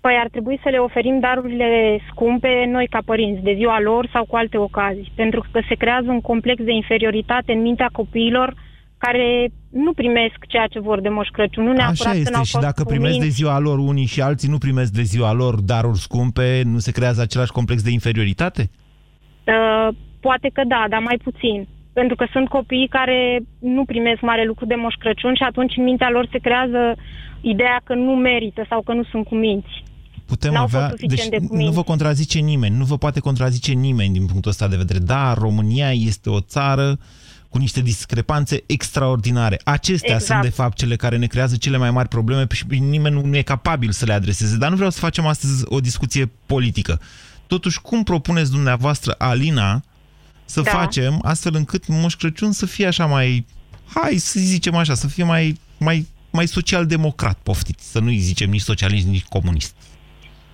Păi 0.00 0.14
ar 0.22 0.28
trebui 0.30 0.60
să 0.62 0.68
le 0.68 0.78
oferim 0.78 1.20
darurile 1.20 2.00
scumpe 2.10 2.68
noi 2.72 2.86
ca 2.90 2.98
părinți, 3.04 3.42
de 3.42 3.54
ziua 3.56 3.80
lor 3.80 4.08
sau 4.12 4.24
cu 4.24 4.36
alte 4.36 4.56
ocazii, 4.58 5.12
pentru 5.14 5.44
că 5.52 5.60
se 5.68 5.74
creează 5.74 6.10
un 6.10 6.20
complex 6.20 6.62
de 6.64 6.72
inferioritate 6.72 7.52
în 7.52 7.60
mintea 7.62 7.88
copiilor 7.92 8.54
care 8.98 9.48
nu 9.70 9.92
primesc 9.92 10.34
ceea 10.48 10.66
ce 10.66 10.80
vor 10.80 11.00
de 11.00 11.08
Moș 11.08 11.28
Crăciun, 11.28 11.64
nu 11.64 11.72
neapărat 11.72 12.00
Așa 12.00 12.10
că 12.10 12.16
este 12.16 12.30
n-au 12.30 12.42
și 12.44 12.50
fost 12.50 12.64
dacă 12.64 12.84
primesc 12.84 13.10
de 13.12 13.16
cuminți. 13.16 13.36
ziua 13.36 13.58
lor 13.58 13.78
unii 13.78 14.06
și 14.06 14.20
alții 14.20 14.48
nu 14.48 14.58
primesc 14.58 14.92
de 14.92 15.02
ziua 15.02 15.32
lor 15.32 15.60
daruri 15.60 15.98
scumpe, 15.98 16.62
nu 16.64 16.78
se 16.78 16.92
creează 16.92 17.20
același 17.20 17.52
complex 17.52 17.82
de 17.82 17.90
inferioritate? 17.90 18.70
Uh, 19.46 19.94
poate 20.26 20.48
că 20.56 20.62
da, 20.74 20.82
dar 20.92 21.00
mai 21.10 21.18
puțin. 21.26 21.58
Pentru 21.98 22.16
că 22.16 22.24
sunt 22.34 22.48
copii 22.48 22.94
care 22.98 23.18
nu 23.58 23.82
primesc 23.84 24.20
mare 24.20 24.44
lucru 24.50 24.64
de 24.66 24.74
Moș 24.82 24.94
Crăciun 25.02 25.34
și 25.34 25.42
atunci 25.50 25.76
în 25.76 25.84
mintea 25.84 26.10
lor 26.10 26.24
se 26.32 26.38
creează 26.46 26.82
ideea 27.40 27.78
că 27.84 27.94
nu 27.94 28.12
merită 28.28 28.62
sau 28.68 28.80
că 28.82 28.92
nu 28.92 29.04
sunt 29.10 29.24
cuminți. 29.26 29.74
Putem 30.26 30.52
N-au 30.52 30.62
avea... 30.62 30.80
fost 30.80 30.90
suficient 30.90 31.30
de 31.30 31.36
Deci 31.38 31.48
cuminți. 31.48 31.68
nu 31.68 31.74
vă 31.78 31.82
contrazice 31.82 32.38
nimeni, 32.38 32.76
nu 32.76 32.84
vă 32.84 32.96
poate 33.04 33.20
contrazice 33.20 33.72
nimeni 33.72 34.12
din 34.18 34.26
punctul 34.26 34.50
ăsta 34.50 34.68
de 34.68 34.76
vedere. 34.76 34.98
Da, 34.98 35.34
România 35.34 35.90
este 35.92 36.28
o 36.30 36.40
țară 36.40 36.98
cu 37.48 37.58
niște 37.58 37.80
discrepanțe 37.80 38.62
extraordinare. 38.66 39.60
Acestea 39.64 40.14
Exact. 40.14 40.30
sunt, 40.30 40.42
de 40.42 40.62
fapt, 40.62 40.76
cele 40.76 40.96
care 40.96 41.16
ne 41.16 41.26
creează 41.26 41.56
cele 41.56 41.76
mai 41.76 41.90
mari 41.90 42.08
probleme 42.08 42.46
și 42.52 42.64
nimeni 42.68 43.20
nu 43.30 43.36
e 43.36 43.42
capabil 43.42 43.90
să 43.90 44.04
le 44.04 44.12
adreseze. 44.12 44.56
Dar 44.56 44.70
nu 44.70 44.76
vreau 44.76 44.90
să 44.90 44.98
facem 44.98 45.26
astăzi 45.26 45.64
o 45.66 45.80
discuție 45.80 46.30
politică. 46.46 47.00
Totuși, 47.46 47.80
cum 47.80 48.02
propuneți 48.02 48.50
dumneavoastră, 48.50 49.14
Alina, 49.18 49.82
să 50.44 50.60
Da. 50.60 50.70
facem 50.70 51.18
astfel 51.22 51.52
încât 51.54 51.86
Moș 51.88 52.14
Crăciun 52.14 52.52
să 52.52 52.66
fie 52.66 52.86
așa 52.86 53.06
mai, 53.06 53.46
hai 53.94 54.12
să 54.12 54.38
zicem 54.40 54.74
așa, 54.74 54.94
să 54.94 55.08
fie 55.08 55.24
mai, 55.24 55.54
mai, 55.78 56.06
mai 56.32 56.46
social-democrat, 56.46 57.38
poftiți, 57.42 57.90
să 57.90 58.00
nu-i 58.00 58.16
zicem 58.16 58.50
nici 58.50 58.60
socialist, 58.60 59.06
nici 59.06 59.24
comunist. 59.24 59.76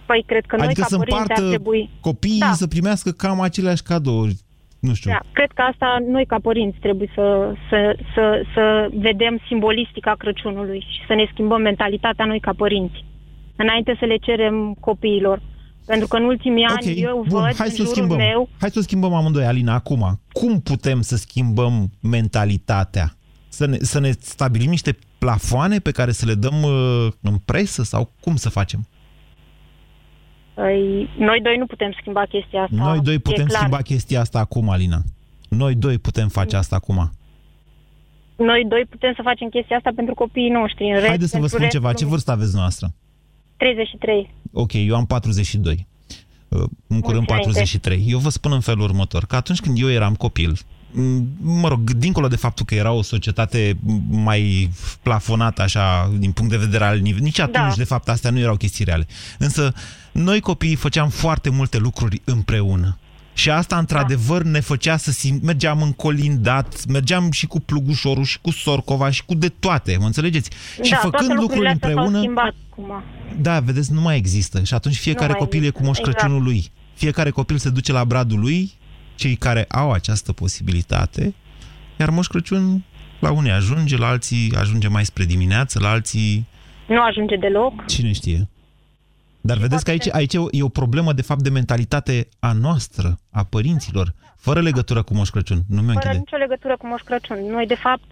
Păi 0.07 0.24
cred 0.26 0.45
că 0.47 0.57
noi 0.57 0.66
adică 0.66 0.80
ca 0.80 0.86
să 0.86 0.97
părinți 0.97 1.20
ar 1.20 1.26
împartă 1.28 1.49
trebui... 1.49 1.91
copiii 2.01 2.38
Da. 2.38 2.53
să 2.53 2.66
primească 2.66 3.11
cam 3.11 3.41
aceleași 3.41 3.82
cadouri. 3.82 4.36
Nu 4.80 4.95
știu. 4.95 5.11
Da, 5.11 5.20
cred 5.32 5.51
că 5.55 5.62
asta 5.62 5.99
noi 6.09 6.26
ca 6.26 6.38
părinți 6.43 6.78
trebuie 6.78 7.11
să, 7.14 7.55
să, 7.68 7.97
să, 8.14 8.43
să 8.55 8.88
vedem 8.93 9.41
simbolistica 9.47 10.14
Crăciunului 10.18 10.80
și 10.80 11.07
să 11.07 11.14
ne 11.14 11.28
schimbăm 11.32 11.61
mentalitatea 11.61 12.24
noi 12.24 12.41
ca 12.41 12.53
părinți. 12.57 13.05
Înainte 13.57 13.97
să 13.99 14.05
le 14.05 14.16
cerem 14.16 14.76
copiilor. 14.80 15.43
Pentru 15.87 16.07
că 16.09 16.16
în 16.16 16.24
ultimii 16.24 16.64
ani 16.64 17.01
eu 17.01 17.24
Bun, 17.28 17.41
văd 17.41 17.55
hai 17.55 17.68
în 17.68 17.74
să 17.74 17.83
o 17.83 17.85
jurul 17.85 17.87
schimbăm. 17.87 18.16
meu 18.16 18.49
Hai 18.61 18.70
să 18.70 18.78
o 18.78 18.83
schimbăm 18.83 19.12
amândoi, 19.14 19.45
Alina, 19.45 19.74
acum. 19.74 20.20
Cum 20.33 20.61
putem 20.61 21.01
să 21.01 21.16
schimbăm 21.16 21.91
mentalitatea? 22.01 23.12
Să 23.49 23.66
ne, 23.66 23.76
să 23.81 24.01
ne 24.01 24.11
stabilim 24.11 24.70
niște 24.70 24.99
plafoane 25.18 25.78
pe 25.78 25.91
care 25.91 26.12
să 26.12 26.26
le 26.26 26.35
dăm 26.35 26.62
uh, 26.62 27.07
în 27.20 27.37
presă 27.45 27.83
sau 27.83 28.12
cum 28.20 28.37
să 28.37 28.49
facem? 28.49 28.87
Păi, 30.55 31.09
noi 31.18 31.41
doi 31.43 31.57
nu 31.57 31.66
putem 31.66 31.93
schimba 32.01 32.24
chestia 32.24 32.62
asta. 32.62 32.76
Noi 32.76 33.01
doi 33.01 33.14
e 33.14 33.18
putem 33.18 33.47
clar. 33.47 33.59
schimba 33.59 33.76
chestia 33.83 34.20
asta 34.20 34.39
acum, 34.39 34.68
Alina. 34.68 35.03
Noi 35.49 35.74
doi 35.74 35.99
putem 35.99 36.28
face 36.28 36.57
asta 36.57 36.76
acum. 36.76 37.11
Noi 38.37 38.64
doi 38.68 38.85
putem 38.91 39.12
să 39.16 39.20
facem 39.24 39.49
chestia 39.49 39.76
asta 39.76 39.91
pentru 39.97 40.14
copiii 40.14 40.51
noștri. 40.51 40.85
În 40.85 40.95
rest, 40.95 41.07
Haideți 41.07 41.31
să 41.31 41.37
vă 41.37 41.41
pentru 41.47 41.59
spun 41.59 41.68
ceva. 41.68 41.87
Ce 41.87 41.93
restul- 41.93 42.09
vârstă 42.09 42.31
aveți 42.31 42.55
noastră? 42.55 42.95
33. 43.61 44.30
Ok, 44.52 44.72
eu 44.72 44.96
am 44.96 45.06
42. 45.06 45.86
uh, 46.48 46.62
în 46.86 47.00
curând 47.00 47.26
43. 47.26 48.04
Eu 48.08 48.18
vă 48.18 48.28
spun 48.28 48.52
în 48.52 48.61
felul 48.61 48.82
următor, 48.82 49.24
că 49.26 49.36
atunci 49.36 49.61
când 49.61 49.80
eu 49.80 49.90
eram 49.90 50.14
copil, 50.14 50.58
mă 51.40 51.68
rog, 51.68 51.90
dincolo 51.90 52.28
de 52.28 52.36
faptul 52.36 52.64
că 52.64 52.74
era 52.74 52.92
o 52.92 53.02
societate 53.02 53.76
mai 54.08 54.70
plafonată 55.02 55.62
așa, 55.62 56.12
din 56.18 56.32
punct 56.32 56.50
de 56.50 56.56
vedere 56.56 56.84
al 56.84 56.98
nivel, 56.98 57.22
nici 57.22 57.38
atunci, 57.38 57.68
da. 57.68 57.74
de 57.76 57.84
fapt, 57.84 58.08
astea 58.08 58.30
nu 58.30 58.38
erau 58.38 58.56
chestii 58.56 58.84
reale. 58.84 59.06
Însă, 59.38 59.74
noi 60.12 60.40
copiii 60.40 60.74
făceam 60.74 61.08
foarte 61.08 61.50
multe 61.50 61.78
lucruri 61.78 62.20
împreună. 62.24 62.98
Și 63.41 63.51
asta, 63.51 63.78
într-adevăr, 63.78 64.43
ne 64.43 64.61
făcea 64.61 64.97
să 64.97 65.11
simt... 65.11 65.43
Mergeam 65.43 65.82
în 65.82 65.93
colindat, 65.93 66.84
mergeam 66.86 67.30
și 67.30 67.47
cu 67.47 67.61
plugușorul, 67.61 68.24
și 68.24 68.38
cu 68.41 68.51
sorcova, 68.51 69.11
și 69.11 69.24
cu 69.24 69.34
de 69.34 69.49
toate, 69.49 69.97
mă 70.01 70.07
înțelegeți? 70.07 70.51
Da, 70.76 70.82
și 70.82 70.95
făcând 70.95 71.32
lucruri 71.32 71.70
împreună... 71.70 72.18
Schimbat, 72.18 72.55
acum. 72.70 73.03
Da, 73.41 73.61
vedeți, 73.61 73.93
nu 73.93 74.01
mai 74.01 74.16
există. 74.16 74.62
Și 74.62 74.74
atunci 74.74 74.97
fiecare 74.97 75.32
copil 75.32 75.64
e 75.64 75.70
cu 75.70 75.82
Moș 75.82 75.99
exact. 75.99 76.16
Crăciunul 76.16 76.43
lui. 76.43 76.70
Fiecare 76.95 77.30
copil 77.30 77.57
se 77.57 77.70
duce 77.70 77.93
la 77.93 78.05
bradul 78.05 78.41
lui, 78.41 78.72
cei 79.14 79.34
care 79.34 79.64
au 79.68 79.93
această 79.93 80.32
posibilitate, 80.32 81.34
iar 81.97 82.11
Moș 82.11 82.26
Crăciun 82.26 82.84
la 83.18 83.30
unii 83.30 83.51
ajunge, 83.51 83.97
la 83.97 84.07
alții 84.07 84.53
ajunge 84.59 84.88
mai 84.88 85.05
spre 85.05 85.24
dimineață, 85.24 85.78
la 85.78 85.91
alții... 85.91 86.47
Nu 86.88 87.03
ajunge 87.03 87.36
deloc. 87.36 87.86
Cine 87.86 88.12
știe? 88.12 88.49
Dar 89.41 89.57
și 89.57 89.62
vedeți 89.62 89.84
că 89.84 89.91
aici, 89.91 90.12
aici 90.12 90.34
e 90.51 90.62
o 90.62 90.68
problemă, 90.68 91.12
de 91.12 91.22
fapt, 91.22 91.43
de 91.43 91.51
mentalitate 91.51 92.28
a 92.38 92.53
noastră, 92.53 93.18
a 93.30 93.45
părinților, 93.45 94.14
fără 94.36 94.61
legătură 94.61 95.03
cu 95.03 95.14
Moș 95.14 95.28
Crăciun. 95.28 95.61
Nu 95.68 95.80
mi 95.80 95.93
Fără 95.93 96.12
nicio 96.12 96.36
legătură 96.36 96.76
cu 96.76 96.86
Moș 96.86 97.03
Crăciun. 97.03 97.38
Noi, 97.51 97.66
de 97.66 97.74
fapt, 97.74 98.05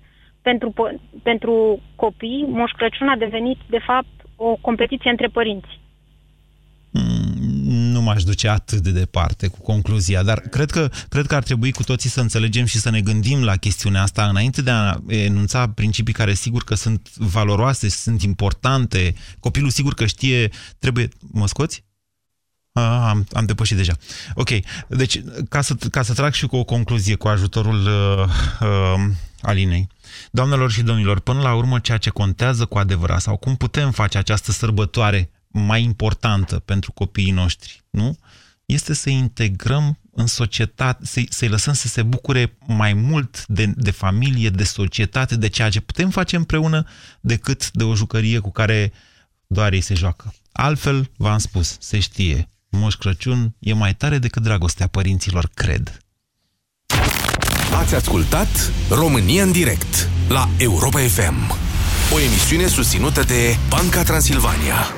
pentru, 0.42 0.74
pentru 1.22 1.80
copii, 1.96 2.46
Moș 2.48 2.70
Crăciun 2.70 3.08
a 3.08 3.16
devenit, 3.16 3.58
de 3.68 3.80
fapt, 3.86 4.14
o 4.36 4.56
competiție 4.60 5.10
între 5.10 5.26
părinți. 5.26 5.80
Mm, 8.08 8.14
nu 8.14 8.14
m-aș 8.14 8.22
duce 8.22 8.48
atât 8.48 8.78
de 8.78 8.90
departe 8.90 9.46
cu 9.46 9.60
concluzia, 9.60 10.22
dar 10.22 10.40
cred 10.40 10.70
că, 10.70 10.90
cred 11.08 11.26
că 11.26 11.34
ar 11.34 11.42
trebui 11.42 11.72
cu 11.72 11.82
toții 11.82 12.10
să 12.10 12.20
înțelegem 12.20 12.64
și 12.64 12.78
să 12.78 12.90
ne 12.90 13.00
gândim 13.00 13.44
la 13.44 13.56
chestiunea 13.56 14.02
asta 14.02 14.28
înainte 14.28 14.62
de 14.62 14.70
a 14.70 14.96
enunța 15.06 15.68
principii 15.68 16.12
care 16.12 16.34
sigur 16.34 16.64
că 16.64 16.74
sunt 16.74 17.16
valoroase, 17.16 17.88
sunt 17.88 18.22
importante. 18.22 19.14
Copilul 19.40 19.70
sigur 19.70 19.94
că 19.94 20.06
știe, 20.06 20.50
trebuie... 20.78 21.08
Mă 21.20 21.46
scoți? 21.46 21.84
A, 22.72 23.08
am, 23.08 23.26
am 23.32 23.44
depășit 23.44 23.76
deja. 23.76 23.96
Ok, 24.34 24.48
deci 24.88 25.20
ca 25.48 25.60
să, 25.60 25.74
ca 25.74 26.02
să 26.02 26.12
trag 26.12 26.32
și 26.32 26.46
cu 26.46 26.56
o 26.56 26.64
concluzie 26.64 27.14
cu 27.14 27.28
ajutorul 27.28 27.86
uh, 27.86 28.28
uh, 28.60 29.10
Alinei. 29.40 29.88
Doamnelor 30.30 30.70
și 30.70 30.82
domnilor, 30.82 31.20
până 31.20 31.40
la 31.40 31.54
urmă 31.54 31.78
ceea 31.78 31.98
ce 31.98 32.10
contează 32.10 32.64
cu 32.64 32.78
adevărat 32.78 33.20
sau 33.20 33.36
cum 33.36 33.56
putem 33.56 33.90
face 33.90 34.18
această 34.18 34.52
sărbătoare 34.52 35.30
mai 35.48 35.82
importantă 35.82 36.58
pentru 36.58 36.92
copiii 36.92 37.30
noștri, 37.30 37.82
nu? 37.90 38.18
Este 38.64 38.94
să 38.94 39.10
integrăm 39.10 39.98
în 40.10 40.26
societate, 40.26 41.04
să-i, 41.04 41.26
să 41.30 41.48
lăsăm 41.48 41.72
să 41.72 41.88
se 41.88 42.02
bucure 42.02 42.56
mai 42.66 42.92
mult 42.92 43.46
de, 43.46 43.66
de 43.76 43.90
familie, 43.90 44.50
de 44.50 44.64
societate, 44.64 45.36
de 45.36 45.48
ceea 45.48 45.70
ce 45.70 45.80
putem 45.80 46.10
face 46.10 46.36
împreună, 46.36 46.84
decât 47.20 47.70
de 47.72 47.84
o 47.84 47.94
jucărie 47.94 48.38
cu 48.38 48.50
care 48.50 48.92
doar 49.46 49.72
ei 49.72 49.80
se 49.80 49.94
joacă. 49.94 50.34
Altfel, 50.52 51.10
v-am 51.16 51.38
spus, 51.38 51.76
se 51.80 51.98
știe, 51.98 52.48
Moș 52.70 52.94
Crăciun 52.94 53.54
e 53.58 53.72
mai 53.72 53.94
tare 53.94 54.18
decât 54.18 54.42
dragostea 54.42 54.86
părinților, 54.86 55.50
cred. 55.54 55.98
Ați 57.74 57.94
ascultat 57.94 58.72
România 58.88 59.42
în 59.42 59.52
direct 59.52 60.08
la 60.28 60.48
Europa 60.58 60.98
FM, 60.98 61.52
o 62.14 62.20
emisiune 62.20 62.66
susținută 62.66 63.22
de 63.22 63.56
Banca 63.68 64.02
Transilvania. 64.02 64.97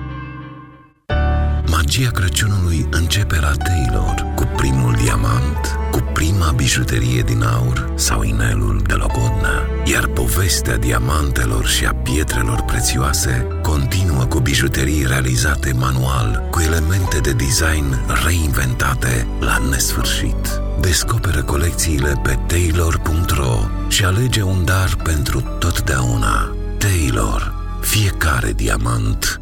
Magia 1.83 2.11
Crăciunului 2.11 2.87
începe 2.91 3.39
la 3.39 3.51
Taylor 3.51 4.33
cu 4.35 4.43
primul 4.55 4.95
diamant 5.03 5.79
cu 5.91 5.99
prima 6.13 6.51
bijuterie 6.51 7.21
din 7.21 7.43
aur 7.43 7.93
sau 7.95 8.23
inelul 8.23 8.81
de 8.87 8.93
logodnă. 8.93 9.67
Iar 9.85 10.07
povestea 10.07 10.77
diamantelor 10.77 11.65
și 11.65 11.85
a 11.85 11.93
pietrelor 11.93 12.61
prețioase 12.61 13.47
continuă 13.61 14.25
cu 14.25 14.39
bijuterii 14.39 15.05
realizate 15.07 15.73
manual, 15.79 16.47
cu 16.51 16.59
elemente 16.59 17.19
de 17.19 17.31
design 17.31 17.99
reinventate 18.25 19.27
la 19.39 19.57
nesfârșit. 19.69 20.61
Descoperă 20.79 21.43
colecțiile 21.43 22.21
pe 22.23 22.39
taylor.ro 22.47 23.57
și 23.87 24.05
alege 24.05 24.41
un 24.41 24.65
dar 24.65 24.95
pentru 25.03 25.41
totdeauna. 25.59 26.55
Taylor. 26.77 27.53
Fiecare 27.81 28.51
diamant 28.51 29.41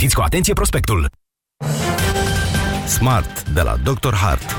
Citiți 0.01 0.19
cu 0.19 0.25
atenție 0.25 0.53
prospectul. 0.53 1.09
Smart 2.87 3.49
de 3.49 3.61
la 3.61 3.75
Dr. 3.83 4.13
Hart. 4.13 4.55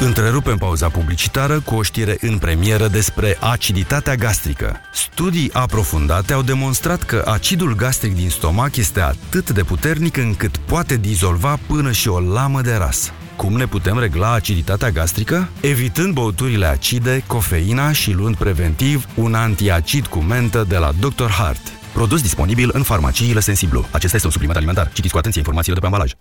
Întrerupem 0.00 0.56
pauza 0.56 0.88
publicitară 0.88 1.60
cu 1.60 1.74
o 1.74 1.82
știre 1.82 2.16
în 2.20 2.38
premieră 2.38 2.88
despre 2.88 3.36
aciditatea 3.40 4.14
gastrică. 4.14 4.80
Studii 4.92 5.52
aprofundate 5.52 6.32
au 6.32 6.42
demonstrat 6.42 7.02
că 7.02 7.22
acidul 7.26 7.74
gastric 7.74 8.14
din 8.14 8.30
stomac 8.30 8.76
este 8.76 9.00
atât 9.00 9.50
de 9.50 9.62
puternic 9.62 10.16
încât 10.16 10.56
poate 10.56 10.96
dizolva 10.96 11.58
până 11.66 11.92
și 11.92 12.08
o 12.08 12.20
lamă 12.20 12.60
de 12.60 12.74
ras. 12.74 13.12
Cum 13.36 13.52
ne 13.52 13.66
putem 13.66 13.98
regla 13.98 14.32
aciditatea 14.32 14.90
gastrică? 14.90 15.48
Evitând 15.60 16.14
băuturile 16.14 16.66
acide, 16.66 17.24
cofeina 17.26 17.92
și 17.92 18.12
luând 18.12 18.36
preventiv 18.36 19.06
un 19.14 19.34
antiacid 19.34 20.06
cu 20.06 20.18
mentă 20.18 20.64
de 20.68 20.76
la 20.76 20.92
Dr. 21.00 21.28
Hart. 21.28 21.72
Produs 21.94 22.22
disponibil 22.22 22.70
în 22.72 22.82
farmaciile 22.82 23.40
Sensiblu. 23.40 23.86
Acesta 23.90 24.14
este 24.14 24.26
un 24.26 24.32
supliment 24.32 24.56
alimentar. 24.58 24.90
Citiți 24.92 25.12
cu 25.12 25.18
atenție 25.18 25.40
informațiile 25.40 25.78
de 25.80 25.86
pe 25.86 25.92
ambalaj. 25.92 26.12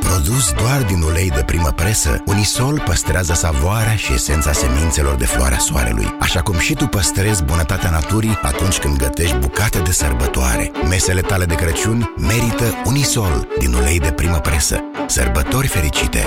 Produs 0.00 0.52
doar 0.52 0.82
din 0.82 1.02
ulei 1.02 1.30
de 1.30 1.42
primă 1.42 1.72
presă, 1.76 2.22
Unisol 2.26 2.82
păstrează 2.84 3.34
savoarea 3.34 3.96
și 3.96 4.12
esența 4.12 4.52
semințelor 4.52 5.14
de 5.14 5.24
floarea 5.24 5.58
soarelui, 5.58 6.16
așa 6.20 6.40
cum 6.40 6.58
și 6.58 6.74
tu 6.74 6.86
păstrezi 6.86 7.44
bunătatea 7.44 7.90
naturii 7.90 8.38
atunci 8.42 8.78
când 8.78 8.96
gătești 8.96 9.36
bucate 9.36 9.78
de 9.78 9.92
sărbătoare. 9.92 10.70
Mesele 10.88 11.20
tale 11.20 11.44
de 11.44 11.54
Crăciun 11.54 12.14
merită 12.16 12.82
Unisol 12.84 13.48
din 13.58 13.72
ulei 13.72 13.98
de 13.98 14.12
primă 14.12 14.38
presă. 14.38 14.80
Sărbători 15.06 15.66
fericite! 15.66 16.26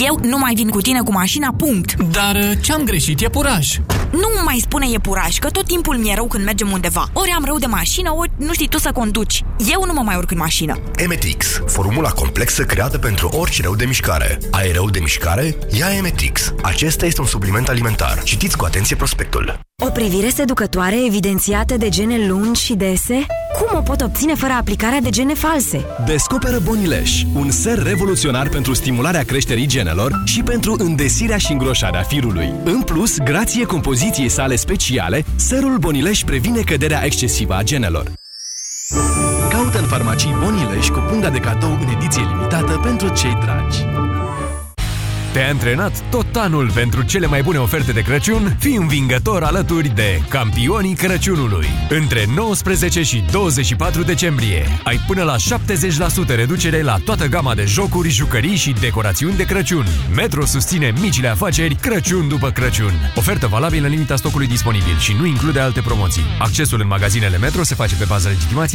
Eu 0.00 0.18
nu 0.22 0.38
mai 0.38 0.54
vin 0.54 0.68
cu 0.68 0.80
tine 0.80 1.00
cu 1.00 1.12
mașina, 1.12 1.54
punct. 1.56 1.94
Dar 2.02 2.34
uh, 2.34 2.52
ce-am 2.60 2.82
greșit 2.84 3.20
e 3.20 3.28
puraj. 3.28 3.76
Nu 4.12 4.28
mai 4.44 4.58
spune 4.62 4.86
e 4.92 4.98
puraj, 4.98 5.38
că 5.38 5.50
tot 5.50 5.66
timpul 5.66 5.96
mi-e 5.96 6.14
rău 6.14 6.26
când 6.26 6.44
mergem 6.44 6.70
undeva. 6.70 7.08
Ori 7.12 7.30
am 7.36 7.44
rău 7.44 7.58
de 7.58 7.66
mașină, 7.66 8.12
ori 8.16 8.30
nu 8.36 8.52
știi 8.52 8.68
tu 8.68 8.78
să 8.78 8.92
conduci. 8.92 9.44
Eu 9.72 9.84
nu 9.86 9.92
mă 9.92 10.02
mai 10.02 10.16
urc 10.16 10.30
în 10.30 10.36
mașină. 10.38 10.78
Emetix, 10.96 11.60
formula 11.66 12.10
complexă 12.10 12.64
creată 12.64 12.98
pentru 12.98 13.28
orice 13.28 13.62
rău 13.62 13.74
de 13.74 13.84
mișcare. 13.84 14.38
Ai 14.50 14.72
rău 14.72 14.90
de 14.90 14.98
mișcare? 14.98 15.56
Ia 15.78 15.94
Emetix. 15.96 16.52
Acesta 16.62 17.06
este 17.06 17.20
un 17.20 17.26
supliment 17.26 17.68
alimentar. 17.68 18.22
Citiți 18.22 18.56
cu 18.56 18.64
atenție 18.64 18.96
prospectul. 18.96 19.58
O 19.82 19.90
privire 19.90 20.28
seducătoare 20.28 21.04
evidențiată 21.06 21.76
de 21.76 21.88
gene 21.88 22.26
lungi 22.26 22.62
și 22.62 22.74
dese? 22.74 23.26
Cum 23.58 23.78
o 23.78 23.80
pot 23.80 24.00
obține 24.00 24.34
fără 24.34 24.52
aplicarea 24.52 25.00
de 25.00 25.10
gene 25.10 25.34
false? 25.34 25.84
Descoperă 26.06 26.58
Bonileș, 26.64 27.22
un 27.34 27.50
ser 27.50 27.82
revoluționar 27.82 28.48
pentru 28.48 28.74
stimularea 28.74 29.24
creșterii 29.24 29.66
genelor 29.66 30.22
și 30.24 30.42
pentru 30.42 30.74
îndesirea 30.78 31.36
și 31.36 31.52
îngroșarea 31.52 32.02
firului. 32.02 32.52
În 32.64 32.82
plus, 32.82 33.18
grație 33.18 33.64
compoziției 33.64 34.28
sale 34.28 34.56
speciale, 34.56 35.24
serul 35.36 35.78
Bonileș 35.78 36.22
previne 36.22 36.60
căderea 36.60 37.04
excesivă 37.04 37.54
a 37.54 37.62
genelor. 37.62 38.12
Caută 39.50 39.78
în 39.78 39.86
farmacii 39.86 40.36
Bonileș 40.44 40.88
cu 40.88 40.98
punda 41.08 41.30
de 41.30 41.38
cadou 41.38 41.70
în 41.70 41.88
ediție 41.96 42.22
limitată 42.22 42.80
pentru 42.82 43.08
cei 43.08 43.38
dragi. 43.44 44.03
Te-ai 45.34 45.50
antrenat 45.50 46.10
tot 46.10 46.36
anul 46.36 46.70
pentru 46.74 47.02
cele 47.02 47.26
mai 47.26 47.42
bune 47.42 47.58
oferte 47.58 47.92
de 47.92 48.00
Crăciun? 48.00 48.56
Fii 48.58 48.76
învingător 48.76 49.42
alături 49.42 49.88
de 49.88 50.22
campionii 50.28 50.94
Crăciunului. 50.94 51.66
Între 51.88 52.24
19 52.34 53.02
și 53.02 53.24
24 53.30 54.02
decembrie 54.02 54.80
ai 54.84 55.00
până 55.06 55.22
la 55.22 55.36
70% 55.36 56.34
reducere 56.34 56.82
la 56.82 56.96
toată 57.04 57.26
gama 57.26 57.54
de 57.54 57.64
jocuri, 57.64 58.08
jucării 58.08 58.56
și 58.56 58.74
decorațiuni 58.80 59.36
de 59.36 59.44
Crăciun. 59.44 59.86
Metro 60.14 60.44
susține 60.44 60.92
micile 61.00 61.28
afaceri 61.28 61.74
Crăciun 61.74 62.28
după 62.28 62.50
Crăciun. 62.50 62.92
Ofertă 63.14 63.46
valabilă 63.46 63.86
în 63.86 63.92
limita 63.92 64.16
stocului 64.16 64.46
disponibil 64.46 64.98
și 64.98 65.16
nu 65.18 65.26
include 65.26 65.60
alte 65.60 65.80
promoții. 65.80 66.24
Accesul 66.38 66.80
în 66.80 66.86
magazinele 66.86 67.38
Metro 67.38 67.62
se 67.62 67.74
face 67.74 67.94
pe 67.94 68.04
bază 68.08 68.28
legitimației 68.28 68.54